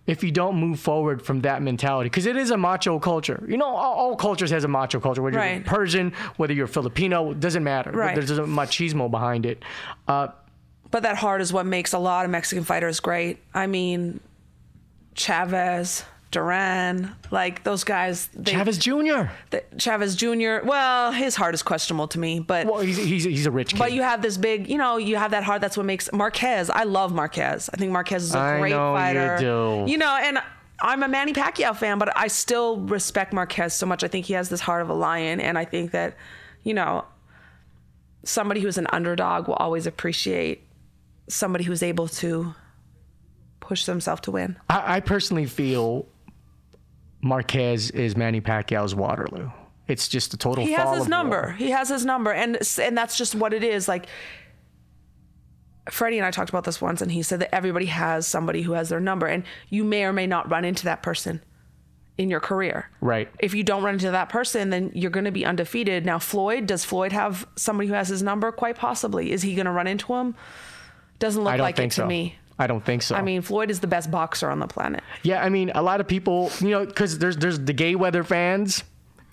if 0.07 0.23
you 0.23 0.31
don't 0.31 0.57
move 0.57 0.79
forward 0.81 1.23
from 1.23 1.41
that 1.43 1.63
mentality, 1.63 2.11
because 2.11 2.27
it 2.27 2.37
is 2.37 2.51
a 2.51 2.57
macho 2.59 2.99
culture. 2.99 3.43
You 3.49 3.57
know, 3.57 3.65
all, 3.65 3.95
all 3.95 4.17
cultures 4.17 4.51
has 4.51 4.65
a 4.65 4.69
macho 4.69 5.01
culture. 5.01 5.23
Whether 5.23 5.39
you're 5.55 5.61
Persian, 5.63 6.13
whether 6.37 6.53
you're 6.53 6.67
Filipino, 6.67 7.33
doesn't 7.33 7.65
matter. 7.65 7.91
Right. 7.91 8.15
There's 8.15 8.31
a 8.33 8.43
machismo 8.43 9.11
behind 9.11 9.47
it. 9.47 9.63
Uh, 10.09 10.29
but 10.91 11.03
that 11.05 11.17
heart 11.17 11.41
is 11.41 11.53
what 11.53 11.67
makes 11.67 11.93
a 11.93 11.99
lot 11.99 12.25
of 12.25 12.31
Mexican 12.31 12.65
fighters 12.65 13.01
great. 13.01 13.39
I 13.55 13.67
mean, 13.67 14.21
Chavez, 15.15 16.05
Duran, 16.31 17.15
like 17.31 17.65
those 17.65 17.85
guys. 17.85 18.29
They, 18.35 18.53
Chavez 18.53 18.79
Jr. 18.79 19.25
the- 19.51 19.65
Chavez 19.79 20.15
Jr. 20.17 20.59
Well, 20.65 21.13
his 21.13 21.35
heart 21.37 21.55
is 21.55 21.63
questionable 21.63 22.09
to 22.09 22.19
me, 22.19 22.39
but 22.41 22.67
Well, 22.67 22.81
he's, 22.81 22.97
he's, 22.97 23.25
he's 23.25 23.47
a 23.47 23.51
rich 23.51 23.71
kid. 23.71 23.79
but 23.79 23.93
you 23.93 24.03
have 24.03 24.23
this 24.23 24.37
big, 24.37 24.69
you 24.69 24.79
know, 24.79 24.97
you 24.97 25.17
have 25.17 25.33
that 25.33 25.43
heart. 25.45 25.61
That's 25.61 25.77
what 25.77 25.87
makes 25.87 26.11
Marquez. 26.13 26.71
I 26.71 26.85
love 26.85 27.13
Marquez. 27.13 27.69
I 27.75 27.77
think 27.77 27.93
Marquez 27.93 28.23
is 28.25 28.35
a 28.35 28.39
I 28.39 28.59
great 28.61 28.71
know 28.71 28.93
you 28.93 28.99
fighter. 28.99 29.37
do. 29.39 29.85
You 29.91 29.99
know, 29.99 30.17
and 30.23 30.39
I'm 30.81 31.03
a 31.03 31.09
Manny 31.09 31.33
Pacquiao 31.33 31.77
fan, 31.77 31.99
but 31.99 32.17
I 32.17 32.29
still 32.29 32.79
respect 32.79 33.33
Marquez 33.33 33.75
so 33.75 33.85
much. 33.87 34.03
I 34.05 34.09
think 34.09 34.27
he 34.27 34.33
has 34.35 34.49
this 34.49 34.61
heart 34.61 34.83
of 34.83 34.89
a 34.89 34.95
lion, 34.95 35.41
and 35.41 35.59
I 35.59 35.65
think 35.65 35.91
that, 35.91 36.17
you 36.63 36.75
know, 36.75 37.05
somebody 38.23 38.61
who's 38.61 38.79
an 38.79 38.87
underdog 38.93 39.49
will 39.49 39.55
always 39.57 39.87
appreciate 39.87 40.63
somebody 41.31 41.65
who's 41.65 41.83
able 41.83 42.09
to 42.09 42.55
push 43.61 43.85
themselves 43.85 44.23
to 44.23 44.31
win. 44.31 44.57
I, 44.69 44.97
I 44.97 45.01
personally 45.01 45.47
feel 45.47 46.07
Marquez 47.23 47.91
is 47.91 48.17
Manny 48.17 48.41
Pacquiao's 48.41 48.95
Waterloo. 48.95 49.51
It's 49.87 50.09
just 50.09 50.35
a 50.35 50.37
total. 50.37 50.65
he 50.65 50.73
has 50.73 50.99
his 50.99 51.09
number. 51.09 51.43
war. 51.49 51.53
He 51.53 51.71
has 51.71 51.89
his 51.89 52.05
number, 52.05 52.33
and 52.33 52.59
and 52.81 52.97
that's 52.97 53.19
just 53.19 53.35
what 53.35 53.53
it 53.53 53.65
is. 53.65 53.89
Like 53.89 54.07
Freddie 55.91 56.19
and 56.19 56.27
I 56.27 56.31
talked 56.31 56.51
about 56.51 56.65
this 56.65 56.81
once, 56.81 57.03
and 57.03 57.11
he 57.11 57.23
said 57.23 57.41
that 57.41 57.55
everybody 57.55 57.87
has 57.87 58.27
somebody 58.27 58.63
who 58.63 58.73
has 58.73 58.89
their 58.89 59.01
number, 59.01 59.27
and 59.27 59.43
you 59.69 59.83
may 59.83 60.05
or 60.05 60.13
may 60.13 60.27
not 60.27 60.51
run 60.51 60.65
into 60.65 60.85
that 60.85 61.03
person 61.03 61.43
in 62.19 62.29
your 62.29 62.41
career. 62.41 62.91
Right. 63.01 63.29
If 63.39 63.55
you 63.55 63.65
don't 63.65 63.83
run 63.83 63.95
into 63.95 64.11
that 64.11 64.29
person, 64.29 64.71
then 64.71 64.93
you're 64.95 65.11
going 65.11 65.25
to 65.25 65.31
be 65.33 65.45
undefeated. 65.45 66.05
Now, 66.05 66.19
Floyd, 66.19 66.67
does 66.67 66.85
Floyd 66.85 67.13
have 67.13 67.47
somebody 67.57 67.89
who 67.89 67.95
has 67.95 68.09
his 68.09 68.23
number? 68.23 68.53
Quite 68.53 68.77
possibly. 68.77 69.33
Is 69.33 69.43
he 69.43 69.55
going 69.55 69.67
to 69.67 69.73
run 69.73 69.87
into 69.87 70.15
him? 70.15 70.37
Doesn't 71.21 71.45
look 71.45 71.57
like 71.59 71.79
it 71.79 71.91
to 71.91 71.97
so. 71.97 72.07
me. 72.07 72.35
I 72.59 72.67
don't 72.67 72.85
think 72.85 73.03
so. 73.03 73.15
I 73.15 73.23
mean, 73.23 73.41
Floyd 73.41 73.71
is 73.71 73.81
the 73.81 73.87
best 73.87 74.11
boxer 74.11 74.51
on 74.51 74.59
the 74.59 74.67
planet. 74.67 75.03
yeah, 75.23 75.43
I 75.43 75.49
mean, 75.49 75.71
a 75.75 75.83
lot 75.83 76.01
of 76.01 76.09
people, 76.09 76.51
you 76.61 76.69
know, 76.71 76.85
because 76.85 77.19
there's 77.19 77.37
there's 77.37 77.59
the 77.59 77.73
gay 77.73 77.95
weather 77.95 78.23
fans 78.25 78.85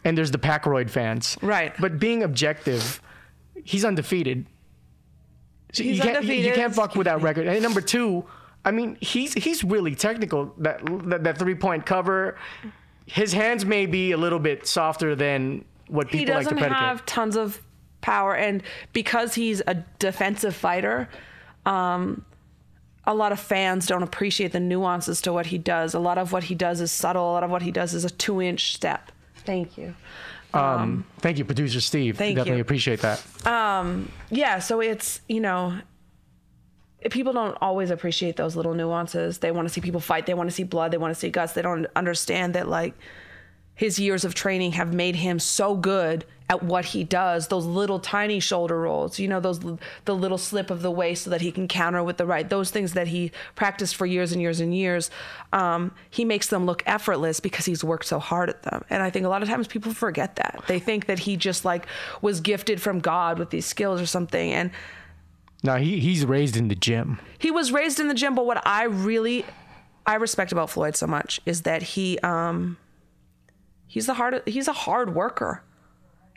and 0.06 0.18
there's 0.18 0.32
the 0.32 0.38
Pacroid 0.38 0.90
fans. 0.90 1.38
Right. 1.42 1.74
But 1.80 2.00
being 2.00 2.24
objective, 2.24 3.02
he's 3.64 3.84
undefeated. 3.84 4.46
So 5.74 5.84
He's 5.84 5.98
you 5.98 6.04
can't, 6.04 6.24
you- 6.24 6.36
You 6.36 6.54
can't 6.54 6.74
fuck 6.74 6.96
with 6.96 7.06
that 7.06 7.22
record. 7.22 7.48
And 7.48 7.62
number 7.62 7.82
two, 7.82 8.24
I 8.64 8.72
mean, 8.72 8.98
he's 9.02 9.34
he's 9.34 9.64
really 9.64 9.96
technical. 9.96 10.54
That 10.60 10.82
that, 11.10 11.24
that 11.26 11.38
three 11.38 11.56
point 11.56 11.86
cover, 11.86 12.38
his 13.06 13.34
hands 13.34 13.66
may 13.66 13.86
be 13.86 14.14
a 14.14 14.18
little 14.18 14.40
bit 14.40 14.68
softer 14.68 15.16
than 15.16 15.66
what 15.88 16.10
he 16.10 16.20
people 16.20 16.36
like 16.36 16.48
to 16.48 16.56
doesn't 16.56 16.72
have 16.72 17.06
tons 17.06 17.36
of 17.36 17.62
power 18.00 18.36
and 18.36 18.62
because 18.94 19.34
he's 19.34 19.62
a 19.68 19.74
defensive 20.00 20.56
fighter 20.56 21.10
um 21.68 22.26
a 23.06 23.14
lot 23.14 23.32
of 23.32 23.40
fans 23.40 23.88
don't 23.88 24.04
appreciate 24.04 24.52
the 24.52 24.60
nuances 24.60 25.22
to 25.22 25.32
what 25.32 25.46
he 25.46 25.58
does. 25.58 25.94
A 25.94 26.00
lot 26.00 26.18
of 26.18 26.34
what 26.34 26.44
he 26.44 26.56
does 26.56 26.82
is 26.82 26.92
subtle. 26.92 27.32
A 27.32 27.34
lot 27.34 27.44
of 27.44 27.50
what 27.50 27.62
he 27.62 27.72
does 27.72 27.94
is 27.94 28.04
a 28.04 28.10
two 28.10 28.42
inch 28.42 28.76
step. 28.76 29.12
Thank 29.46 29.78
you. 29.78 29.96
Um, 30.54 31.06
thank 31.20 31.38
you, 31.38 31.46
producer 31.46 31.80
Steve. 31.80 32.18
thank 32.18 32.36
Definitely 32.36 32.58
you. 32.58 32.62
appreciate 32.62 33.02
that. 33.02 33.24
yeah 34.30 34.60
so 34.60 34.82
it's 34.82 35.22
you 35.30 35.40
know 35.40 35.78
people 37.12 37.32
don't 37.34 37.58
always 37.62 37.92
appreciate 37.92 38.36
those 38.36 38.56
little 38.56 38.74
nuances. 38.74 39.38
They 39.38 39.52
want 39.52 39.68
to 39.68 39.74
see 39.74 39.82
people 39.82 40.02
fight. 40.02 40.26
They 40.26 40.34
want 40.34 40.50
to 40.50 40.56
see 40.56 40.64
blood. 40.64 40.92
They 40.92 40.98
want 40.98 41.14
to 41.14 41.20
see 41.20 41.30
guts. 41.30 41.54
They 41.54 41.62
don't 41.62 41.88
understand 41.96 42.56
that 42.56 42.68
like 42.68 42.94
his 43.78 43.98
years 44.00 44.26
of 44.26 44.34
training 44.36 44.74
have 44.74 44.94
made 44.94 45.16
him 45.16 45.40
so 45.40 45.76
good 45.76 46.26
at 46.50 46.64
what 46.64 46.86
he 46.86 47.04
does 47.04 47.50
those 47.50 47.66
little 47.66 48.00
tiny 48.00 48.40
shoulder 48.40 48.80
rolls 48.80 49.20
you 49.20 49.28
know 49.28 49.40
those 49.42 49.60
the 50.06 50.16
little 50.16 50.38
slip 50.38 50.72
of 50.72 50.82
the 50.82 50.90
waist 50.90 51.24
so 51.26 51.30
that 51.30 51.42
he 51.42 51.52
can 51.52 51.68
counter 51.68 52.02
with 52.02 52.16
the 52.16 52.26
right 52.26 52.50
those 52.50 52.72
things 52.72 52.94
that 52.94 53.08
he 53.08 53.32
practiced 53.56 53.96
for 53.98 54.06
years 54.06 54.32
and 54.32 54.42
years 54.42 54.62
and 54.62 54.74
years 54.74 55.10
um, 55.52 55.92
he 56.10 56.24
makes 56.24 56.48
them 56.48 56.66
look 56.66 56.82
effortless 56.86 57.42
because 57.42 57.66
he's 57.66 57.84
worked 57.84 58.06
so 58.06 58.18
hard 58.18 58.50
at 58.50 58.64
them. 58.64 58.84
And 58.90 59.04
i 59.04 59.10
think 59.10 59.26
a 59.26 59.30
lot 59.30 59.44
of 59.44 59.50
times 59.50 59.68
people 59.68 59.94
forget 59.94 60.38
that. 60.38 60.64
They 60.68 60.80
think 60.80 61.08
that 61.08 61.20
he 61.20 61.36
just 61.36 61.66
like 61.66 61.86
was 62.22 62.40
gifted 62.40 62.82
from 62.82 63.00
god 63.00 63.38
with 63.40 63.50
these 63.50 63.66
skills 63.66 64.00
or 64.02 64.06
something. 64.06 64.54
And 64.54 64.72
No, 65.64 65.76
he 65.76 66.00
he's 66.00 66.26
raised 66.26 66.56
in 66.56 66.70
the 66.70 66.76
gym. 66.76 67.20
he 67.40 67.52
was 67.52 67.74
raised 67.74 68.00
in 68.00 68.08
the 68.08 68.14
gym 68.14 68.36
but 68.36 68.46
what 68.46 68.66
i 68.66 68.84
really 68.86 69.44
i 70.06 70.16
respect 70.16 70.54
about 70.54 70.70
floyd 70.70 70.96
so 70.96 71.08
much 71.08 71.42
is 71.46 71.64
that 71.64 71.82
he 71.82 72.18
um 72.20 72.78
he's 73.88 74.06
the 74.06 74.16
hard 74.16 74.42
he's 74.46 74.68
a 74.68 74.74
hard 74.74 75.16
worker 75.16 75.64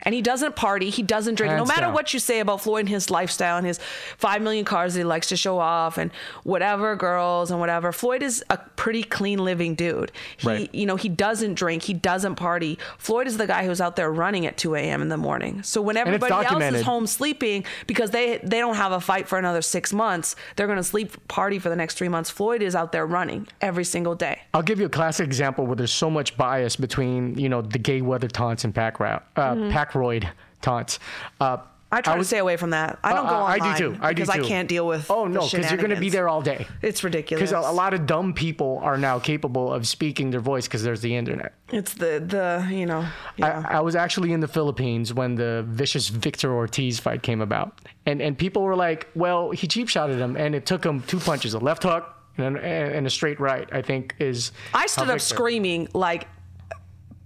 and 0.03 0.15
he 0.15 0.21
doesn't 0.21 0.55
party. 0.55 0.89
He 0.89 1.03
doesn't 1.03 1.35
drink. 1.35 1.55
No 1.55 1.65
matter 1.65 1.81
down. 1.81 1.93
what 1.93 2.13
you 2.13 2.19
say 2.19 2.39
about 2.39 2.61
floyd 2.61 2.81
and 2.81 2.89
his 2.89 3.09
lifestyle 3.09 3.57
and 3.57 3.65
his 3.65 3.79
5 4.17 4.41
million 4.41 4.65
cars 4.65 4.93
that 4.93 4.99
he 4.99 5.03
likes 5.03 5.27
to 5.29 5.37
show 5.37 5.59
off 5.59 5.97
and 5.97 6.11
whatever 6.43 6.95
girls 6.95 7.51
and 7.51 7.59
whatever 7.59 7.91
floyd 7.91 8.23
is 8.23 8.43
a 8.49 8.57
pretty 8.75 9.03
clean 9.03 9.39
living 9.39 9.75
dude. 9.75 10.11
He 10.37 10.47
Right. 10.47 10.73
you 10.73 10.85
know 10.85 10.95
he 10.95 11.09
doesn't 11.09 11.53
drink. 11.53 11.83
He 11.83 11.93
doesn't 11.93 12.35
party. 12.35 12.77
Floyd 12.97 13.27
is 13.27 13.37
the 13.37 13.47
guy 13.47 13.65
who's 13.65 13.79
out 13.81 13.95
there 13.95 14.11
running 14.11 14.45
at 14.45 14.57
2 14.57 14.75
a.m 14.75 15.01
in 15.01 15.09
the 15.09 15.17
morning. 15.17 15.63
So 15.63 15.81
when 15.81 15.97
everybody 15.97 16.33
else 16.33 16.63
is 16.63 16.81
home 16.81 17.07
sleeping 17.07 17.63
because 17.87 18.11
they 18.11 18.39
they 18.43 18.59
don't 18.59 18.75
have 18.75 18.91
a 18.91 18.99
fight 18.99 19.27
for 19.27 19.37
another 19.37 19.61
six 19.61 19.93
months 19.93 20.35
they're 20.55 20.67
going 20.67 20.77
to 20.77 20.83
sleep 20.83 21.27
party 21.27 21.59
for 21.59 21.69
the 21.69 21.75
next 21.75 21.95
three 21.95 22.09
months. 22.09 22.29
Floyd 22.29 22.61
is 22.61 22.75
out 22.75 22.91
there 22.91 23.05
running 23.05 23.47
every 23.61 23.83
single 23.83 24.15
day. 24.15 24.41
I'll 24.53 24.61
give 24.61 24.79
you 24.79 24.85
a 24.85 24.89
classic 24.89 25.25
example 25.25 25.65
where 25.65 25.75
there's 25.75 25.93
so 25.93 26.09
much 26.09 26.37
bias 26.37 26.75
between 26.75 27.37
you 27.37 27.49
know 27.49 27.61
the 27.61 27.79
gay 27.79 28.01
weather 28.01 28.27
taunts 28.27 28.63
and 28.63 28.73
pack 28.73 28.99
uh, 29.01 29.69
Pacroid 29.91 30.29
taunts. 30.61 30.99
Uh. 31.39 31.57
I 31.93 31.99
try 31.99 32.17
to 32.17 32.23
stay 32.23 32.37
away 32.37 32.55
from 32.55 32.69
that. 32.69 32.99
I 33.03 33.11
don't 33.11 33.25
uh, 33.25 33.29
go 33.29 33.35
I 33.43 33.59
do 33.59 33.77
too. 33.77 33.97
I 33.99 34.13
do 34.13 34.23
because 34.23 34.33
too. 34.33 34.45
I 34.45 34.47
can't 34.47 34.69
deal 34.69 34.87
with. 34.87 35.11
Oh 35.11 35.27
no, 35.27 35.41
because 35.41 35.51
because 35.51 35.71
you're 35.71 35.77
going 35.77 35.93
to 35.93 35.99
be 35.99 36.09
there 36.09 36.29
all 36.29 36.41
day. 36.41 36.65
It's 36.81 37.03
ridiculous. 37.03 37.49
Because 37.49 37.65
a, 37.65 37.69
a 37.69 37.73
lot 37.73 37.93
of 37.93 38.05
dumb 38.05 38.33
people 38.33 38.79
are 38.81 38.97
now 38.97 39.19
capable 39.19 39.73
of 39.73 39.85
speaking 39.85 40.31
their 40.31 40.39
voice 40.39 40.67
because 40.67 40.83
there's 40.83 41.01
the 41.01 41.13
internet. 41.13 41.53
It's 41.69 41.93
the 41.93 42.23
the 42.25 42.73
you 42.73 42.85
know. 42.85 43.05
Yeah. 43.35 43.65
I, 43.67 43.79
I 43.79 43.79
was 43.81 43.97
actually 43.97 44.31
in 44.31 44.39
the 44.39 44.47
Philippines 44.47 45.13
when 45.13 45.35
the 45.35 45.65
vicious 45.67 46.07
Victor 46.07 46.53
Ortiz 46.53 46.97
fight 46.97 47.23
came 47.23 47.41
about, 47.41 47.81
and 48.05 48.21
and 48.21 48.37
people 48.37 48.61
were 48.61 48.77
like, 48.77 49.09
"Well, 49.13 49.51
he 49.51 49.67
cheap 49.67 49.89
shotted 49.89 50.17
him, 50.17 50.37
and 50.37 50.55
it 50.55 50.65
took 50.65 50.85
him 50.85 51.01
two 51.01 51.19
punches, 51.19 51.55
a 51.55 51.59
left 51.59 51.83
hook 51.83 52.07
and, 52.37 52.57
and 52.57 53.05
a 53.05 53.09
straight 53.09 53.39
right. 53.39 53.67
I 53.71 53.81
think 53.81 54.15
is. 54.19 54.51
I 54.73 54.87
stood 54.87 55.03
up 55.03 55.07
Victor- 55.15 55.19
screaming 55.25 55.87
like 55.93 56.27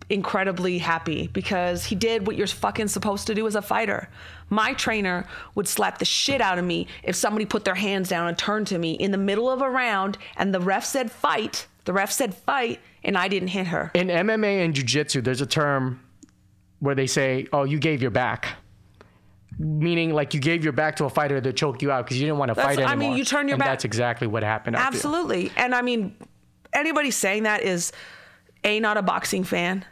incredibly 0.09 0.77
happy 0.77 1.27
because 1.27 1.85
he 1.85 1.95
did 1.95 2.27
what 2.27 2.35
you're 2.35 2.47
fucking 2.47 2.87
supposed 2.87 3.27
to 3.27 3.35
do 3.35 3.47
as 3.47 3.55
a 3.55 3.61
fighter. 3.61 4.09
My 4.49 4.73
trainer 4.73 5.25
would 5.55 5.67
slap 5.67 5.97
the 5.97 6.05
shit 6.05 6.41
out 6.41 6.59
of 6.59 6.65
me 6.65 6.87
if 7.03 7.15
somebody 7.15 7.45
put 7.45 7.65
their 7.65 7.75
hands 7.75 8.09
down 8.09 8.27
and 8.27 8.37
turned 8.37 8.67
to 8.67 8.77
me 8.77 8.93
in 8.93 9.11
the 9.11 9.17
middle 9.17 9.49
of 9.49 9.61
a 9.61 9.69
round 9.69 10.17
and 10.37 10.53
the 10.53 10.59
ref 10.59 10.85
said 10.85 11.11
fight. 11.11 11.67
The 11.85 11.93
ref 11.93 12.11
said 12.11 12.35
fight 12.35 12.79
and 13.03 13.17
I 13.17 13.27
didn't 13.27 13.49
hit 13.49 13.67
her. 13.67 13.91
In 13.93 14.07
MMA 14.07 14.63
and 14.65 14.73
jiu-jitsu, 14.75 15.21
there's 15.21 15.41
a 15.41 15.45
term 15.45 15.99
where 16.79 16.95
they 16.95 17.07
say, 17.07 17.47
"Oh, 17.53 17.63
you 17.63 17.79
gave 17.79 18.01
your 18.01 18.11
back," 18.11 18.47
meaning 19.57 20.13
like 20.13 20.33
you 20.33 20.39
gave 20.39 20.63
your 20.63 20.73
back 20.73 20.97
to 20.97 21.05
a 21.05 21.09
fighter 21.09 21.39
to 21.39 21.53
choke 21.53 21.81
you 21.81 21.91
out 21.91 22.05
because 22.05 22.19
you 22.19 22.25
didn't 22.25 22.37
want 22.39 22.49
to 22.49 22.55
That's- 22.55 22.75
fight 22.75 22.87
I 22.87 22.95
mean, 22.95 23.15
you 23.17 23.23
turn 23.25 23.47
your 23.47 23.55
and 23.55 23.59
back- 23.59 23.69
That's 23.69 23.85
exactly 23.85 24.27
what 24.27 24.43
happened. 24.43 24.75
Absolutely. 24.75 25.51
And 25.55 25.73
I 25.73 25.81
mean, 25.81 26.15
anybody 26.73 27.11
saying 27.11 27.43
that 27.43 27.63
is 27.63 27.91
A, 28.63 28.79
not 28.79 28.97
a 28.97 29.01
boxing 29.01 29.43
fan, 29.43 29.85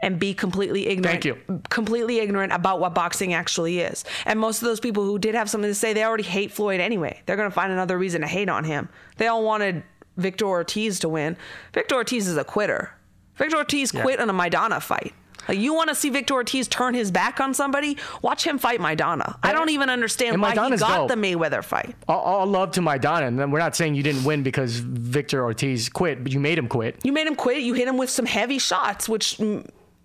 and 0.00 0.18
be 0.18 0.34
completely 0.34 0.86
ignorant. 0.86 1.22
Thank 1.22 1.24
you. 1.24 1.62
Completely 1.70 2.18
ignorant 2.18 2.52
about 2.52 2.80
what 2.80 2.94
boxing 2.94 3.32
actually 3.32 3.80
is. 3.80 4.04
And 4.26 4.38
most 4.38 4.60
of 4.62 4.66
those 4.68 4.80
people 4.80 5.04
who 5.04 5.18
did 5.18 5.34
have 5.34 5.48
something 5.48 5.70
to 5.70 5.74
say, 5.74 5.92
they 5.92 6.04
already 6.04 6.24
hate 6.24 6.52
Floyd 6.52 6.80
anyway. 6.80 7.20
They're 7.26 7.36
going 7.36 7.50
to 7.50 7.54
find 7.54 7.72
another 7.72 7.98
reason 7.98 8.20
to 8.20 8.26
hate 8.26 8.48
on 8.48 8.64
him. 8.64 8.88
They 9.16 9.28
all 9.28 9.44
wanted 9.44 9.82
Victor 10.16 10.46
Ortiz 10.46 10.98
to 11.00 11.08
win. 11.08 11.36
Victor 11.72 11.94
Ortiz 11.96 12.28
is 12.28 12.36
a 12.36 12.44
quitter. 12.44 12.92
Victor 13.36 13.56
Ortiz 13.56 13.90
quit 13.90 14.20
on 14.20 14.30
a 14.30 14.34
Maidana 14.34 14.80
fight. 14.80 15.12
Like 15.48 15.58
you 15.58 15.74
want 15.74 15.88
to 15.88 15.94
see 15.94 16.10
Victor 16.10 16.34
Ortiz 16.34 16.68
turn 16.68 16.94
his 16.94 17.10
back 17.10 17.40
on 17.40 17.54
somebody? 17.54 17.98
Watch 18.22 18.46
him 18.46 18.58
fight 18.58 18.80
Maidana. 18.80 19.38
I 19.42 19.52
don't 19.52 19.70
even 19.70 19.90
understand 19.90 20.34
and 20.34 20.42
why 20.42 20.50
he 20.50 20.76
got 20.76 20.80
dope. 20.80 21.08
the 21.08 21.16
Mayweather 21.16 21.62
fight. 21.62 21.94
All, 22.08 22.20
all 22.20 22.46
love 22.46 22.72
to 22.72 22.80
Maidana, 22.80 23.28
and 23.28 23.52
we're 23.52 23.58
not 23.58 23.76
saying 23.76 23.94
you 23.94 24.02
didn't 24.02 24.24
win 24.24 24.42
because 24.42 24.76
Victor 24.78 25.42
Ortiz 25.44 25.88
quit, 25.88 26.22
but 26.22 26.32
you 26.32 26.40
made 26.40 26.58
him 26.58 26.68
quit. 26.68 26.98
You 27.04 27.12
made 27.12 27.26
him 27.26 27.36
quit. 27.36 27.62
You 27.62 27.74
hit 27.74 27.88
him 27.88 27.98
with 27.98 28.10
some 28.10 28.26
heavy 28.26 28.58
shots, 28.58 29.08
which, 29.08 29.38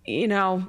you 0.09 0.27
know, 0.27 0.67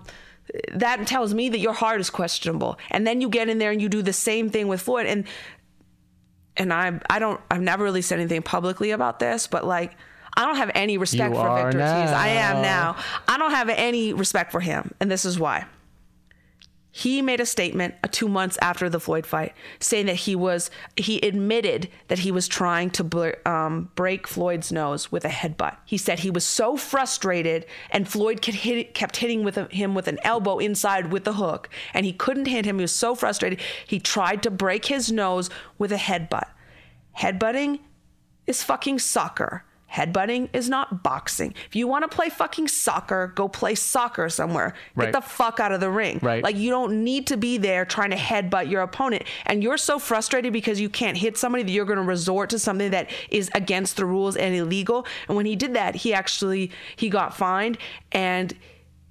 that 0.74 1.06
tells 1.06 1.34
me 1.34 1.48
that 1.48 1.58
your 1.58 1.72
heart 1.72 2.00
is 2.00 2.10
questionable. 2.10 2.78
And 2.90 3.06
then 3.06 3.20
you 3.20 3.28
get 3.28 3.48
in 3.48 3.58
there 3.58 3.70
and 3.70 3.80
you 3.80 3.88
do 3.88 4.02
the 4.02 4.12
same 4.12 4.50
thing 4.50 4.68
with 4.68 4.80
Floyd. 4.80 5.06
And 5.06 5.24
and 6.56 6.72
I 6.72 7.00
I 7.08 7.18
don't 7.18 7.40
I've 7.50 7.62
never 7.62 7.84
really 7.84 8.02
said 8.02 8.18
anything 8.18 8.42
publicly 8.42 8.90
about 8.90 9.18
this, 9.18 9.46
but 9.46 9.64
like 9.64 9.96
I 10.36 10.44
don't 10.44 10.56
have 10.56 10.70
any 10.74 10.98
respect 10.98 11.34
You 11.34 11.40
for 11.40 11.54
Victor 11.54 11.80
Ortiz. 11.80 12.12
I 12.12 12.28
am 12.28 12.62
now. 12.62 12.96
I 13.26 13.38
don't 13.38 13.50
have 13.50 13.68
any 13.68 14.12
respect 14.12 14.52
for 14.52 14.60
him, 14.60 14.94
and 15.00 15.10
this 15.10 15.24
is 15.24 15.38
why. 15.38 15.66
He 16.92 17.22
made 17.22 17.40
a 17.40 17.46
statement 17.46 17.94
uh, 18.02 18.08
two 18.10 18.28
months 18.28 18.58
after 18.60 18.88
the 18.88 18.98
Floyd 18.98 19.24
fight, 19.24 19.54
saying 19.78 20.06
that 20.06 20.16
he 20.16 20.34
was 20.34 20.70
he 20.96 21.20
admitted 21.20 21.88
that 22.08 22.20
he 22.20 22.32
was 22.32 22.48
trying 22.48 22.90
to 22.90 23.04
bl- 23.04 23.28
um, 23.46 23.90
break 23.94 24.26
Floyd's 24.26 24.72
nose 24.72 25.12
with 25.12 25.24
a 25.24 25.28
headbutt. 25.28 25.76
He 25.84 25.96
said 25.96 26.20
he 26.20 26.30
was 26.30 26.44
so 26.44 26.76
frustrated, 26.76 27.64
and 27.90 28.08
Floyd 28.08 28.42
kept, 28.42 28.58
hit, 28.58 28.94
kept 28.94 29.18
hitting 29.18 29.44
with 29.44 29.56
a, 29.56 29.66
him 29.66 29.94
with 29.94 30.08
an 30.08 30.18
elbow 30.24 30.58
inside 30.58 31.12
with 31.12 31.24
the 31.24 31.34
hook, 31.34 31.68
and 31.94 32.04
he 32.04 32.12
couldn't 32.12 32.46
hit 32.46 32.64
him. 32.64 32.78
He 32.78 32.82
was 32.82 32.92
so 32.92 33.14
frustrated. 33.14 33.60
He 33.86 34.00
tried 34.00 34.42
to 34.42 34.50
break 34.50 34.86
his 34.86 35.12
nose 35.12 35.48
with 35.78 35.92
a 35.92 35.96
headbutt. 35.96 36.48
Headbutting 37.18 37.80
is 38.46 38.64
fucking 38.64 38.98
soccer. 38.98 39.64
Headbutting 39.92 40.48
is 40.52 40.68
not 40.68 41.02
boxing. 41.02 41.54
If 41.66 41.74
you 41.74 41.88
want 41.88 42.08
to 42.08 42.14
play 42.14 42.28
fucking 42.28 42.68
soccer, 42.68 43.32
go 43.34 43.48
play 43.48 43.74
soccer 43.74 44.28
somewhere. 44.28 44.74
Right. 44.94 45.06
Get 45.06 45.12
the 45.12 45.20
fuck 45.20 45.58
out 45.58 45.72
of 45.72 45.80
the 45.80 45.90
ring. 45.90 46.20
Right. 46.22 46.44
Like 46.44 46.56
you 46.56 46.70
don't 46.70 47.02
need 47.02 47.26
to 47.28 47.36
be 47.36 47.58
there 47.58 47.84
trying 47.84 48.10
to 48.10 48.16
headbutt 48.16 48.70
your 48.70 48.82
opponent. 48.82 49.24
And 49.46 49.62
you're 49.62 49.76
so 49.76 49.98
frustrated 49.98 50.52
because 50.52 50.80
you 50.80 50.88
can't 50.88 51.16
hit 51.16 51.36
somebody 51.36 51.64
that 51.64 51.72
you're 51.72 51.84
going 51.84 51.98
to 51.98 52.04
resort 52.04 52.50
to 52.50 52.58
something 52.58 52.90
that 52.92 53.10
is 53.30 53.50
against 53.54 53.96
the 53.96 54.06
rules 54.06 54.36
and 54.36 54.54
illegal. 54.54 55.06
And 55.28 55.36
when 55.36 55.46
he 55.46 55.56
did 55.56 55.74
that, 55.74 55.96
he 55.96 56.14
actually 56.14 56.70
he 56.96 57.08
got 57.08 57.36
fined 57.36 57.78
and 58.12 58.54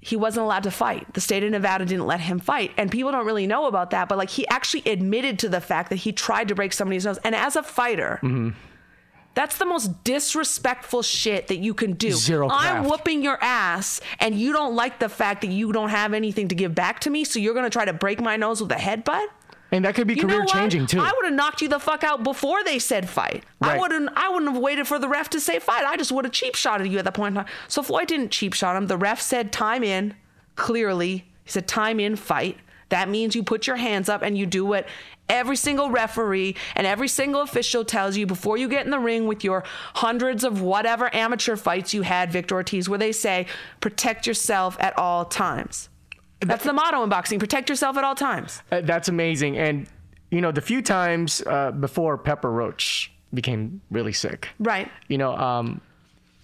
he 0.01 0.15
wasn't 0.15 0.45
allowed 0.45 0.63
to 0.63 0.71
fight. 0.71 1.13
The 1.13 1.21
state 1.21 1.43
of 1.43 1.51
Nevada 1.51 1.85
didn't 1.85 2.07
let 2.07 2.21
him 2.21 2.39
fight. 2.39 2.71
And 2.77 2.89
people 2.89 3.11
don't 3.11 3.25
really 3.25 3.47
know 3.47 3.65
about 3.65 3.89
that, 3.89 4.07
but 4.07 4.17
like 4.17 4.29
he 4.29 4.47
actually 4.47 4.89
admitted 4.89 5.39
to 5.39 5.49
the 5.49 5.59
fact 5.59 5.89
that 5.89 5.97
he 5.97 6.13
tried 6.13 6.47
to 6.47 6.55
break 6.55 6.71
somebody's 6.71 7.05
nose. 7.05 7.17
And 7.23 7.35
as 7.35 7.55
a 7.55 7.63
fighter, 7.63 8.19
mm-hmm. 8.23 8.51
That's 9.39 9.57
the 9.57 9.65
most 9.65 10.03
disrespectful 10.03 11.01
shit 11.01 11.47
that 11.47 11.59
you 11.59 11.73
can 11.73 11.93
do. 11.93 12.11
Zero 12.11 12.49
I'm 12.51 12.83
whooping 12.83 13.23
your 13.23 13.41
ass, 13.41 14.01
and 14.19 14.35
you 14.35 14.51
don't 14.51 14.75
like 14.75 14.99
the 14.99 15.07
fact 15.07 15.39
that 15.43 15.49
you 15.49 15.71
don't 15.71 15.91
have 15.91 16.13
anything 16.13 16.49
to 16.49 16.55
give 16.55 16.75
back 16.75 16.99
to 17.01 17.09
me, 17.09 17.23
so 17.23 17.39
you're 17.39 17.53
gonna 17.53 17.69
try 17.69 17.85
to 17.85 17.93
break 17.93 18.19
my 18.19 18.35
nose 18.35 18.61
with 18.61 18.69
a 18.73 18.75
headbutt? 18.75 19.27
And 19.71 19.85
that 19.85 19.95
could 19.95 20.07
be 20.07 20.15
You 20.15 20.27
career 20.27 20.43
changing 20.43 20.87
too. 20.87 20.99
I 20.99 21.13
would 21.15 21.23
have 21.23 21.33
knocked 21.33 21.61
you 21.61 21.69
the 21.69 21.79
fuck 21.79 22.03
out 22.03 22.21
before 22.21 22.65
they 22.65 22.79
said 22.79 23.07
fight. 23.07 23.45
Right. 23.61 23.77
I 23.77 23.79
wouldn't. 23.79 24.09
I 24.13 24.27
wouldn't 24.27 24.51
have 24.51 24.61
waited 24.61 24.89
for 24.89 24.99
the 24.99 25.07
ref 25.07 25.29
to 25.29 25.39
say 25.39 25.59
fight. 25.59 25.85
I 25.85 25.95
just 25.95 26.11
would 26.11 26.25
have 26.25 26.33
cheap 26.33 26.55
shotted 26.55 26.87
you 26.87 26.97
at 26.97 27.05
that 27.05 27.13
point. 27.13 27.37
So 27.69 27.81
Floyd 27.81 28.09
didn't 28.09 28.31
cheap 28.31 28.53
shot 28.53 28.75
him. 28.75 28.87
The 28.87 28.97
ref 28.97 29.21
said 29.21 29.53
time 29.53 29.85
in. 29.85 30.15
Clearly, 30.57 31.29
he 31.45 31.49
said 31.51 31.65
time 31.65 32.01
in 32.01 32.17
fight. 32.17 32.57
That 32.89 33.09
means 33.09 33.35
you 33.35 33.43
put 33.43 33.67
your 33.67 33.75
hands 33.75 34.09
up 34.09 34.21
and 34.21 34.37
you 34.37 34.45
do 34.45 34.65
what 34.65 34.87
every 35.29 35.55
single 35.55 35.89
referee 35.91 36.55
and 36.75 36.87
every 36.87 37.07
single 37.07 37.41
official 37.41 37.85
tells 37.85 38.17
you 38.17 38.25
before 38.25 38.57
you 38.57 38.67
get 38.67 38.85
in 38.85 38.91
the 38.91 38.99
ring 38.99 39.27
with 39.27 39.43
your 39.43 39.63
hundreds 39.95 40.43
of 40.43 40.61
whatever 40.61 41.13
amateur 41.13 41.55
fights 41.55 41.93
you 41.93 42.01
had, 42.01 42.31
Victor 42.31 42.55
Ortiz, 42.55 42.89
where 42.89 42.97
they 42.99 43.11
say 43.11 43.45
protect 43.79 44.25
yourself 44.25 44.75
at 44.79 44.97
all 44.97 45.25
times. 45.25 45.89
That's 46.41 46.63
the 46.63 46.73
motto 46.73 47.03
in 47.03 47.09
boxing: 47.09 47.37
protect 47.37 47.69
yourself 47.69 47.97
at 47.97 48.03
all 48.03 48.15
times. 48.15 48.61
Uh, 48.71 48.81
That's 48.81 49.07
amazing. 49.09 49.57
And 49.57 49.87
you 50.31 50.41
know, 50.41 50.51
the 50.51 50.61
few 50.61 50.81
times 50.81 51.43
uh, 51.45 51.71
before 51.71 52.17
Pepper 52.17 52.49
Roach 52.51 53.11
became 53.33 53.81
really 53.91 54.13
sick, 54.13 54.47
Right. 54.59 54.89
you 55.07 55.17
know, 55.17 55.35
um, 55.35 55.81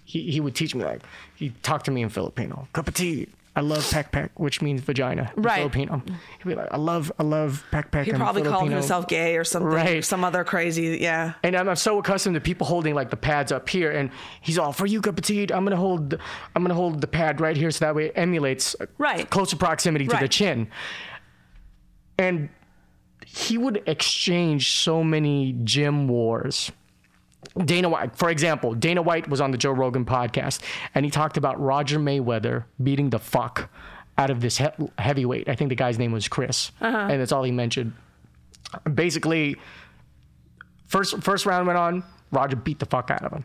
he 0.04 0.30
he 0.30 0.38
would 0.40 0.54
teach 0.54 0.74
me 0.74 0.84
like 0.84 1.00
he 1.34 1.50
talked 1.62 1.86
to 1.86 1.90
me 1.90 2.02
in 2.02 2.08
Filipino. 2.10 2.68
Cup 2.72 2.88
of 2.88 2.94
tea. 2.94 3.28
I 3.56 3.60
love 3.60 3.90
peck 3.90 4.12
peck, 4.12 4.38
which 4.38 4.60
means 4.60 4.82
vagina. 4.82 5.32
Right. 5.34 5.56
Filipino. 5.56 6.02
He'd 6.06 6.44
be 6.48 6.54
like, 6.54 6.68
I 6.70 6.76
love 6.76 7.10
I 7.18 7.22
love 7.22 7.64
peck 7.70 7.90
peck. 7.90 8.04
He 8.04 8.10
in 8.10 8.16
probably 8.18 8.42
called 8.42 8.70
himself 8.70 9.08
gay 9.08 9.36
or 9.38 9.44
something, 9.44 9.70
Right. 9.70 10.04
some 10.04 10.24
other 10.24 10.44
crazy, 10.44 10.98
yeah. 11.00 11.32
And 11.42 11.56
I'm, 11.56 11.66
I'm 11.70 11.76
so 11.76 11.98
accustomed 11.98 12.34
to 12.34 12.40
people 12.42 12.66
holding 12.66 12.94
like 12.94 13.08
the 13.08 13.16
pads 13.16 13.52
up 13.52 13.66
here, 13.68 13.90
and 13.90 14.10
he's 14.42 14.58
all 14.58 14.72
for 14.72 14.84
you, 14.84 15.00
of. 15.00 15.50
I'm 15.52 15.64
gonna 15.64 15.76
hold, 15.76 16.14
I'm 16.54 16.62
gonna 16.62 16.74
hold 16.74 17.00
the 17.00 17.06
pad 17.06 17.40
right 17.40 17.56
here, 17.56 17.70
so 17.70 17.86
that 17.86 17.94
way 17.94 18.06
it 18.08 18.12
emulates 18.14 18.76
uh, 18.78 18.86
Right. 18.98 19.28
closer 19.30 19.56
proximity 19.56 20.06
to 20.06 20.16
the 20.20 20.28
chin. 20.28 20.68
And 22.18 22.50
he 23.26 23.58
would 23.58 23.82
exchange 23.86 24.70
so 24.70 25.02
many 25.02 25.52
gym 25.64 26.08
wars. 26.08 26.70
Dana 27.64 27.88
White, 27.88 28.16
for 28.16 28.30
example, 28.30 28.74
Dana 28.74 29.02
White 29.02 29.28
was 29.28 29.40
on 29.40 29.50
the 29.50 29.58
Joe 29.58 29.72
Rogan 29.72 30.04
podcast, 30.04 30.60
and 30.94 31.04
he 31.04 31.10
talked 31.10 31.36
about 31.36 31.60
Roger 31.60 31.98
Mayweather 31.98 32.64
beating 32.82 33.10
the 33.10 33.18
fuck 33.18 33.70
out 34.18 34.30
of 34.30 34.40
this 34.40 34.58
he- 34.58 34.66
heavyweight. 34.98 35.48
I 35.48 35.54
think 35.54 35.70
the 35.70 35.74
guy's 35.76 35.98
name 35.98 36.12
was 36.12 36.28
Chris, 36.28 36.70
uh-huh. 36.80 37.08
and 37.10 37.20
that's 37.20 37.32
all 37.32 37.42
he 37.42 37.52
mentioned. 37.52 37.92
Basically, 38.92 39.56
first 40.86 41.22
first 41.22 41.46
round 41.46 41.66
went 41.66 41.78
on, 41.78 42.04
Roger 42.30 42.56
beat 42.56 42.78
the 42.78 42.86
fuck 42.86 43.10
out 43.10 43.24
of 43.24 43.32
him, 43.32 43.44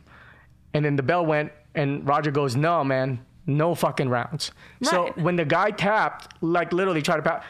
and 0.73 0.83
then 0.83 0.95
the 0.95 1.03
bell 1.03 1.25
went, 1.25 1.51
and 1.75 2.05
Roger 2.07 2.31
goes, 2.31 2.55
"No, 2.55 2.83
man, 2.83 3.25
no 3.45 3.75
fucking 3.75 4.09
rounds." 4.09 4.51
So 4.81 5.13
when 5.15 5.35
the 5.35 5.45
guy 5.45 5.71
tapped, 5.71 6.33
like 6.41 6.73
literally 6.73 7.01
tried 7.01 7.17
to 7.17 7.21
pat, 7.21 7.43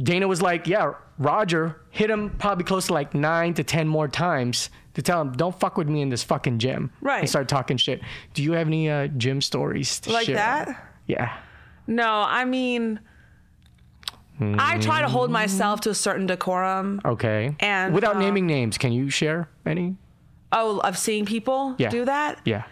Dana 0.00 0.28
was 0.28 0.42
like, 0.42 0.66
"Yeah, 0.68 0.92
Roger 1.18 1.80
hit 1.90 2.10
him 2.10 2.30
probably 2.38 2.64
close 2.64 2.86
to 2.86 2.92
like 2.92 3.14
nine 3.14 3.54
to 3.54 3.64
ten 3.64 3.88
more 3.88 4.08
times 4.08 4.70
to 4.94 5.02
tell 5.02 5.20
him 5.20 5.32
don't 5.32 5.58
fuck 5.58 5.76
with 5.76 5.88
me 5.88 6.02
in 6.02 6.08
this 6.08 6.22
fucking 6.22 6.58
gym." 6.58 6.90
Right. 7.00 7.20
And 7.20 7.28
start 7.28 7.48
talking 7.48 7.76
shit. 7.76 8.00
Do 8.34 8.42
you 8.42 8.52
have 8.52 8.66
any 8.66 8.88
uh, 8.90 9.06
gym 9.08 9.40
stories 9.40 10.00
to 10.00 10.12
Like 10.12 10.26
share? 10.26 10.36
that? 10.36 10.88
Yeah. 11.06 11.36
No, 11.86 12.24
I 12.26 12.44
mean, 12.44 13.00
I 14.40 14.78
try 14.78 15.02
to 15.02 15.08
hold 15.08 15.30
myself 15.30 15.80
to 15.82 15.90
a 15.90 15.94
certain 15.94 16.26
decorum. 16.26 17.00
Okay. 17.04 17.54
And, 17.60 17.94
without 17.94 18.16
um, 18.16 18.20
naming 18.22 18.46
names, 18.46 18.78
can 18.78 18.92
you 18.92 19.08
share 19.10 19.48
any? 19.66 19.96
Oh, 20.52 20.78
of 20.80 20.98
seeing 20.98 21.24
people 21.26 21.74
Yeah. 21.78 21.90
do 21.90 22.04
that? 22.04 22.40
Yeah. 22.44 22.64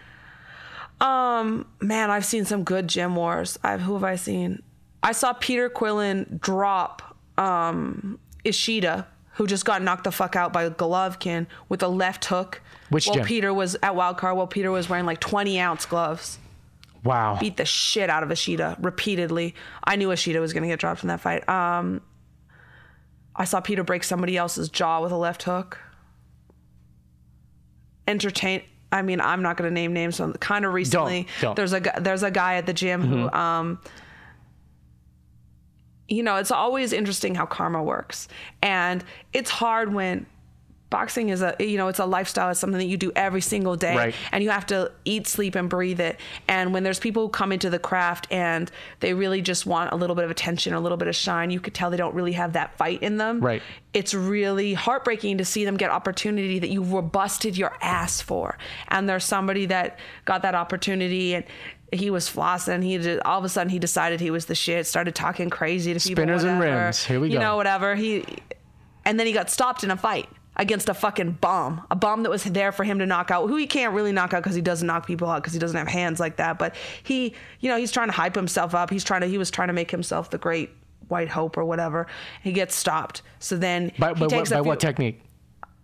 Um, 0.99 1.65
man, 1.81 2.11
I've 2.11 2.25
seen 2.25 2.45
some 2.45 2.63
good 2.63 2.87
gym 2.87 3.15
wars. 3.15 3.57
I've 3.63 3.81
who 3.81 3.93
have 3.93 4.03
I 4.03 4.15
seen? 4.17 4.61
I 5.01 5.13
saw 5.13 5.33
Peter 5.33 5.69
Quillin 5.69 6.39
drop 6.39 7.17
um 7.37 8.19
Ishida, 8.43 9.07
who 9.41 9.47
just 9.47 9.65
got 9.65 9.81
knocked 9.81 10.03
the 10.03 10.11
fuck 10.11 10.35
out 10.35 10.53
by 10.53 10.69
Golovkin 10.69 11.47
with 11.67 11.81
a 11.81 11.87
left 11.87 12.25
hook. 12.25 12.61
Which 12.91 13.07
while 13.07 13.15
gym? 13.15 13.25
Peter 13.25 13.51
was 13.51 13.73
at 13.81 13.93
Wildcard, 13.93 14.35
while 14.35 14.45
Peter 14.45 14.69
was 14.69 14.87
wearing 14.87 15.07
like 15.07 15.19
20 15.19 15.59
ounce 15.59 15.87
gloves. 15.87 16.37
Wow. 17.03 17.39
beat 17.39 17.57
the 17.57 17.65
shit 17.65 18.11
out 18.11 18.21
of 18.21 18.31
Ishida 18.31 18.77
repeatedly. 18.79 19.55
I 19.83 19.95
knew 19.95 20.11
Ishida 20.11 20.39
was 20.39 20.53
going 20.53 20.61
to 20.61 20.69
get 20.69 20.79
dropped 20.79 21.01
in 21.01 21.07
that 21.07 21.21
fight. 21.21 21.49
Um, 21.49 22.01
I 23.35 23.45
saw 23.45 23.61
Peter 23.61 23.83
break 23.83 24.03
somebody 24.03 24.37
else's 24.37 24.69
jaw 24.69 25.01
with 25.01 25.11
a 25.11 25.17
left 25.17 25.41
hook. 25.41 25.79
Entertain. 28.07 28.61
I 28.91 29.01
mean, 29.01 29.19
I'm 29.19 29.41
not 29.41 29.57
going 29.57 29.67
to 29.67 29.73
name 29.73 29.91
names. 29.91 30.17
So 30.17 30.33
kind 30.33 30.65
of 30.65 30.73
recently, 30.73 31.25
don't. 31.39 31.55
there's 31.55 31.73
a 31.73 31.81
there's 31.99 32.21
a 32.21 32.29
guy 32.29 32.57
at 32.57 32.67
the 32.67 32.73
gym 32.73 33.01
who, 33.01 33.31
um, 33.31 33.79
you 36.11 36.23
know, 36.23 36.35
it's 36.35 36.51
always 36.51 36.91
interesting 36.93 37.33
how 37.35 37.45
karma 37.45 37.81
works, 37.81 38.27
and 38.61 39.03
it's 39.33 39.49
hard 39.49 39.93
when 39.93 40.25
boxing 40.89 41.29
is 41.29 41.41
a 41.41 41.55
you 41.57 41.77
know 41.77 41.87
it's 41.87 41.99
a 41.99 42.05
lifestyle 42.05 42.49
it's 42.49 42.59
something 42.59 42.77
that 42.79 42.83
you 42.87 42.97
do 42.97 43.13
every 43.15 43.39
single 43.39 43.77
day 43.77 43.95
Right. 43.95 44.15
and 44.33 44.43
you 44.43 44.49
have 44.49 44.65
to 44.65 44.91
eat 45.05 45.25
sleep 45.25 45.55
and 45.55 45.69
breathe 45.69 46.01
it 46.01 46.19
and 46.49 46.73
when 46.73 46.83
there's 46.83 46.99
people 46.99 47.23
who 47.23 47.29
come 47.29 47.53
into 47.53 47.69
the 47.69 47.79
craft 47.79 48.27
and 48.29 48.69
they 48.99 49.13
really 49.13 49.41
just 49.41 49.65
want 49.65 49.93
a 49.93 49.95
little 49.95 50.17
bit 50.17 50.25
of 50.25 50.31
attention 50.31 50.73
a 50.73 50.81
little 50.81 50.97
bit 50.97 51.07
of 51.07 51.15
shine 51.15 51.49
you 51.49 51.61
could 51.61 51.73
tell 51.73 51.91
they 51.91 51.95
don't 51.95 52.13
really 52.13 52.33
have 52.33 52.51
that 52.51 52.75
fight 52.75 53.01
in 53.01 53.15
them 53.15 53.39
Right. 53.39 53.61
it's 53.93 54.13
really 54.13 54.73
heartbreaking 54.73 55.37
to 55.37 55.45
see 55.45 55.63
them 55.63 55.77
get 55.77 55.91
opportunity 55.91 56.59
that 56.59 56.69
you 56.69 56.81
were 56.81 57.01
busted 57.01 57.57
your 57.57 57.71
ass 57.81 58.19
for 58.19 58.57
and 58.89 59.07
there's 59.07 59.23
somebody 59.23 59.67
that 59.67 59.97
got 60.25 60.41
that 60.41 60.55
opportunity 60.55 61.35
and 61.35 61.45
he 61.91 62.09
was 62.09 62.29
flossing 62.29 62.83
he 62.83 62.97
did, 62.97 63.19
all 63.21 63.37
of 63.37 63.43
a 63.45 63.49
sudden 63.49 63.69
he 63.69 63.79
decided 63.79 64.19
he 64.19 64.31
was 64.31 64.45
the 64.45 64.55
shit 64.55 64.87
started 64.87 65.13
talking 65.13 65.49
crazy 65.49 65.93
to 65.93 65.99
people 65.99 66.21
Spinners 66.23 66.43
and 66.43 66.59
rims. 66.59 67.03
Here 67.03 67.19
we 67.19 67.27
you 67.29 67.33
go. 67.35 67.41
know 67.41 67.55
whatever 67.57 67.95
he 67.95 68.23
and 69.05 69.19
then 69.19 69.27
he 69.27 69.33
got 69.33 69.49
stopped 69.49 69.83
in 69.83 69.91
a 69.91 69.97
fight 69.97 70.29
against 70.57 70.89
a 70.89 70.93
fucking 70.93 71.31
bum, 71.41 71.81
a 71.89 71.95
bum 71.95 72.23
that 72.23 72.29
was 72.29 72.43
there 72.43 72.71
for 72.71 72.83
him 72.83 72.99
to 72.99 73.05
knock 73.05 73.31
out, 73.31 73.47
who 73.47 73.55
he 73.55 73.65
can't 73.65 73.93
really 73.93 74.11
knock 74.11 74.33
out 74.33 74.43
because 74.43 74.55
he 74.55 74.61
doesn't 74.61 74.85
knock 74.85 75.07
people 75.07 75.27
out 75.29 75.41
because 75.41 75.53
he 75.53 75.59
doesn't 75.59 75.77
have 75.77 75.87
hands 75.87 76.19
like 76.19 76.35
that. 76.35 76.59
But 76.59 76.75
he, 77.03 77.33
you 77.61 77.69
know, 77.69 77.77
he's 77.77 77.91
trying 77.91 78.09
to 78.09 78.13
hype 78.13 78.35
himself 78.35 78.75
up. 78.75 78.89
He's 78.89 79.03
trying 79.03 79.21
to, 79.21 79.27
he 79.27 79.37
was 79.37 79.49
trying 79.49 79.69
to 79.69 79.73
make 79.73 79.89
himself 79.89 80.29
the 80.29 80.37
great 80.37 80.69
white 81.07 81.29
hope 81.29 81.57
or 81.57 81.63
whatever. 81.65 82.05
He 82.43 82.51
gets 82.51 82.75
stopped. 82.75 83.21
So 83.39 83.55
then 83.55 83.91
By, 83.97 84.09
he 84.09 84.13
by, 84.15 84.27
what, 84.27 84.29
by 84.29 84.43
few- 84.43 84.63
what 84.63 84.79
technique? 84.79 85.21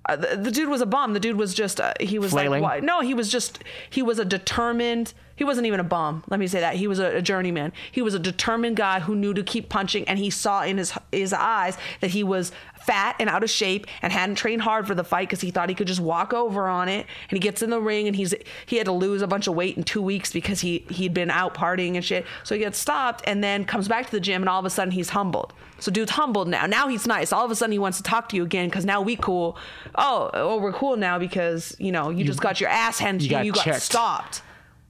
Uh, 0.08 0.16
the, 0.16 0.38
the 0.38 0.52
dude 0.52 0.70
was 0.70 0.82
a 0.82 0.86
bum. 0.86 1.14
The 1.14 1.20
dude 1.20 1.36
was 1.36 1.54
just 1.54 1.80
uh, 1.80 1.94
he 2.00 2.20
was 2.20 2.32
Flailing? 2.32 2.62
like 2.62 2.82
what? 2.82 2.84
no, 2.84 3.02
he 3.02 3.14
was 3.14 3.30
just 3.32 3.64
he 3.90 4.02
was 4.02 4.20
a 4.20 4.26
determined. 4.26 5.14
He 5.36 5.44
wasn't 5.44 5.68
even 5.68 5.80
a 5.80 5.84
bum. 5.84 6.24
Let 6.30 6.40
me 6.40 6.48
say 6.48 6.62
that 6.62 6.76
he 6.76 6.88
was 6.88 7.00
a, 7.00 7.18
a 7.18 7.22
journeyman. 7.22 7.72
He 7.92 8.02
was 8.02 8.14
a 8.14 8.20
determined 8.20 8.78
guy 8.78 9.02
who 9.02 9.16
knew 9.16 9.34
to 9.34 9.44
keep 9.44 9.70
punching, 9.70 10.08
and 10.08 10.18
he 10.18 10.30
saw 10.30 10.64
in 10.64 10.78
his 10.78 10.94
his 11.12 11.34
eyes 11.34 11.78
that 12.02 12.12
he 12.12 12.24
was 12.24 12.52
fat 12.88 13.18
and 13.20 13.30
out 13.30 13.44
of 13.44 13.50
shape 13.50 13.86
and 14.02 14.12
hadn't 14.14 14.36
trained 14.36 14.62
hard 14.62 14.88
for 14.88 14.96
the 14.96 15.04
fight 15.04 15.28
because 15.28 15.42
he 15.42 15.52
thought 15.52 15.68
he 15.70 15.76
could 15.76 15.88
just 15.88 16.00
walk 16.00 16.34
over 16.34 16.68
on 16.68 16.88
it. 16.88 17.06
And 17.30 17.36
he 17.36 17.40
gets 17.40 17.62
in 17.62 17.70
the 17.70 17.82
ring 17.82 18.08
and 18.08 18.16
he's 18.16 18.34
he 18.66 18.78
had 18.78 18.86
to 18.86 18.94
lose 18.94 19.22
a 19.22 19.28
bunch 19.28 19.48
of 19.48 19.54
weight 19.54 19.78
in 19.78 19.84
two 19.84 20.02
weeks 20.02 20.32
because 20.32 20.62
he 20.62 20.86
he'd 20.90 21.14
been 21.14 21.30
out 21.30 21.54
partying 21.54 21.96
and 21.96 22.04
shit. 22.04 22.26
So 22.44 22.56
he 22.56 22.60
gets 22.60 22.80
stopped 22.80 23.24
and 23.28 23.44
then 23.44 23.66
comes 23.66 23.88
back 23.88 24.06
to 24.06 24.12
the 24.12 24.20
gym 24.20 24.42
and 24.42 24.50
all 24.50 24.60
of 24.60 24.66
a 24.66 24.70
sudden 24.70 24.92
he's 24.92 25.10
humbled. 25.10 25.54
So 25.80 25.92
dude's 25.92 26.12
humbled 26.12 26.48
now. 26.48 26.66
Now 26.66 26.88
he's 26.88 27.06
nice. 27.06 27.32
All 27.32 27.46
of 27.46 27.52
a 27.52 27.56
sudden 27.56 27.74
he 27.74 27.80
wants 27.80 27.98
to 27.98 28.04
talk 28.04 28.30
to 28.30 28.36
you 28.36 28.44
again 28.44 28.70
because 28.70 28.86
now 28.86 29.02
we 29.02 29.16
cool. 29.18 29.58
Oh, 29.96 30.32
oh, 30.34 30.58
we're 30.60 30.74
cool 30.74 30.96
now 30.96 31.20
because 31.20 31.76
you 31.80 31.92
know 31.92 32.10
you, 32.10 32.24
just 32.24 32.42
got 32.42 32.60
your 32.60 32.70
ass 32.70 33.00
handed 33.00 33.20
to 33.20 33.26
you. 33.26 33.32
got 33.32 33.46
You 33.46 33.52
got 33.52 33.64
checked. 33.66 33.82
stopped 33.82 34.42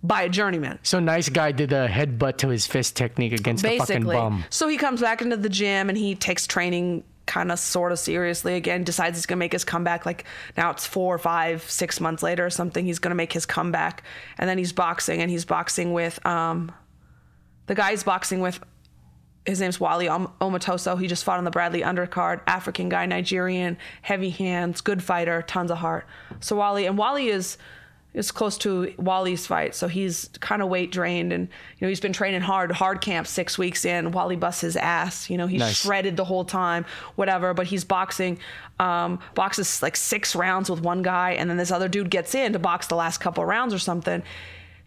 by 0.03 0.21
a 0.21 0.29
journeyman 0.29 0.77
So 0.83 0.99
nice 0.99 1.27
guy 1.27 1.51
did 1.51 1.71
the 1.71 1.87
headbutt 1.89 2.37
to 2.37 2.49
his 2.49 2.67
fist 2.67 2.95
technique 2.95 3.33
against 3.33 3.63
the 3.63 3.79
fucking 3.79 4.03
bum. 4.03 4.45
So 4.51 4.67
he 4.67 4.77
comes 4.77 5.01
back 5.01 5.23
into 5.23 5.37
the 5.37 5.49
gym 5.49 5.89
and 5.89 5.97
he 5.97 6.13
takes 6.13 6.45
training 6.45 7.03
kind 7.27 7.51
of 7.51 7.59
sort 7.59 7.91
of 7.91 7.99
seriously 7.99 8.55
again. 8.55 8.83
Decides 8.83 9.17
he's 9.17 9.25
gonna 9.25 9.37
make 9.39 9.53
his 9.53 9.63
comeback. 9.63 10.05
Like 10.05 10.25
now 10.55 10.71
it's 10.71 10.85
four, 10.85 11.17
five, 11.19 11.61
six 11.69 11.99
months 11.99 12.23
later 12.23 12.45
or 12.45 12.49
something. 12.49 12.85
He's 12.85 12.99
gonna 12.99 13.15
make 13.15 13.33
his 13.33 13.45
comeback, 13.45 14.03
and 14.37 14.49
then 14.49 14.57
he's 14.57 14.73
boxing 14.73 15.21
and 15.21 15.29
he's 15.29 15.45
boxing 15.45 15.93
with 15.93 16.25
um, 16.25 16.71
the 17.67 17.75
guy 17.75 17.91
he's 17.91 18.03
boxing 18.03 18.39
with. 18.39 18.59
His 19.45 19.61
name's 19.61 19.79
Wally 19.79 20.09
Om- 20.09 20.33
Omotoso. 20.41 20.99
He 20.99 21.07
just 21.07 21.23
fought 21.23 21.37
on 21.37 21.45
the 21.45 21.51
Bradley 21.51 21.81
undercard. 21.81 22.41
African 22.47 22.89
guy, 22.89 23.05
Nigerian, 23.05 23.77
heavy 24.01 24.29
hands, 24.29 24.81
good 24.81 25.01
fighter, 25.01 25.41
tons 25.41 25.71
of 25.71 25.77
heart. 25.77 26.05
So 26.41 26.57
Wally 26.57 26.85
and 26.85 26.97
Wally 26.97 27.27
is 27.27 27.57
is 28.13 28.31
close 28.31 28.57
to 28.59 28.91
Wally's 28.97 29.45
fight, 29.45 29.75
so 29.75 29.87
he's 29.87 30.29
kind 30.39 30.61
of 30.63 30.69
weight 30.69 30.91
drained, 30.91 31.31
and 31.31 31.43
you 31.47 31.85
know 31.85 31.89
he's 31.89 31.99
been 31.99 32.13
training 32.13 32.41
hard, 32.41 32.71
hard 32.71 32.99
camp 33.01 33.27
six 33.27 33.57
weeks 33.57 33.85
in. 33.85 34.11
Wally 34.11 34.35
busts 34.35 34.61
his 34.61 34.75
ass, 34.75 35.29
you 35.29 35.37
know 35.37 35.45
he's 35.45 35.59
Nice. 35.59 35.81
shredded 35.83 36.17
the 36.17 36.25
whole 36.25 36.43
time, 36.45 36.85
whatever. 37.15 37.53
But 37.53 37.67
he's 37.67 37.83
boxing, 37.83 38.39
um, 38.79 39.19
boxes 39.35 39.81
like 39.83 39.95
six 39.95 40.35
rounds 40.35 40.69
with 40.69 40.81
one 40.81 41.03
guy, 41.03 41.31
and 41.31 41.49
then 41.49 41.57
this 41.57 41.69
other 41.71 41.87
dude 41.87 42.09
gets 42.09 42.33
in 42.33 42.53
to 42.53 42.59
box 42.59 42.87
the 42.87 42.95
last 42.95 43.19
couple 43.19 43.43
of 43.43 43.49
rounds 43.49 43.73
or 43.73 43.79
something, 43.79 44.23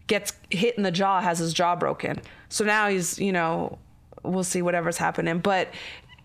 gets 0.07 0.33
hit 0.49 0.75
in 0.75 0.83
the 0.83 0.91
jaw, 0.91 1.21
has 1.21 1.39
his 1.39 1.53
jaw 1.53 1.75
broken. 1.75 2.19
So 2.49 2.65
now 2.65 2.89
he's 2.89 3.17
you 3.17 3.31
know 3.31 3.77
we'll 4.23 4.43
see 4.43 4.61
whatever's 4.61 4.97
happening, 4.97 5.39
but 5.39 5.69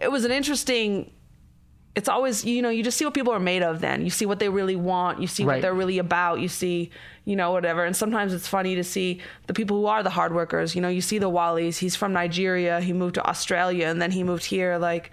it 0.01 0.11
was 0.11 0.25
an 0.25 0.33
interesting 0.33 1.11
it's 1.97 2.11
always 2.11 2.45
you 2.45 2.61
know 2.61 2.69
you 2.69 2.85
just 2.85 2.99
see 2.99 3.07
what 3.07 3.15
people 3.15 3.33
are 3.33 3.41
made 3.41 3.63
of 3.63 3.81
then. 3.81 4.05
You 4.05 4.11
see 4.11 4.27
what 4.27 4.39
they 4.39 4.51
really 4.51 4.77
want. 4.77 5.21
You 5.21 5.27
see 5.27 5.47
what 5.47 5.63
they're 5.63 5.75
really 5.75 5.99
about. 5.99 6.41
You 6.41 6.49
see 6.49 6.91
you 7.25 7.35
know 7.35 7.51
whatever. 7.51 7.85
And 7.85 7.97
sometimes 7.97 8.35
it's 8.35 8.47
funny 8.47 8.75
to 8.75 8.85
see 8.85 9.21
the 9.47 9.55
people 9.55 9.79
who 9.79 9.87
are 9.87 10.03
the 10.03 10.11
hard 10.11 10.35
workers. 10.35 10.77
You 10.77 10.83
know 10.83 10.89
you 10.89 11.01
see 11.01 11.19
the 11.19 11.31
wallies 11.31 11.79
he's 11.79 11.97
from 11.97 12.13
nigeria. 12.13 12.83
He 12.83 12.93
moved 12.93 13.15
to 13.15 13.27
australia 13.27 13.87
and 13.87 14.01
then 14.01 14.11
he 14.11 14.23
moved 14.23 14.45
here 14.45 14.77
like 14.77 15.11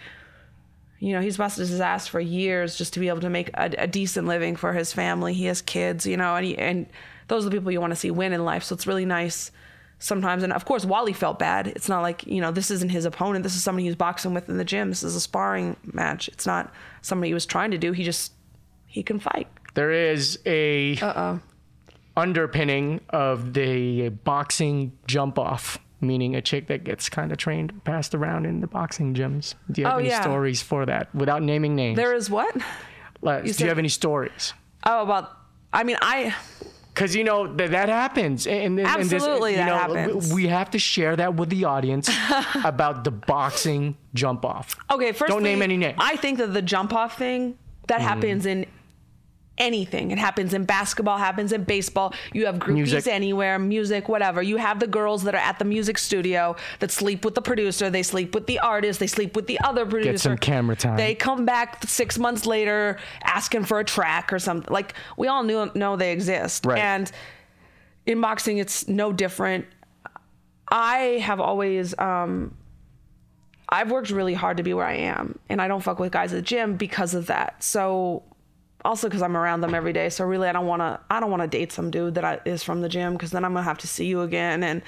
you 1.00 1.14
know 1.14 1.22
he's 1.22 1.38
busted 1.38 1.70
his 1.70 1.80
ass 1.80 2.06
for 2.08 2.20
years 2.20 2.78
just 2.78 2.94
to 2.94 3.00
be 3.00 3.08
able 3.08 3.22
to 3.22 3.30
make 3.30 3.50
a, 3.54 3.72
a 3.78 3.88
decent 3.88 4.28
living 4.28 4.58
for 4.58 4.74
his 4.74 4.92
family. 4.92 5.34
He 5.34 5.46
has 5.46 5.62
kids 5.62 6.06
you 6.06 6.18
know 6.18 6.36
and 6.36 6.46
he, 6.46 6.58
and 6.58 6.86
those 7.30 7.46
are 7.46 7.50
the 7.50 7.56
people 7.56 7.72
you 7.72 7.80
want 7.80 7.92
to 7.92 7.96
see 7.96 8.12
win 8.12 8.34
in 8.34 8.44
life. 8.44 8.64
So 8.64 8.76
it's 8.76 8.86
really 8.86 9.06
nice 9.06 9.52
sometimes. 10.00 10.44
And 10.44 10.52
of 10.54 10.66
course 10.66 10.86
wally 10.86 11.14
felt 11.14 11.39
bad. 11.39 11.68
It's 11.68 11.89
not 11.89 12.02
like 12.02 12.26
you 12.28 12.41
know 12.41 12.52
this 12.52 12.70
isn't 12.72 12.89
his 12.89 13.06
opponent. 13.06 13.44
This 13.44 13.56
is 13.56 13.64
somebody 13.64 13.86
he's 13.86 13.96
boxing 13.96 14.34
with 14.34 14.50
in 14.50 14.58
the 14.58 14.66
gym. 14.66 14.89
This 14.89 15.04
is 15.04 15.16
a 15.16 15.22
sparring 15.22 15.76
match. 15.91 16.28
It's 16.30 16.46
not 16.46 16.74
somebody 17.02 17.30
he 17.30 17.34
was 17.34 17.46
trying 17.46 17.72
to 17.72 17.78
do. 17.78 17.91
He 17.91 18.04
just 18.04 18.34
he 18.86 19.04
can 19.04 19.20
fight. 19.20 19.48
There 19.74 19.91
is 19.91 20.39
a 20.46 21.39
underpinning 22.16 23.02
of 23.10 23.54
the 23.54 24.10
boxing 24.10 24.91
jump 25.08 25.39
off, 25.39 25.80
meaning 26.02 26.36
a 26.36 26.41
chick 26.41 26.68
that 26.68 26.84
gets 26.84 27.10
kind 27.10 27.32
of 27.32 27.38
trained, 27.38 27.84
passed 27.86 28.14
around 28.14 28.46
in 28.46 28.60
the 28.62 28.68
boxing 28.68 29.14
gyms. 29.16 29.56
Do 29.72 29.82
you 29.82 29.88
have 29.88 29.96
Oh, 29.96 30.00
any 30.00 30.10
yeah. 30.10 30.22
stories 30.22 30.62
for 30.62 30.86
that 30.86 31.14
without 31.16 31.41
naming 31.41 31.76
names? 31.76 31.96
there 31.98 32.14
is 32.14 32.30
what? 32.30 32.54
Do 32.56 33.41
you 33.46 33.68
have 33.68 33.80
any 33.80 33.89
stories? 33.89 34.54
oh 34.86 35.02
about 35.04 35.32
i 35.72 35.82
mean 35.86 35.96
i 36.02 36.36
Because 36.94 37.16
you 37.16 37.24
know 37.24 37.48
that 37.56 37.72
that 37.72 37.89
happens, 37.89 38.46
and, 38.46 38.80
and, 38.80 38.88
and 38.88 39.04
this- 39.04 39.14
Absolutely 39.14 39.52
you 39.52 39.58
that 39.58 39.66
know, 39.66 39.96
happens. 39.96 40.32
We 40.32 40.48
have 40.48 40.70
to 40.72 40.80
share 40.80 41.16
that 41.16 41.36
with 41.36 41.50
the 41.50 41.66
audience 41.66 42.10
about 42.64 43.04
the 43.04 43.12
boxing 43.12 43.98
jump 44.14 44.46
off. 44.46 44.76
Okay, 44.91 45.12
first 45.12 45.30
Don't 45.30 45.44
name 45.44 45.62
any 45.62 45.78
names. 45.78 45.98
I 46.00 46.18
think 46.18 46.38
that 46.38 46.54
the 46.54 46.62
jump 46.62 46.94
off 46.94 47.18
thing 47.18 47.58
that 47.88 48.00
mm-hmm. 48.00 48.08
happens 48.08 48.46
in 48.46 48.68
anything. 49.58 50.12
It 50.12 50.18
happens 50.18 50.54
in 50.54 50.66
basketball, 50.66 51.18
happens 51.18 51.51
in 51.51 51.64
baseball. 51.64 52.14
You 52.34 52.45
have 52.47 52.56
groupies 52.56 52.74
Music. 52.74 53.08
anywhere, 53.08 53.60
music, 53.60 54.10
whatever. 54.10 54.41
You 54.41 54.58
have 54.58 54.80
the 54.80 54.88
girls 54.88 55.24
that 55.24 55.36
are 55.36 55.39
at 55.39 55.60
the 55.60 55.66
music 55.66 55.97
studio 55.97 56.56
that 56.80 56.91
sleep 56.91 57.24
with 57.24 57.36
the 57.36 57.41
producer, 57.41 57.89
they 57.89 58.04
sleep 58.04 58.34
with 58.34 58.47
the 58.47 58.60
artist, 58.60 58.99
they 58.99 59.08
sleep 59.08 59.36
with 59.36 59.47
the 59.47 59.60
other 59.62 59.86
producer. 59.86 60.12
Get 60.12 60.20
some 60.20 60.38
camera 60.38 60.76
time. 60.76 60.97
They 60.97 61.16
come 61.16 61.45
back 61.45 61.84
six 61.84 62.18
months 62.18 62.45
later 62.45 62.97
asking 63.24 63.66
for 63.66 63.80
a 63.80 63.84
track 63.84 64.34
or 64.34 64.39
something. 64.39 64.74
Like 64.74 64.93
we 65.18 65.28
all 65.28 65.43
knew 65.43 65.72
know 65.76 65.95
they 65.95 66.12
exist. 66.12 66.66
Right. 66.66 66.80
And 66.80 67.12
in 68.06 68.20
boxing 68.22 68.58
it's 68.58 68.88
no 68.88 69.14
different. 69.14 69.66
I 70.68 71.20
have 71.22 71.39
always 71.39 71.97
um 71.99 72.56
I've 73.70 73.89
worked 73.89 74.12
really 74.12 74.36
hard 74.36 74.58
to 74.58 74.64
be 74.64 74.74
where 74.76 74.86
I 74.86 74.93
am, 74.93 75.39
and 75.49 75.60
I 75.60 75.68
don't 75.68 75.82
fuck 75.82 75.97
with 75.97 76.12
guys 76.12 76.32
at 76.32 76.36
the 76.36 76.41
gym 76.43 76.76
because 76.76 77.16
of 77.16 77.26
that. 77.28 77.64
So, 77.64 78.22
also 78.86 79.08
because 79.08 79.22
I'm 79.22 79.36
around 79.38 79.62
them 79.62 79.74
every 79.74 79.94
day. 79.94 80.10
So 80.10 80.26
really, 80.26 80.48
I 80.48 80.52
don't 80.52 80.66
want 80.68 80.82
to. 80.82 81.00
I 81.10 81.20
don't 81.20 81.32
want 81.32 81.42
to 81.44 81.48
date 81.48 81.72
some 81.72 81.92
dude 81.92 82.16
that 82.16 82.24
I, 82.26 82.40
is 82.46 82.64
from 82.64 82.82
the 82.82 82.90
gym 82.90 83.14
because 83.14 83.32
then 83.32 83.44
I'm 83.46 83.54
gonna 83.54 83.64
have 83.64 83.78
to 83.80 83.88
see 83.88 84.06
you 84.06 84.22
again, 84.22 84.64
and 84.64 84.82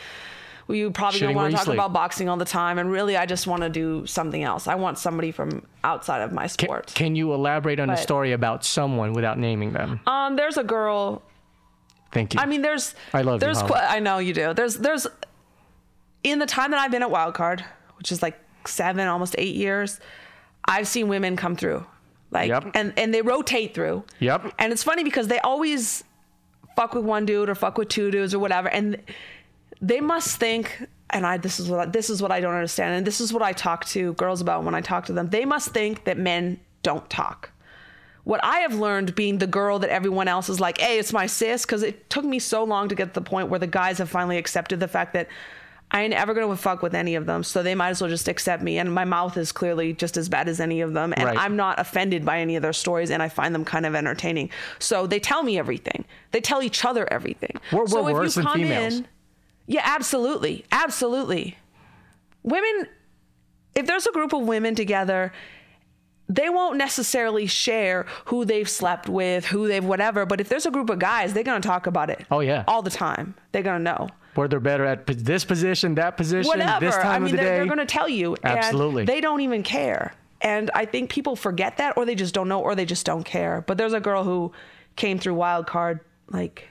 we 0.67 0.89
probably 0.89 1.19
Shitting 1.19 1.27
don't 1.27 1.35
want 1.35 1.51
to 1.51 1.57
talk 1.57 1.65
sleep. 1.65 1.75
about 1.75 1.93
boxing 1.93 2.27
all 2.27 2.37
the 2.37 2.45
time. 2.45 2.79
And 2.79 2.91
really, 2.91 3.15
I 3.17 3.25
just 3.27 3.45
want 3.47 3.61
to 3.61 3.69
do 3.69 4.05
something 4.07 4.43
else. 4.43 4.67
I 4.67 4.75
want 4.75 4.97
somebody 4.97 5.31
from 5.31 5.65
outside 5.83 6.21
of 6.23 6.31
my 6.31 6.43
Can, 6.43 6.49
sport. 6.49 6.91
can 6.95 7.15
you 7.15 7.33
elaborate 7.33 7.79
on 7.79 7.89
a 7.89 7.97
story 7.97 8.31
about 8.31 8.65
someone 8.65 9.13
without 9.13 9.37
naming 9.37 9.73
them? 9.73 9.99
um, 10.07 10.35
there's 10.35 10.57
a 10.57 10.63
girl 10.63 11.21
Thank 12.11 12.33
you. 12.33 12.39
I 12.39 12.45
mean, 12.45 12.61
there's. 12.61 12.95
I 13.13 13.23
love 13.23 13.35
you, 13.35 13.39
There's. 13.41 13.59
Holly. 13.59 13.73
qu- 13.73 13.77
I 13.79 13.99
know 13.99 14.19
you 14.19 14.33
do. 14.33 14.53
There's. 14.53 14.75
There's. 14.77 15.05
In 16.23 16.39
the 16.39 16.45
time 16.45 16.71
that 16.71 16.79
I've 16.79 16.89
been 16.91 17.03
at 17.03 17.09
Wildcard, 17.09 17.61
which 17.97 18.11
is 18.11 18.21
like 18.23 18.39
seven, 18.65 19.07
almost 19.07 19.35
eight 19.37 19.55
years, 19.55 19.99
I've 20.65 20.87
seen 20.87 21.07
women 21.09 21.35
come 21.35 21.55
through, 21.57 21.85
like, 22.35 22.49
Yep. 22.49 22.71
and 22.75 22.93
and 22.97 23.13
they 23.13 23.21
rotate 23.21 23.73
through. 23.73 24.03
Yep. 24.19 24.53
And 24.59 24.71
it's 24.73 24.83
funny 24.83 25.03
because 25.03 25.27
they 25.27 25.39
always 25.39 26.03
fuck 26.75 26.93
with 26.93 27.05
one 27.05 27.25
dude 27.25 27.49
or 27.49 27.55
fuck 27.55 27.77
with 27.77 27.89
two 27.89 28.11
dudes 28.11 28.33
or 28.35 28.39
whatever, 28.39 28.69
and 28.69 29.01
they 29.81 29.99
must 30.01 30.37
think. 30.37 30.87
And 31.11 31.25
I, 31.25 31.37
this 31.37 31.59
is 31.59 31.69
what 31.69 31.79
I, 31.79 31.85
this 31.85 32.09
is 32.09 32.21
what 32.21 32.31
I 32.31 32.39
don't 32.41 32.53
understand, 32.53 32.95
and 32.95 33.07
this 33.07 33.21
is 33.21 33.31
what 33.31 33.41
I 33.41 33.53
talk 33.53 33.85
to 33.95 34.13
girls 34.13 34.41
about 34.41 34.63
when 34.63 34.75
I 34.75 34.81
talk 34.81 35.05
to 35.05 35.13
them. 35.13 35.29
They 35.29 35.45
must 35.45 35.69
think 35.69 36.03
that 36.05 36.17
men 36.17 36.59
don't 36.83 37.09
talk 37.09 37.51
what 38.25 38.43
I 38.43 38.61
have 38.61 38.73
learned 38.73 39.13
being 39.13 39.37
the 39.37 39.45
girl 39.45 39.77
that 39.77 39.91
everyone 39.91 40.27
else 40.27 40.49
is 40.49 40.59
like, 40.59 40.79
hey, 40.79 40.97
it's 40.97 41.13
my 41.13 41.27
sis, 41.27 41.63
because 41.63 41.83
it 41.83 42.09
took 42.09 42.25
me 42.25 42.39
so 42.39 42.63
long 42.63 42.89
to 42.89 42.95
get 42.95 43.13
to 43.13 43.19
the 43.19 43.21
point 43.29 43.49
where 43.49 43.59
the 43.59 43.67
guys 43.67 43.99
have 43.99 44.09
finally 44.09 44.37
accepted 44.37 44.79
the 44.79 44.87
fact 44.87 45.13
that 45.13 45.27
I 45.91 46.01
ain't 46.01 46.13
ever 46.13 46.33
gonna 46.33 46.55
fuck 46.57 46.81
with 46.81 46.93
any 46.95 47.15
of 47.15 47.25
them, 47.25 47.43
so 47.43 47.63
they 47.63 47.75
might 47.75 47.89
as 47.89 48.01
well 48.01 48.09
just 48.09 48.27
accept 48.27 48.61
me. 48.63 48.79
And 48.79 48.93
my 48.93 49.05
mouth 49.05 49.37
is 49.37 49.51
clearly 49.51 49.93
just 49.93 50.17
as 50.17 50.27
bad 50.27 50.49
as 50.49 50.59
any 50.59 50.81
of 50.81 50.93
them, 50.93 51.13
and 51.15 51.23
Right. 51.25 51.37
I'm 51.37 51.55
not 51.55 51.79
offended 51.79 52.25
by 52.25 52.39
any 52.39 52.55
of 52.55 52.63
their 52.63 52.73
stories, 52.73 53.11
and 53.11 53.21
I 53.23 53.29
find 53.29 53.53
them 53.55 53.63
kind 53.63 53.85
of 53.85 53.95
entertaining. 53.95 54.49
So 54.79 55.07
they 55.07 55.19
tell 55.19 55.43
me 55.43 55.57
everything. 55.57 56.03
They 56.31 56.41
tell 56.41 56.61
each 56.63 56.83
other 56.83 57.07
everything. 57.11 57.59
We're- 57.71 57.87
so 57.87 58.03
we're 58.03 58.09
if 58.09 58.15
worse 58.15 58.35
you 58.35 58.41
than 58.41 58.51
come 58.51 58.61
females. 58.61 58.93
in, 58.95 59.07
yeah, 59.67 59.81
absolutely, 59.85 60.65
absolutely. 60.71 61.57
Women, 62.43 62.87
if 63.75 63.85
there's 63.85 64.05
a 64.07 64.11
group 64.11 64.33
of 64.33 64.41
women 64.41 64.75
together 64.75 65.31
they 66.27 66.49
won't 66.49 66.75
necessarily 66.75 67.45
share 67.45 68.07
who 68.25 68.45
they've 68.45 68.67
slept 68.67 69.07
with, 69.07 69.45
who 69.45 69.67
they've 69.67 69.85
whatever. 69.85 70.25
But 70.25 70.41
if 70.41 70.49
there's 70.49 70.65
a 70.65 70.71
group 70.71 70.89
of 70.89 70.97
guys, 70.97 71.33
they're 71.33 71.43
gonna 71.43 71.61
talk 71.61 71.85
about 71.85 72.09
it. 72.09 72.25
Oh, 72.31 72.39
yeah. 72.39 72.63
all 72.67 72.81
the 72.81 72.89
time. 72.89 73.35
They're 73.51 73.61
gonna 73.61 73.77
know 73.83 74.09
Where 74.35 74.47
they're 74.47 74.59
better 74.59 74.85
at 74.85 75.07
this 75.07 75.45
position, 75.45 75.95
that 75.95 76.17
position, 76.17 76.47
whatever. 76.47 76.85
this 76.85 76.95
time 76.95 77.05
I 77.07 77.19
mean, 77.19 77.25
of 77.25 77.31
the 77.31 77.37
they're, 77.37 77.45
day. 77.45 77.57
they're 77.57 77.67
gonna 77.67 77.85
tell 77.85 78.09
you. 78.09 78.35
and 78.43 78.59
Absolutely. 78.59 79.05
they 79.05 79.21
don't 79.21 79.41
even 79.41 79.63
care. 79.63 80.13
And 80.41 80.69
I 80.75 80.85
think 80.85 81.09
people 81.09 81.35
forget 81.35 81.77
that, 81.77 81.97
or 81.97 82.05
they 82.05 82.15
just 82.15 82.33
don't 82.33 82.47
know, 82.47 82.61
or 82.61 82.75
they 82.75 82.85
just 82.85 83.05
don't 83.05 83.23
care. 83.23 83.63
But 83.65 83.77
there's 83.77 83.93
a 83.93 83.99
girl 83.99 84.23
who 84.23 84.51
came 84.95 85.17
through 85.17 85.33
wild 85.35 85.67
card 85.67 86.01
like 86.29 86.67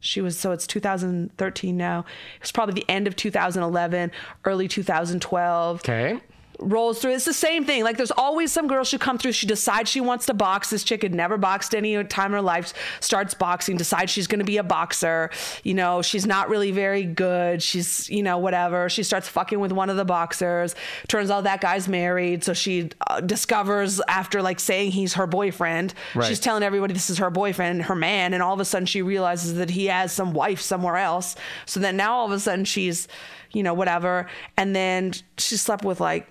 she 0.00 0.20
was 0.20 0.38
so 0.38 0.52
it's 0.52 0.66
2013 0.66 1.76
now. 1.76 2.00
It 2.36 2.42
was 2.42 2.52
probably 2.52 2.74
the 2.74 2.88
end 2.88 3.06
of 3.06 3.16
2011, 3.16 4.12
early 4.44 4.68
2012 4.68 5.80
okay. 5.80 6.20
Rolls 6.58 7.00
through. 7.00 7.12
It's 7.12 7.24
the 7.24 7.32
same 7.32 7.64
thing. 7.64 7.84
Like 7.84 7.96
there's 7.96 8.10
always 8.10 8.52
some 8.52 8.66
girl 8.66 8.84
should 8.84 9.00
come 9.00 9.18
through. 9.18 9.32
She 9.32 9.46
decides 9.46 9.88
she 9.88 10.00
wants 10.00 10.26
to 10.26 10.34
box. 10.34 10.70
This 10.70 10.82
chick 10.82 11.02
had 11.02 11.14
never 11.14 11.38
boxed 11.38 11.74
any 11.74 12.02
time 12.04 12.26
in 12.26 12.32
her 12.32 12.42
life. 12.42 12.72
Starts 13.00 13.34
boxing. 13.34 13.76
Decides 13.76 14.10
she's 14.10 14.26
going 14.26 14.40
to 14.40 14.44
be 14.44 14.56
a 14.56 14.62
boxer. 14.62 15.30
You 15.62 15.74
know, 15.74 16.02
she's 16.02 16.26
not 16.26 16.48
really 16.48 16.70
very 16.70 17.04
good. 17.04 17.62
She's 17.62 18.08
you 18.10 18.22
know 18.22 18.38
whatever. 18.38 18.88
She 18.88 19.02
starts 19.02 19.28
fucking 19.28 19.60
with 19.60 19.72
one 19.72 19.90
of 19.90 19.96
the 19.96 20.04
boxers. 20.04 20.74
Turns 21.08 21.30
out 21.30 21.44
that 21.44 21.60
guy's 21.60 21.88
married. 21.88 22.44
So 22.44 22.54
she 22.54 22.90
uh, 23.06 23.20
discovers 23.20 24.00
after 24.08 24.42
like 24.42 24.60
saying 24.60 24.92
he's 24.92 25.14
her 25.14 25.26
boyfriend. 25.26 25.94
Right. 26.14 26.26
She's 26.26 26.40
telling 26.40 26.62
everybody 26.62 26.92
this 26.92 27.10
is 27.10 27.18
her 27.18 27.30
boyfriend, 27.30 27.82
her 27.82 27.94
man, 27.94 28.34
and 28.34 28.42
all 28.42 28.54
of 28.54 28.60
a 28.60 28.64
sudden 28.64 28.86
she 28.86 29.02
realizes 29.02 29.54
that 29.54 29.70
he 29.70 29.86
has 29.86 30.12
some 30.12 30.32
wife 30.32 30.60
somewhere 30.60 30.96
else. 30.96 31.36
So 31.66 31.80
then 31.80 31.96
now 31.96 32.14
all 32.14 32.26
of 32.26 32.32
a 32.32 32.40
sudden 32.40 32.64
she's 32.64 33.08
you 33.52 33.62
know 33.62 33.74
whatever, 33.74 34.26
and 34.56 34.74
then 34.74 35.14
she 35.38 35.56
slept 35.56 35.84
with 35.84 36.00
like 36.00 36.26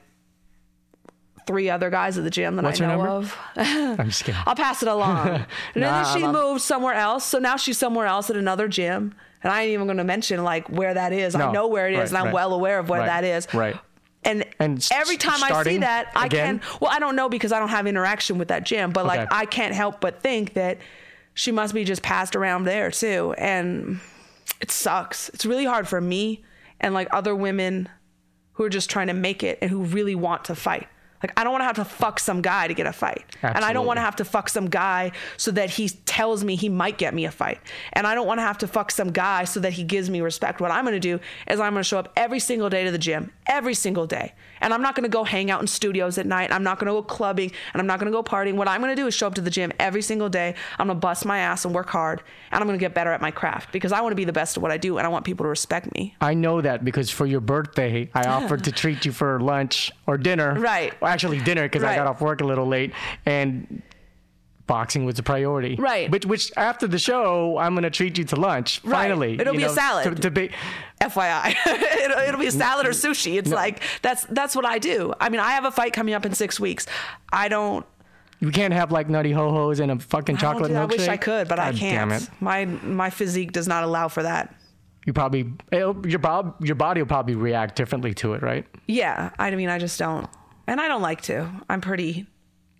three 1.47 1.69
other 1.69 1.89
guys 1.89 2.17
at 2.17 2.23
the 2.23 2.29
gym 2.29 2.55
that 2.57 2.65
What's 2.65 2.79
I 2.81 2.85
know 2.95 3.01
of. 3.07 3.35
I'm 3.55 4.07
just 4.09 4.23
kidding. 4.25 4.39
I'll 4.45 4.55
pass 4.55 4.83
it 4.83 4.89
along. 4.89 5.27
and 5.29 5.45
Nah, 5.75 6.03
then 6.03 6.17
she 6.17 6.23
I'm- 6.23 6.33
moved 6.33 6.61
somewhere 6.61 6.93
else. 6.93 7.25
So 7.25 7.39
now 7.39 7.55
she's 7.55 7.77
somewhere 7.77 8.05
else 8.05 8.29
at 8.29 8.35
another 8.35 8.67
gym. 8.67 9.15
And 9.43 9.53
I 9.53 9.63
ain't 9.63 9.71
even 9.73 9.87
going 9.87 9.97
to 9.97 10.03
mention 10.03 10.43
like 10.43 10.67
where 10.69 10.93
that 10.93 11.13
is. 11.13 11.33
I 11.35 11.51
know 11.51 11.67
where 11.67 11.87
it 11.87 11.93
is 11.93 11.99
Right, 11.99 12.07
and 12.09 12.17
I'm 12.17 12.25
right. 12.25 12.33
well 12.33 12.53
aware 12.53 12.79
of 12.79 12.89
where 12.89 12.99
Right, 13.01 13.05
that 13.07 13.23
is. 13.23 13.47
right. 13.53 13.75
And, 14.23 14.43
And 14.59 14.85
every 14.91 15.15
time 15.17 15.41
I 15.43 15.63
see 15.63 15.77
that, 15.77 16.11
I 16.15 16.25
again? 16.25 16.59
can, 16.59 16.69
well, 16.81 16.91
I 16.91 16.99
don't 16.99 17.15
know 17.15 17.29
because 17.29 17.51
I 17.51 17.59
don't 17.59 17.69
have 17.69 17.87
interaction 17.87 18.37
with 18.39 18.49
that 18.49 18.63
gym, 18.65 18.91
but 18.91 19.05
like 19.05 19.31
I 19.31 19.45
can't 19.45 19.73
help 19.73 20.01
but 20.01 20.21
think 20.21 20.53
that 20.55 20.79
she 21.33 21.51
must 21.51 21.73
be 21.73 21.83
just 21.85 22.01
passed 22.01 22.35
around 22.35 22.63
there 22.65 22.89
too. 22.91 23.33
And 23.37 23.99
it 24.59 24.71
sucks. 24.71 25.29
It's 25.29 25.45
really 25.45 25.65
hard 25.65 25.87
for 25.87 26.01
me 26.01 26.43
and 26.81 26.93
like 26.95 27.07
other 27.11 27.35
women 27.35 27.87
who 28.53 28.63
are 28.63 28.69
just 28.69 28.89
trying 28.89 29.07
to 29.07 29.13
make 29.13 29.43
it 29.43 29.59
and 29.61 29.69
who 29.69 29.83
really 29.83 30.15
want 30.15 30.45
to 30.45 30.55
fight. 30.55 30.87
Like 31.23 31.33
I 31.37 31.43
don't 31.43 31.51
want 31.51 31.61
to 31.61 31.65
have 31.65 31.75
to 31.77 31.85
fuck 31.85 32.19
some 32.19 32.41
guy 32.41 32.67
to 32.67 32.73
get 32.73 32.85
a 32.85 32.93
fight. 32.93 33.25
And 33.41 33.65
I 33.65 33.73
don't 33.73 33.85
want 33.85 33.97
to 33.97 34.01
have 34.01 34.15
to 34.17 34.25
fuck 34.25 34.49
some 34.49 34.69
guy 34.69 35.11
so 35.37 35.51
that 35.51 35.69
he 35.69 35.89
tells 35.89 36.43
me 36.43 36.55
he 36.55 36.69
might 36.69 36.97
get 36.97 37.13
me 37.13 37.25
a 37.25 37.31
fight. 37.31 37.59
And 37.93 38.05
I 38.05 38.15
don't 38.15 38.27
want 38.27 38.39
to 38.39 38.43
have 38.43 38.57
to 38.59 38.67
fuck 38.67 38.91
some 38.91 39.11
guy 39.11 39.45
so 39.45 39.59
that 39.61 39.73
he 39.73 39.83
gives 39.83 40.09
me 40.09 40.21
respect. 40.21 40.61
What 40.61 40.71
I'm 40.71 40.83
going 40.85 40.93
to 40.93 40.99
do 40.99 41.19
is 41.47 41.59
I'm 41.59 41.73
going 41.73 41.81
to 41.81 41.87
show 41.87 41.99
up 41.99 42.13
every 42.15 42.39
single 42.39 42.69
day 42.69 42.83
to 42.83 42.91
the 42.91 42.97
gym, 42.97 43.31
every 43.47 43.73
single 43.73 44.05
day. 44.05 44.33
And 44.61 44.73
I'm 44.73 44.81
not 44.81 44.95
going 44.95 45.03
to 45.03 45.09
go 45.09 45.23
hang 45.23 45.51
out 45.51 45.61
in 45.61 45.67
studios 45.67 46.17
at 46.17 46.25
night. 46.25 46.51
I'm 46.51 46.63
not 46.63 46.79
going 46.79 46.87
to 46.87 46.93
go 46.93 47.03
clubbing 47.03 47.51
and 47.73 47.79
I'm 47.79 47.87
not 47.87 47.99
going 47.99 48.11
to 48.11 48.15
go 48.15 48.23
partying. 48.23 48.55
What 48.55 48.67
I'm 48.67 48.81
going 48.81 48.95
to 48.95 49.01
do 49.01 49.07
is 49.07 49.13
show 49.13 49.27
up 49.27 49.35
to 49.35 49.41
the 49.41 49.49
gym 49.49 49.71
every 49.79 50.01
single 50.01 50.29
day. 50.29 50.55
I'm 50.77 50.87
going 50.87 50.97
to 50.97 50.99
bust 50.99 51.25
my 51.25 51.39
ass 51.39 51.65
and 51.65 51.73
work 51.73 51.89
hard. 51.89 52.21
And 52.51 52.61
I'm 52.61 52.67
going 52.67 52.77
to 52.77 52.83
get 52.83 52.93
better 52.93 53.11
at 53.11 53.21
my 53.21 53.31
craft 53.31 53.71
because 53.71 53.91
I 53.91 54.01
want 54.01 54.11
to 54.11 54.15
be 54.15 54.25
the 54.25 54.33
best 54.33 54.57
at 54.57 54.63
what 54.63 54.71
I 54.71 54.77
do 54.77 54.97
and 54.97 55.05
I 55.05 55.09
want 55.09 55.25
people 55.25 55.43
to 55.43 55.49
respect 55.49 55.93
me. 55.93 56.15
I 56.21 56.33
know 56.33 56.61
that 56.61 56.83
because 56.85 57.09
for 57.09 57.25
your 57.25 57.41
birthday, 57.41 58.09
I 58.13 58.23
offered 58.25 58.63
to 58.65 58.71
treat 58.83 59.05
you 59.05 59.11
for 59.11 59.39
lunch 59.39 59.91
or 60.05 60.17
dinner. 60.17 60.59
Right. 60.59 60.99
Well, 61.01 61.11
actually, 61.11 61.39
dinner 61.39 61.63
because 61.63 61.83
I 61.83 61.95
got 61.95 62.07
off 62.07 62.21
work 62.21 62.41
a 62.41 62.45
little 62.45 62.67
late, 62.67 62.93
and 63.25 63.81
boxing 64.67 65.05
was 65.05 65.17
a 65.17 65.23
priority. 65.23 65.75
Right. 65.75 66.11
Which, 66.11 66.25
which 66.25 66.51
after 66.57 66.87
the 66.87 66.99
show, 66.99 67.57
I'm 67.57 67.73
gonna 67.73 67.89
treat 67.89 68.17
you 68.17 68.23
to 68.25 68.35
lunch. 68.35 68.81
Right. 68.83 68.91
Finally, 69.07 69.39
It'll 69.39 69.55
be 69.55 69.63
a 69.63 69.69
salad. 69.69 70.03
To, 70.03 70.21
to 70.21 70.29
be, 70.31 70.51
FYI, 71.01 71.55
it'll, 72.05 72.19
it'll 72.19 72.39
be 72.39 72.47
a 72.47 72.51
salad 72.51 72.85
or 72.85 72.91
sushi. 72.91 73.37
It's 73.37 73.49
like 73.51 73.81
that's 74.01 74.25
that's 74.25 74.55
what 74.55 74.65
I 74.65 74.77
do. 74.79 75.13
I 75.19 75.29
mean, 75.29 75.39
I 75.39 75.51
have 75.51 75.65
a 75.65 75.71
fight 75.71 75.93
coming 75.93 76.13
up 76.13 76.25
in 76.25 76.33
six 76.33 76.59
weeks. 76.59 76.85
I 77.31 77.47
don't. 77.47 77.85
you 78.39 78.51
can't 78.51 78.73
have 78.73 78.91
like 78.91 79.09
nutty 79.09 79.31
ho 79.31 79.49
hos 79.51 79.79
and 79.79 79.91
a 79.91 79.99
fucking 79.99 80.37
chocolate 80.37 80.69
do- 80.71 80.75
I 80.77 80.85
milkshake. 80.85 80.89
wish 80.97 81.07
I 81.07 81.17
could, 81.17 81.47
but 81.47 81.59
I 81.59 81.71
can't. 81.71 82.09
Damn 82.09 82.11
it. 82.11 82.29
My 82.39 82.65
my 82.65 83.09
physique 83.09 83.51
does 83.53 83.67
not 83.67 83.83
allow 83.83 84.07
for 84.09 84.23
that. 84.23 84.53
You 85.05 85.13
probably 85.13 85.53
your 85.71 86.19
bob 86.19 86.55
your 86.65 86.75
body 86.75 87.01
will 87.01 87.07
probably 87.07 87.35
react 87.35 87.75
differently 87.77 88.13
to 88.15 88.33
it, 88.33 88.41
right? 88.41 88.65
Yeah, 88.87 89.29
I 89.39 89.51
mean, 89.51 89.69
I 89.69 89.79
just 89.79 89.97
don't, 89.97 90.27
and 90.67 90.81
I 90.81 90.87
don't 90.89 91.01
like 91.01 91.21
to. 91.23 91.49
I'm 91.69 91.79
pretty 91.79 92.27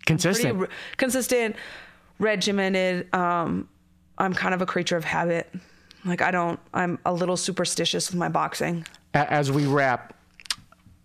Consistent. 0.08 0.58
re- 0.58 0.68
consistent, 0.96 1.54
regimented. 2.18 3.14
Um, 3.14 3.68
I'm 4.16 4.32
kind 4.34 4.54
of 4.54 4.62
a 4.62 4.66
creature 4.66 4.96
of 4.96 5.04
habit. 5.04 5.52
Like 6.04 6.22
I 6.22 6.30
don't. 6.30 6.58
I'm 6.72 6.98
a 7.04 7.12
little 7.12 7.36
superstitious 7.36 8.10
with 8.10 8.18
my 8.18 8.28
boxing. 8.28 8.86
As 9.12 9.52
we 9.52 9.66
wrap, 9.66 10.14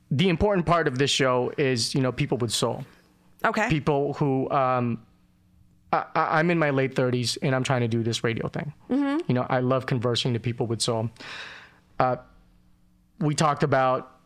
the 0.10 0.30
important 0.30 0.66
part 0.66 0.88
of 0.88 0.98
this 0.98 1.12
show 1.12 1.52
is 1.58 1.94
you 1.94 2.02
know 2.02 2.12
people 2.12 2.38
with 2.38 2.52
soul. 2.52 2.86
Okay. 3.46 3.68
people 3.68 4.14
who 4.14 4.50
um, 4.52 5.06
I, 5.92 6.06
I'm 6.16 6.50
in 6.50 6.58
my 6.58 6.70
late 6.70 6.96
30s 6.96 7.38
and 7.42 7.54
I'm 7.54 7.64
trying 7.64 7.82
to 7.82 7.90
do 7.90 8.02
this 8.02 8.24
radio 8.24 8.48
thing. 8.48 8.74
Mm-hmm. 8.90 9.18
You 9.28 9.36
know, 9.36 9.46
I 9.50 9.60
love 9.60 9.86
conversing 9.86 10.34
to 10.34 10.40
people 10.40 10.66
with 10.66 10.82
soul. 10.82 11.10
Uh, 12.00 12.16
we 13.20 13.36
talked 13.36 13.64
about 13.64 14.18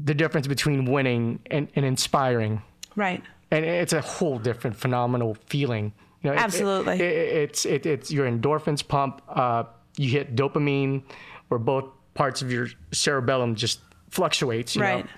the 0.00 0.14
difference 0.14 0.46
between 0.46 0.86
winning 0.86 1.40
and, 1.50 1.68
and 1.74 1.84
inspiring, 1.84 2.62
Right. 2.96 3.22
And 3.50 3.64
it's 3.64 3.92
a 3.92 4.00
whole 4.00 4.38
different 4.38 4.76
phenomenal 4.76 5.36
feeling. 5.46 5.92
You 6.22 6.30
know, 6.30 6.34
it- 6.34 6.40
it- 6.40 6.42
Absolutely. 6.44 6.94
it, 6.94 7.00
it's 7.02 7.64
it, 7.66 7.86
it's 7.86 8.10
your 8.10 8.26
endorphins 8.30 8.86
pump. 8.86 9.22
Uh, 9.28 9.64
you 9.96 10.10
hit 10.10 10.34
dopamine, 10.36 11.02
where 11.48 11.58
both 11.58 11.84
parts 12.14 12.42
of 12.42 12.50
your 12.50 12.68
cerebellum 12.92 13.54
just 13.54 13.80
fluctuates. 14.10 14.74
You 14.76 14.82
Right. 14.82 15.04
Know? 15.04 15.10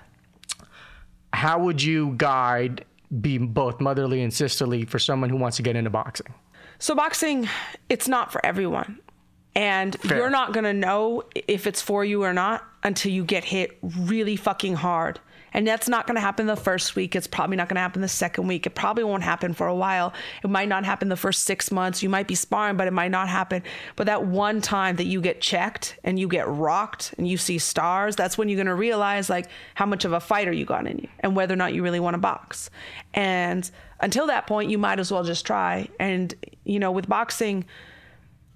how 1.33 1.59
would 1.59 1.81
you 1.81 2.13
guide 2.17 2.85
be 3.21 3.37
both 3.37 3.79
motherly 3.79 4.21
and 4.23 4.33
sisterly 4.33 4.85
for 4.85 4.99
someone 4.99 5.29
who 5.29 5.37
wants 5.37 5.57
to 5.57 5.63
get 5.63 5.75
into 5.75 5.89
boxing? 5.89 6.33
So 6.79 6.95
boxing, 6.95 7.47
it's 7.89 8.07
not 8.07 8.31
for 8.31 8.43
everyone. 8.45 8.99
And 9.55 9.99
Fair. 10.01 10.17
you're 10.17 10.29
not 10.29 10.53
going 10.53 10.63
to 10.63 10.73
know 10.73 11.23
if 11.35 11.67
it's 11.67 11.81
for 11.81 12.05
you 12.05 12.23
or 12.23 12.33
not 12.33 12.63
until 12.83 13.11
you 13.11 13.23
get 13.23 13.43
hit 13.43 13.77
really 13.81 14.35
fucking 14.35 14.75
hard. 14.75 15.19
And 15.53 15.67
that's 15.67 15.87
not 15.87 16.07
going 16.07 16.15
to 16.15 16.21
happen 16.21 16.47
the 16.47 16.55
first 16.55 16.95
week. 16.95 17.15
It's 17.15 17.27
probably 17.27 17.57
not 17.57 17.67
going 17.67 17.75
to 17.75 17.81
happen 17.81 18.01
the 18.01 18.07
second 18.07 18.47
week. 18.47 18.65
It 18.65 18.75
probably 18.75 19.03
won't 19.03 19.23
happen 19.23 19.53
for 19.53 19.67
a 19.67 19.75
while. 19.75 20.13
It 20.43 20.49
might 20.49 20.69
not 20.69 20.85
happen 20.85 21.09
the 21.09 21.15
first 21.15 21.43
six 21.43 21.71
months. 21.71 22.03
You 22.03 22.09
might 22.09 22.27
be 22.27 22.35
sparring, 22.35 22.77
but 22.77 22.87
it 22.87 22.93
might 22.93 23.11
not 23.11 23.29
happen. 23.29 23.63
But 23.95 24.07
that 24.07 24.25
one 24.25 24.61
time 24.61 24.97
that 24.97 25.05
you 25.05 25.21
get 25.21 25.41
checked 25.41 25.97
and 26.03 26.19
you 26.19 26.27
get 26.27 26.47
rocked 26.47 27.13
and 27.17 27.27
you 27.27 27.37
see 27.37 27.57
stars, 27.57 28.15
that's 28.15 28.37
when 28.37 28.49
you're 28.49 28.57
going 28.57 28.67
to 28.67 28.75
realize 28.75 29.29
like 29.29 29.47
how 29.75 29.85
much 29.85 30.05
of 30.05 30.13
a 30.13 30.19
fighter 30.19 30.51
you 30.51 30.65
got 30.65 30.87
in 30.87 30.99
you 30.99 31.07
and 31.19 31.35
whether 31.35 31.53
or 31.53 31.57
not 31.57 31.73
you 31.73 31.83
really 31.83 31.99
want 31.99 32.13
to 32.13 32.19
box. 32.19 32.69
And 33.13 33.69
until 33.99 34.27
that 34.27 34.47
point, 34.47 34.69
you 34.69 34.77
might 34.77 34.99
as 34.99 35.11
well 35.11 35.23
just 35.23 35.45
try. 35.45 35.89
And, 35.99 36.33
you 36.63 36.79
know, 36.79 36.91
with 36.91 37.07
boxing, 37.09 37.65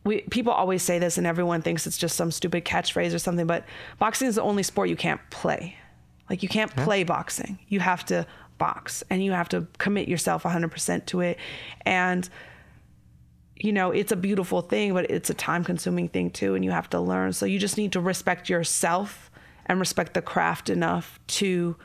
we 0.03 0.21
people 0.21 0.51
always 0.51 0.83
say 0.83 0.99
this 0.99 1.17
and 1.17 1.25
everyone 1.25 1.61
thinks 1.61 1.87
it's 1.87 1.97
just 1.97 2.15
some 2.15 2.31
stupid 2.31 2.65
catchphrase 2.65 3.13
or 3.13 3.19
something 3.19 3.47
but 3.47 3.63
boxing 3.99 4.27
is 4.27 4.35
the 4.35 4.41
only 4.41 4.63
sport 4.63 4.89
you 4.89 4.95
can't 4.95 5.21
play 5.29 5.77
like 6.33 6.41
you 6.41 6.49
can't 6.49 6.75
play 6.75 7.03
boxing. 7.03 7.59
You 7.67 7.79
have 7.79 8.03
to 8.05 8.25
box 8.57 9.03
and 9.11 9.23
you 9.23 9.33
have 9.33 9.49
to 9.49 9.67
commit 9.77 10.07
yourself 10.07 10.41
100% 10.41 11.05
to 11.05 11.21
it. 11.21 11.37
And 11.85 12.27
you 13.55 13.71
know 13.71 13.91
it's 13.91 14.11
a 14.11 14.15
beautiful 14.15 14.61
thing 14.61 14.95
but 14.95 15.11
it's 15.11 15.29
a 15.29 15.33
time 15.35 15.63
consuming 15.63 16.09
thing 16.09 16.31
too 16.31 16.55
and 16.55 16.65
you 16.65 16.71
have 16.71 16.89
to 16.89 16.99
learn. 16.99 17.33
So 17.33 17.45
you 17.45 17.59
just 17.59 17.77
need 17.77 17.91
to 17.91 17.99
respect 17.99 18.49
yourself 18.49 19.29
and 19.67 19.79
respect 19.79 20.15
the 20.15 20.23
craft 20.23 20.71
enough 20.71 21.19
to 21.27 21.75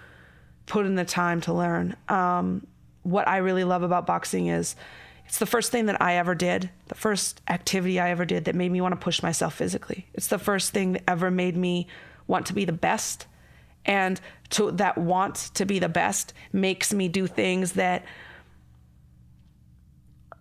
put 0.65 0.87
in 0.87 0.95
the 0.95 1.05
time 1.05 1.43
to 1.43 1.53
learn. 1.53 1.95
Um, 2.09 2.67
what 3.03 3.29
i 3.29 3.37
really 3.37 3.65
love 3.65 3.83
about 3.83 4.07
boxing 4.07 4.47
is 4.47 4.77
it's 5.27 5.39
the 5.39 5.47
first 5.47 5.71
thing 5.71 5.87
that 5.87 6.01
I 6.01 6.17
ever 6.17 6.35
did, 6.35 6.71
the 6.87 6.95
first 6.95 7.43
activity 7.49 8.01
I 8.01 8.11
ever 8.13 8.25
did 8.25 8.47
that 8.47 8.55
made 8.55 8.73
me 8.73 8.81
want 8.81 8.93
to 8.93 9.05
push 9.05 9.23
myself 9.23 9.53
physically. 9.53 10.07
It's 10.15 10.29
the 10.29 10.39
first 10.39 10.73
thing 10.73 10.95
that 10.95 11.03
ever 11.07 11.31
made 11.31 11.55
me 11.55 11.87
want 12.27 12.47
to 12.47 12.55
be 12.55 12.65
the 12.65 12.73
best. 12.73 13.27
And 13.89 14.21
to 14.51 14.71
that 14.73 14.97
want 14.99 15.35
to 15.55 15.65
be 15.67 15.81
the 15.81 15.89
best 15.89 16.33
makes 16.53 16.93
me 16.95 17.09
do 17.09 17.27
things 17.27 17.73
that 17.73 18.05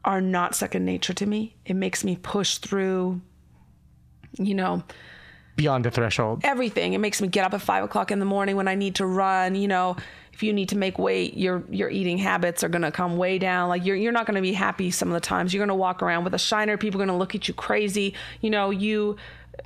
are 0.06 0.22
not 0.22 0.56
second 0.56 0.86
nature 0.86 1.14
to 1.14 1.26
me. 1.26 1.56
It 1.66 1.74
makes 1.76 2.04
me 2.04 2.16
push 2.16 2.58
through, 2.60 3.22
you 4.38 4.54
know, 4.56 4.84
Beyond 5.56 5.86
the 5.86 5.92
threshold. 5.92 6.42
everything. 6.44 6.94
It 6.94 7.00
makes 7.00 7.22
me 7.22 7.28
get 7.28 7.44
up 7.46 7.54
at 7.54 7.62
five 7.62 7.84
o'clock 7.84 8.12
in 8.12 8.20
the 8.20 8.26
morning 8.26 8.56
when 8.56 8.68
I 8.68 8.76
need 8.76 8.96
to 8.96 9.06
run. 9.08 9.56
You 9.56 9.68
know, 9.68 9.98
if 10.32 10.44
you 10.44 10.54
need 10.54 10.70
to 10.70 10.78
make 10.78 11.00
weight, 11.00 11.36
your 11.36 11.64
your 11.72 11.90
eating 11.90 12.18
habits 12.20 12.64
are 12.64 12.70
gonna 12.70 12.92
come 12.92 13.18
way 13.18 13.40
down. 13.40 13.68
Like 13.70 13.84
you're 13.84 13.96
you're 13.96 14.12
not 14.12 14.28
gonna 14.28 14.42
be 14.42 14.54
happy 14.54 14.92
some 14.92 15.08
of 15.10 15.14
the 15.16 15.20
times. 15.20 15.54
You're 15.54 15.66
gonna 15.66 15.76
walk 15.76 16.04
around 16.04 16.24
with 16.26 16.36
a 16.36 16.40
shiner. 16.40 16.78
People 16.78 17.02
are 17.02 17.06
gonna 17.06 17.18
look 17.18 17.34
at 17.34 17.48
you 17.48 17.54
crazy. 17.56 18.14
You 18.42 18.52
know, 18.52 18.70
you 18.70 19.18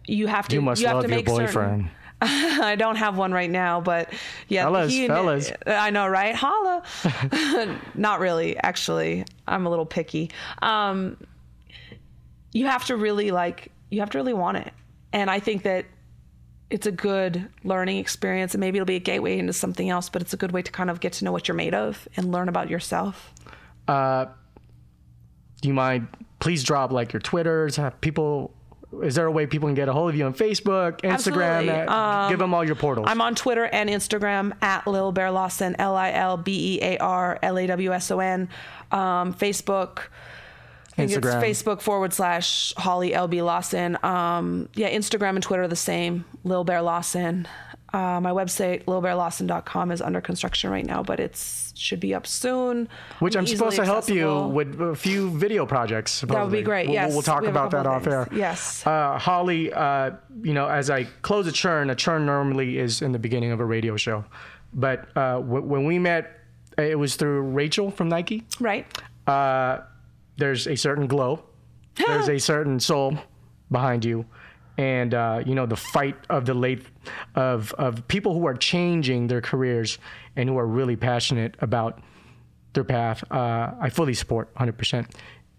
you 0.08 0.28
have 0.28 0.48
to 0.48 0.56
You 0.56 0.62
must 0.62 0.82
have 0.82 0.96
love 0.96 1.04
to 1.04 1.10
your 1.10 1.18
make 1.18 1.28
certain- 1.28 1.46
boyfriend. 1.46 1.90
I 2.24 2.76
don't 2.76 2.98
have 2.98 3.18
one 3.18 3.32
right 3.32 3.50
now, 3.50 3.82
but 3.82 4.14
yeah, 4.48 4.64
Fellas, 4.64 4.92
he- 4.92 5.08
fellas. 5.08 5.52
I 5.66 5.90
know, 5.90 6.08
right? 6.08 6.36
Holla. 6.36 6.84
Not 7.96 8.20
really, 8.20 8.58
actually. 8.58 9.26
I'm 9.48 9.66
a 9.66 9.70
little 9.70 9.88
picky. 9.88 10.30
Um, 10.62 11.18
you 12.54 12.68
have 12.68 12.86
to 12.86 12.96
really 12.96 13.32
like, 13.32 13.72
you 13.90 14.02
have 14.02 14.12
to 14.12 14.18
really 14.20 14.34
want 14.34 14.58
it, 14.58 14.72
and 15.12 15.32
I 15.32 15.40
think 15.40 15.64
that 15.64 15.86
it's 16.70 16.86
a 16.86 16.92
good 16.92 17.50
learning 17.64 17.98
experience, 17.98 18.54
and 18.54 18.62
maybe 18.62 18.78
it'll 18.78 18.86
be 18.86 18.96
a 18.96 19.00
gateway 19.00 19.40
into 19.40 19.54
something 19.54 19.90
else. 19.90 20.10
But 20.10 20.22
it's 20.22 20.34
a 20.34 20.38
good 20.38 20.52
way 20.52 20.62
to 20.62 20.72
kind 20.72 20.90
of 20.90 21.00
get 21.00 21.14
to 21.14 21.26
know 21.26 21.32
what 21.32 21.48
you're 21.48 21.56
made 21.56 21.74
of 21.74 22.08
and 22.16 22.32
learn 22.32 22.50
about 22.50 22.70
yourself. 22.70 23.34
Uh, 23.88 24.28
do 25.62 25.68
you 25.68 25.74
mind? 25.74 26.08
Please 26.40 26.64
drop 26.64 26.92
like 26.92 27.14
your 27.14 27.20
Twitters. 27.20 27.80
People. 28.02 28.54
Is 29.04 29.16
there 29.16 29.26
a 29.26 29.32
way 29.32 29.48
people 29.48 29.68
can 29.70 29.76
get 29.76 29.88
a 29.88 29.94
hold 29.94 30.10
of 30.10 30.16
you 30.16 30.26
on 30.26 30.34
Facebook, 30.34 31.02
Instagram? 31.02 31.14
Absolutely. 31.14 31.70
uh, 31.70 32.30
give 32.30 32.40
them 32.40 32.54
all 32.54 32.64
your 32.64 32.76
portals. 32.76 33.08
I'm 33.10 33.22
on 33.22 33.36
Twitter 33.36 33.66
and 33.66 33.90
Instagram 33.90 34.52
at 34.62 34.86
Lil 34.86 35.12
Bear 35.12 35.32
Lawson, 35.32 35.76
L 35.80 35.96
I 35.96 36.12
L 36.12 36.36
B 36.38 36.76
E 36.76 36.80
A 36.82 36.98
R 36.98 37.40
L 37.42 37.58
A 37.58 37.68
W 37.68 37.94
S 37.94 38.12
O 38.12 38.20
N. 38.20 38.50
Um, 38.92 39.34
Facebook. 39.34 40.00
I 40.98 41.08
think 41.08 41.12
Instagram. 41.12 41.42
It's 41.44 41.64
Facebook 41.64 41.82
forward 41.82 42.12
slash 42.12 42.74
Holly 42.76 43.12
LB 43.12 43.46
Lawson. 43.46 43.98
Um, 44.04 44.68
yeah, 44.76 44.90
Instagram 44.90 45.32
and 45.32 45.44
Twitter 45.44 45.64
are 45.64 45.68
the 45.70 45.76
same. 45.78 46.26
Lil 46.44 46.66
Bear 46.66 46.82
Lawson. 46.82 47.48
Uh, 47.94 48.22
my 48.22 48.32
website, 48.32 48.86
lilbearlawson.com, 48.86 49.92
is 49.92 50.02
under 50.02 50.22
construction 50.22 50.70
right 50.70 50.86
now, 50.86 51.04
but 51.04 51.20
it 51.20 51.36
should 51.76 52.00
be 52.00 52.14
up 52.14 52.26
soon. 52.26 52.88
which 53.20 53.36
I'm 53.36 53.46
supposed 53.46 53.76
to 53.76 53.86
help 53.86 54.08
you 54.08 54.48
with 54.48 54.80
a 54.80 54.96
few 54.96 55.30
video 55.32 55.66
projects. 55.66 56.22
That 56.22 56.42
would 56.42 56.52
be 56.52 56.62
great. 56.62 56.88
We'll, 56.88 56.94
yes, 56.94 57.12
we'll 57.12 57.22
talk 57.22 57.42
we 57.42 57.48
about 57.48 57.72
that 57.72 57.86
off 57.88 58.08
of 58.08 58.14
air. 58.14 58.28
Yes. 58.32 58.86
Uh, 58.88 59.18
Holly, 59.18 59.74
uh, 59.74 60.12
you 60.42 60.54
know, 60.54 60.68
as 60.68 60.90
I 60.90 61.04
close 61.22 61.48
a 61.48 61.52
churn, 61.52 61.90
a 61.90 61.96
churn 61.96 62.26
normally 62.26 62.78
is 62.78 63.02
in 63.02 63.12
the 63.12 63.20
beginning 63.20 63.52
of 63.52 63.60
a 63.60 63.66
radio 63.66 63.98
show, 63.98 64.24
but 64.74 65.10
uh, 65.18 65.40
w- 65.42 65.64
when 65.66 65.86
we 65.86 66.00
met, 66.00 66.40
it 66.78 66.98
was 66.98 67.16
through 67.18 67.42
Rachel 67.42 67.92
from 67.92 68.08
Nike. 68.10 68.44
right. 68.60 68.86
Uh, 69.28 69.82
there's 70.38 70.66
a 70.68 70.76
certain 70.76 71.08
glow, 71.08 71.44
there's 71.96 72.30
a 72.30 72.40
certain 72.40 72.80
soul 72.80 73.18
behind 73.70 74.04
you, 74.06 74.26
and 74.82 75.14
uh, 75.14 75.44
you 75.46 75.54
know 75.54 75.68
the 75.68 75.76
fight 75.76 76.16
of 76.30 76.46
the 76.46 76.56
late 76.56 76.84
of 77.36 77.72
of 77.74 78.08
people 78.08 78.34
who 78.34 78.48
are 78.48 78.56
changing 78.56 79.28
their 79.28 79.42
careers 79.42 80.00
and 80.36 80.50
who 80.50 80.58
are 80.58 80.66
really 80.66 80.96
passionate 80.96 81.56
about 81.60 82.02
their 82.74 82.84
path. 82.84 83.24
Uh, 83.32 83.74
I 83.80 83.90
fully 83.90 84.16
support 84.16 84.48
100, 84.54 84.78
percent 84.78 85.16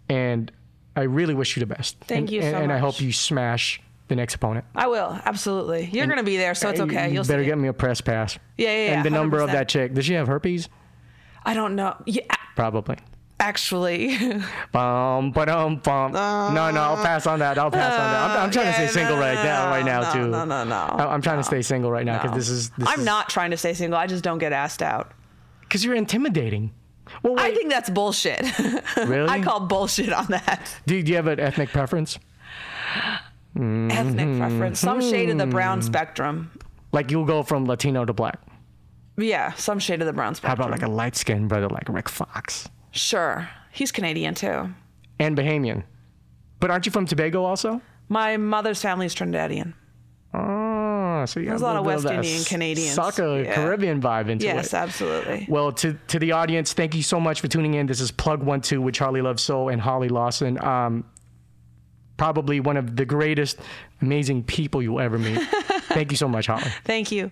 and 0.09 0.51
I 0.97 1.03
really 1.03 1.33
wish 1.33 1.55
you 1.55 1.61
the 1.61 1.73
best. 1.73 1.97
Thank 2.01 2.23
and, 2.27 2.31
you 2.31 2.41
so 2.41 2.47
and, 2.47 2.57
and 2.63 2.73
I 2.73 2.79
hope 2.79 2.99
you 2.99 3.13
smash 3.13 3.81
the 4.09 4.15
next 4.15 4.35
opponent. 4.35 4.65
I 4.75 4.87
will. 4.87 5.17
Absolutely. 5.23 5.89
You're 5.91 6.05
going 6.05 6.17
to 6.17 6.23
be 6.23 6.35
there, 6.35 6.53
so 6.53 6.69
it's 6.69 6.81
okay. 6.81 7.07
You 7.07 7.15
You'll 7.15 7.23
better 7.23 7.45
get 7.45 7.57
me 7.57 7.69
a 7.69 7.73
press 7.73 8.01
pass. 8.01 8.37
Yeah, 8.57 8.67
yeah, 8.67 8.85
yeah, 8.85 8.93
And 8.95 9.05
the 9.05 9.09
number 9.09 9.39
of 9.39 9.51
that 9.51 9.69
chick. 9.69 9.93
Does 9.93 10.05
she 10.05 10.13
have 10.13 10.27
herpes? 10.27 10.67
I 11.45 11.53
don't 11.53 11.75
know. 11.75 11.95
Yeah, 12.05 12.23
Probably. 12.55 12.97
Actually. 13.39 14.17
Bum, 14.71 15.31
ba-dum, 15.31 15.77
bum. 15.77 16.11
no, 16.11 16.71
no, 16.71 16.81
I'll 16.81 17.03
pass 17.03 17.27
on 17.27 17.39
that. 17.39 17.57
I'll 17.57 17.71
pass 17.71 17.93
on 17.93 17.99
that. 17.99 18.37
I'm, 18.37 18.45
I'm 18.45 18.51
trying 18.51 18.67
yeah, 18.67 18.71
to 18.71 18.75
stay 18.77 18.85
uh, 18.85 19.05
single 19.05 19.15
no, 19.17 19.21
right 19.21 19.35
now, 19.35 19.69
right 19.69 19.85
now 19.85 20.01
no, 20.01 20.13
too. 20.13 20.27
no, 20.29 20.45
no, 20.45 20.63
no, 20.63 20.75
I'm 20.75 21.21
trying 21.21 21.37
to 21.37 21.43
stay 21.43 21.61
single 21.61 21.91
right 21.91 22.05
now 22.05 22.21
because 22.21 22.35
this 22.35 22.49
is. 22.49 22.69
This 22.71 22.87
I'm 22.87 22.99
is, 22.99 23.05
not 23.05 23.29
trying 23.29 23.51
to 23.51 23.57
stay 23.57 23.73
single. 23.73 23.99
I 23.99 24.07
just 24.07 24.23
don't 24.23 24.39
get 24.39 24.53
asked 24.53 24.81
out. 24.81 25.11
Because 25.61 25.83
you're 25.83 25.95
intimidating. 25.95 26.71
Well, 27.21 27.35
I 27.37 27.53
think 27.53 27.69
that's 27.69 27.89
bullshit. 27.89 28.45
Really? 28.97 29.27
I 29.27 29.41
call 29.41 29.61
bullshit 29.61 30.13
on 30.13 30.27
that. 30.27 30.75
do, 30.85 31.01
do 31.01 31.09
you 31.09 31.15
have 31.17 31.27
an 31.27 31.39
ethnic 31.39 31.69
preference? 31.69 32.17
Ethnic 33.55 34.37
preference. 34.37 34.79
Some 34.79 35.01
shade 35.01 35.29
of 35.29 35.37
the 35.37 35.45
brown 35.45 35.79
hmm. 35.79 35.85
spectrum. 35.85 36.51
Like 36.91 37.11
you'll 37.11 37.25
go 37.25 37.43
from 37.43 37.65
Latino 37.65 38.05
to 38.05 38.13
black. 38.13 38.39
Yeah, 39.17 39.53
some 39.53 39.79
shade 39.79 40.01
of 40.01 40.07
the 40.07 40.13
brown 40.13 40.35
spectrum. 40.35 40.57
How 40.57 40.67
about 40.67 40.79
like 40.79 40.87
a 40.87 40.91
light 40.91 41.15
skinned 41.15 41.49
brother 41.49 41.67
like 41.67 41.89
Rick 41.89 42.09
Fox 42.09 42.69
Sure. 42.93 43.49
He's 43.71 43.91
Canadian 43.91 44.35
too. 44.35 44.69
and 45.19 45.35
Bahamian? 45.37 45.83
But 46.59 46.71
aren't 46.71 46.85
you 46.85 46.91
from 46.91 47.05
Tobago 47.05 47.43
also? 47.43 47.81
My 48.07 48.37
mother's 48.37 48.81
family 48.81 49.05
is 49.07 49.13
Trinidadian. 49.15 49.73
Oh, 50.33 51.25
so 51.25 51.39
you 51.39 51.47
There's 51.49 51.61
got 51.61 51.65
a 51.71 51.73
lot 51.73 51.79
of 51.79 51.85
West 51.85 52.03
bit 52.03 52.09
that 52.09 52.15
Indian 52.25 52.43
Canadians. 52.43 52.93
Soccer 52.93 53.43
Yeah. 53.43 53.53
Caribbean 53.55 54.01
vibe 54.01 54.29
into 54.29 54.45
it. 54.45 54.55
Yes, 54.55 54.73
absolutely. 54.73 55.45
Well, 55.49 55.71
to 55.73 55.93
to 56.07 56.19
the 56.19 56.31
audience, 56.31 56.73
thank 56.73 56.95
you 56.95 57.03
so 57.03 57.19
much 57.19 57.41
for 57.41 57.47
tuning 57.47 57.73
in. 57.75 57.85
This 57.87 57.99
is 57.99 58.11
Plug 58.11 58.41
One 58.43 58.61
Two 58.61 58.81
with 58.81 58.95
Charlie 58.95 59.21
Love 59.21 59.39
Soul 59.39 59.69
and 59.69 59.81
Holly 59.81 60.09
Lawson. 60.09 60.63
Um, 60.63 61.03
probably 62.17 62.59
one 62.59 62.77
of 62.77 62.95
the 62.95 63.05
greatest, 63.05 63.59
amazing 64.01 64.43
people 64.43 64.81
you'll 64.81 64.99
ever 65.01 65.17
meet. 65.19 65.39
thank 65.89 66.11
you 66.11 66.17
so 66.17 66.27
much, 66.27 66.47
Holly. 66.47 66.71
Thank 66.83 67.11
you. 67.11 67.31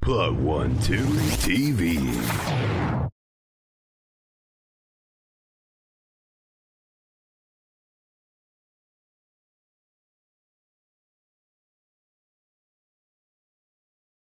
Plug 0.00 0.36
One 0.36 0.78
Two 0.80 1.04
TV. 1.42 2.83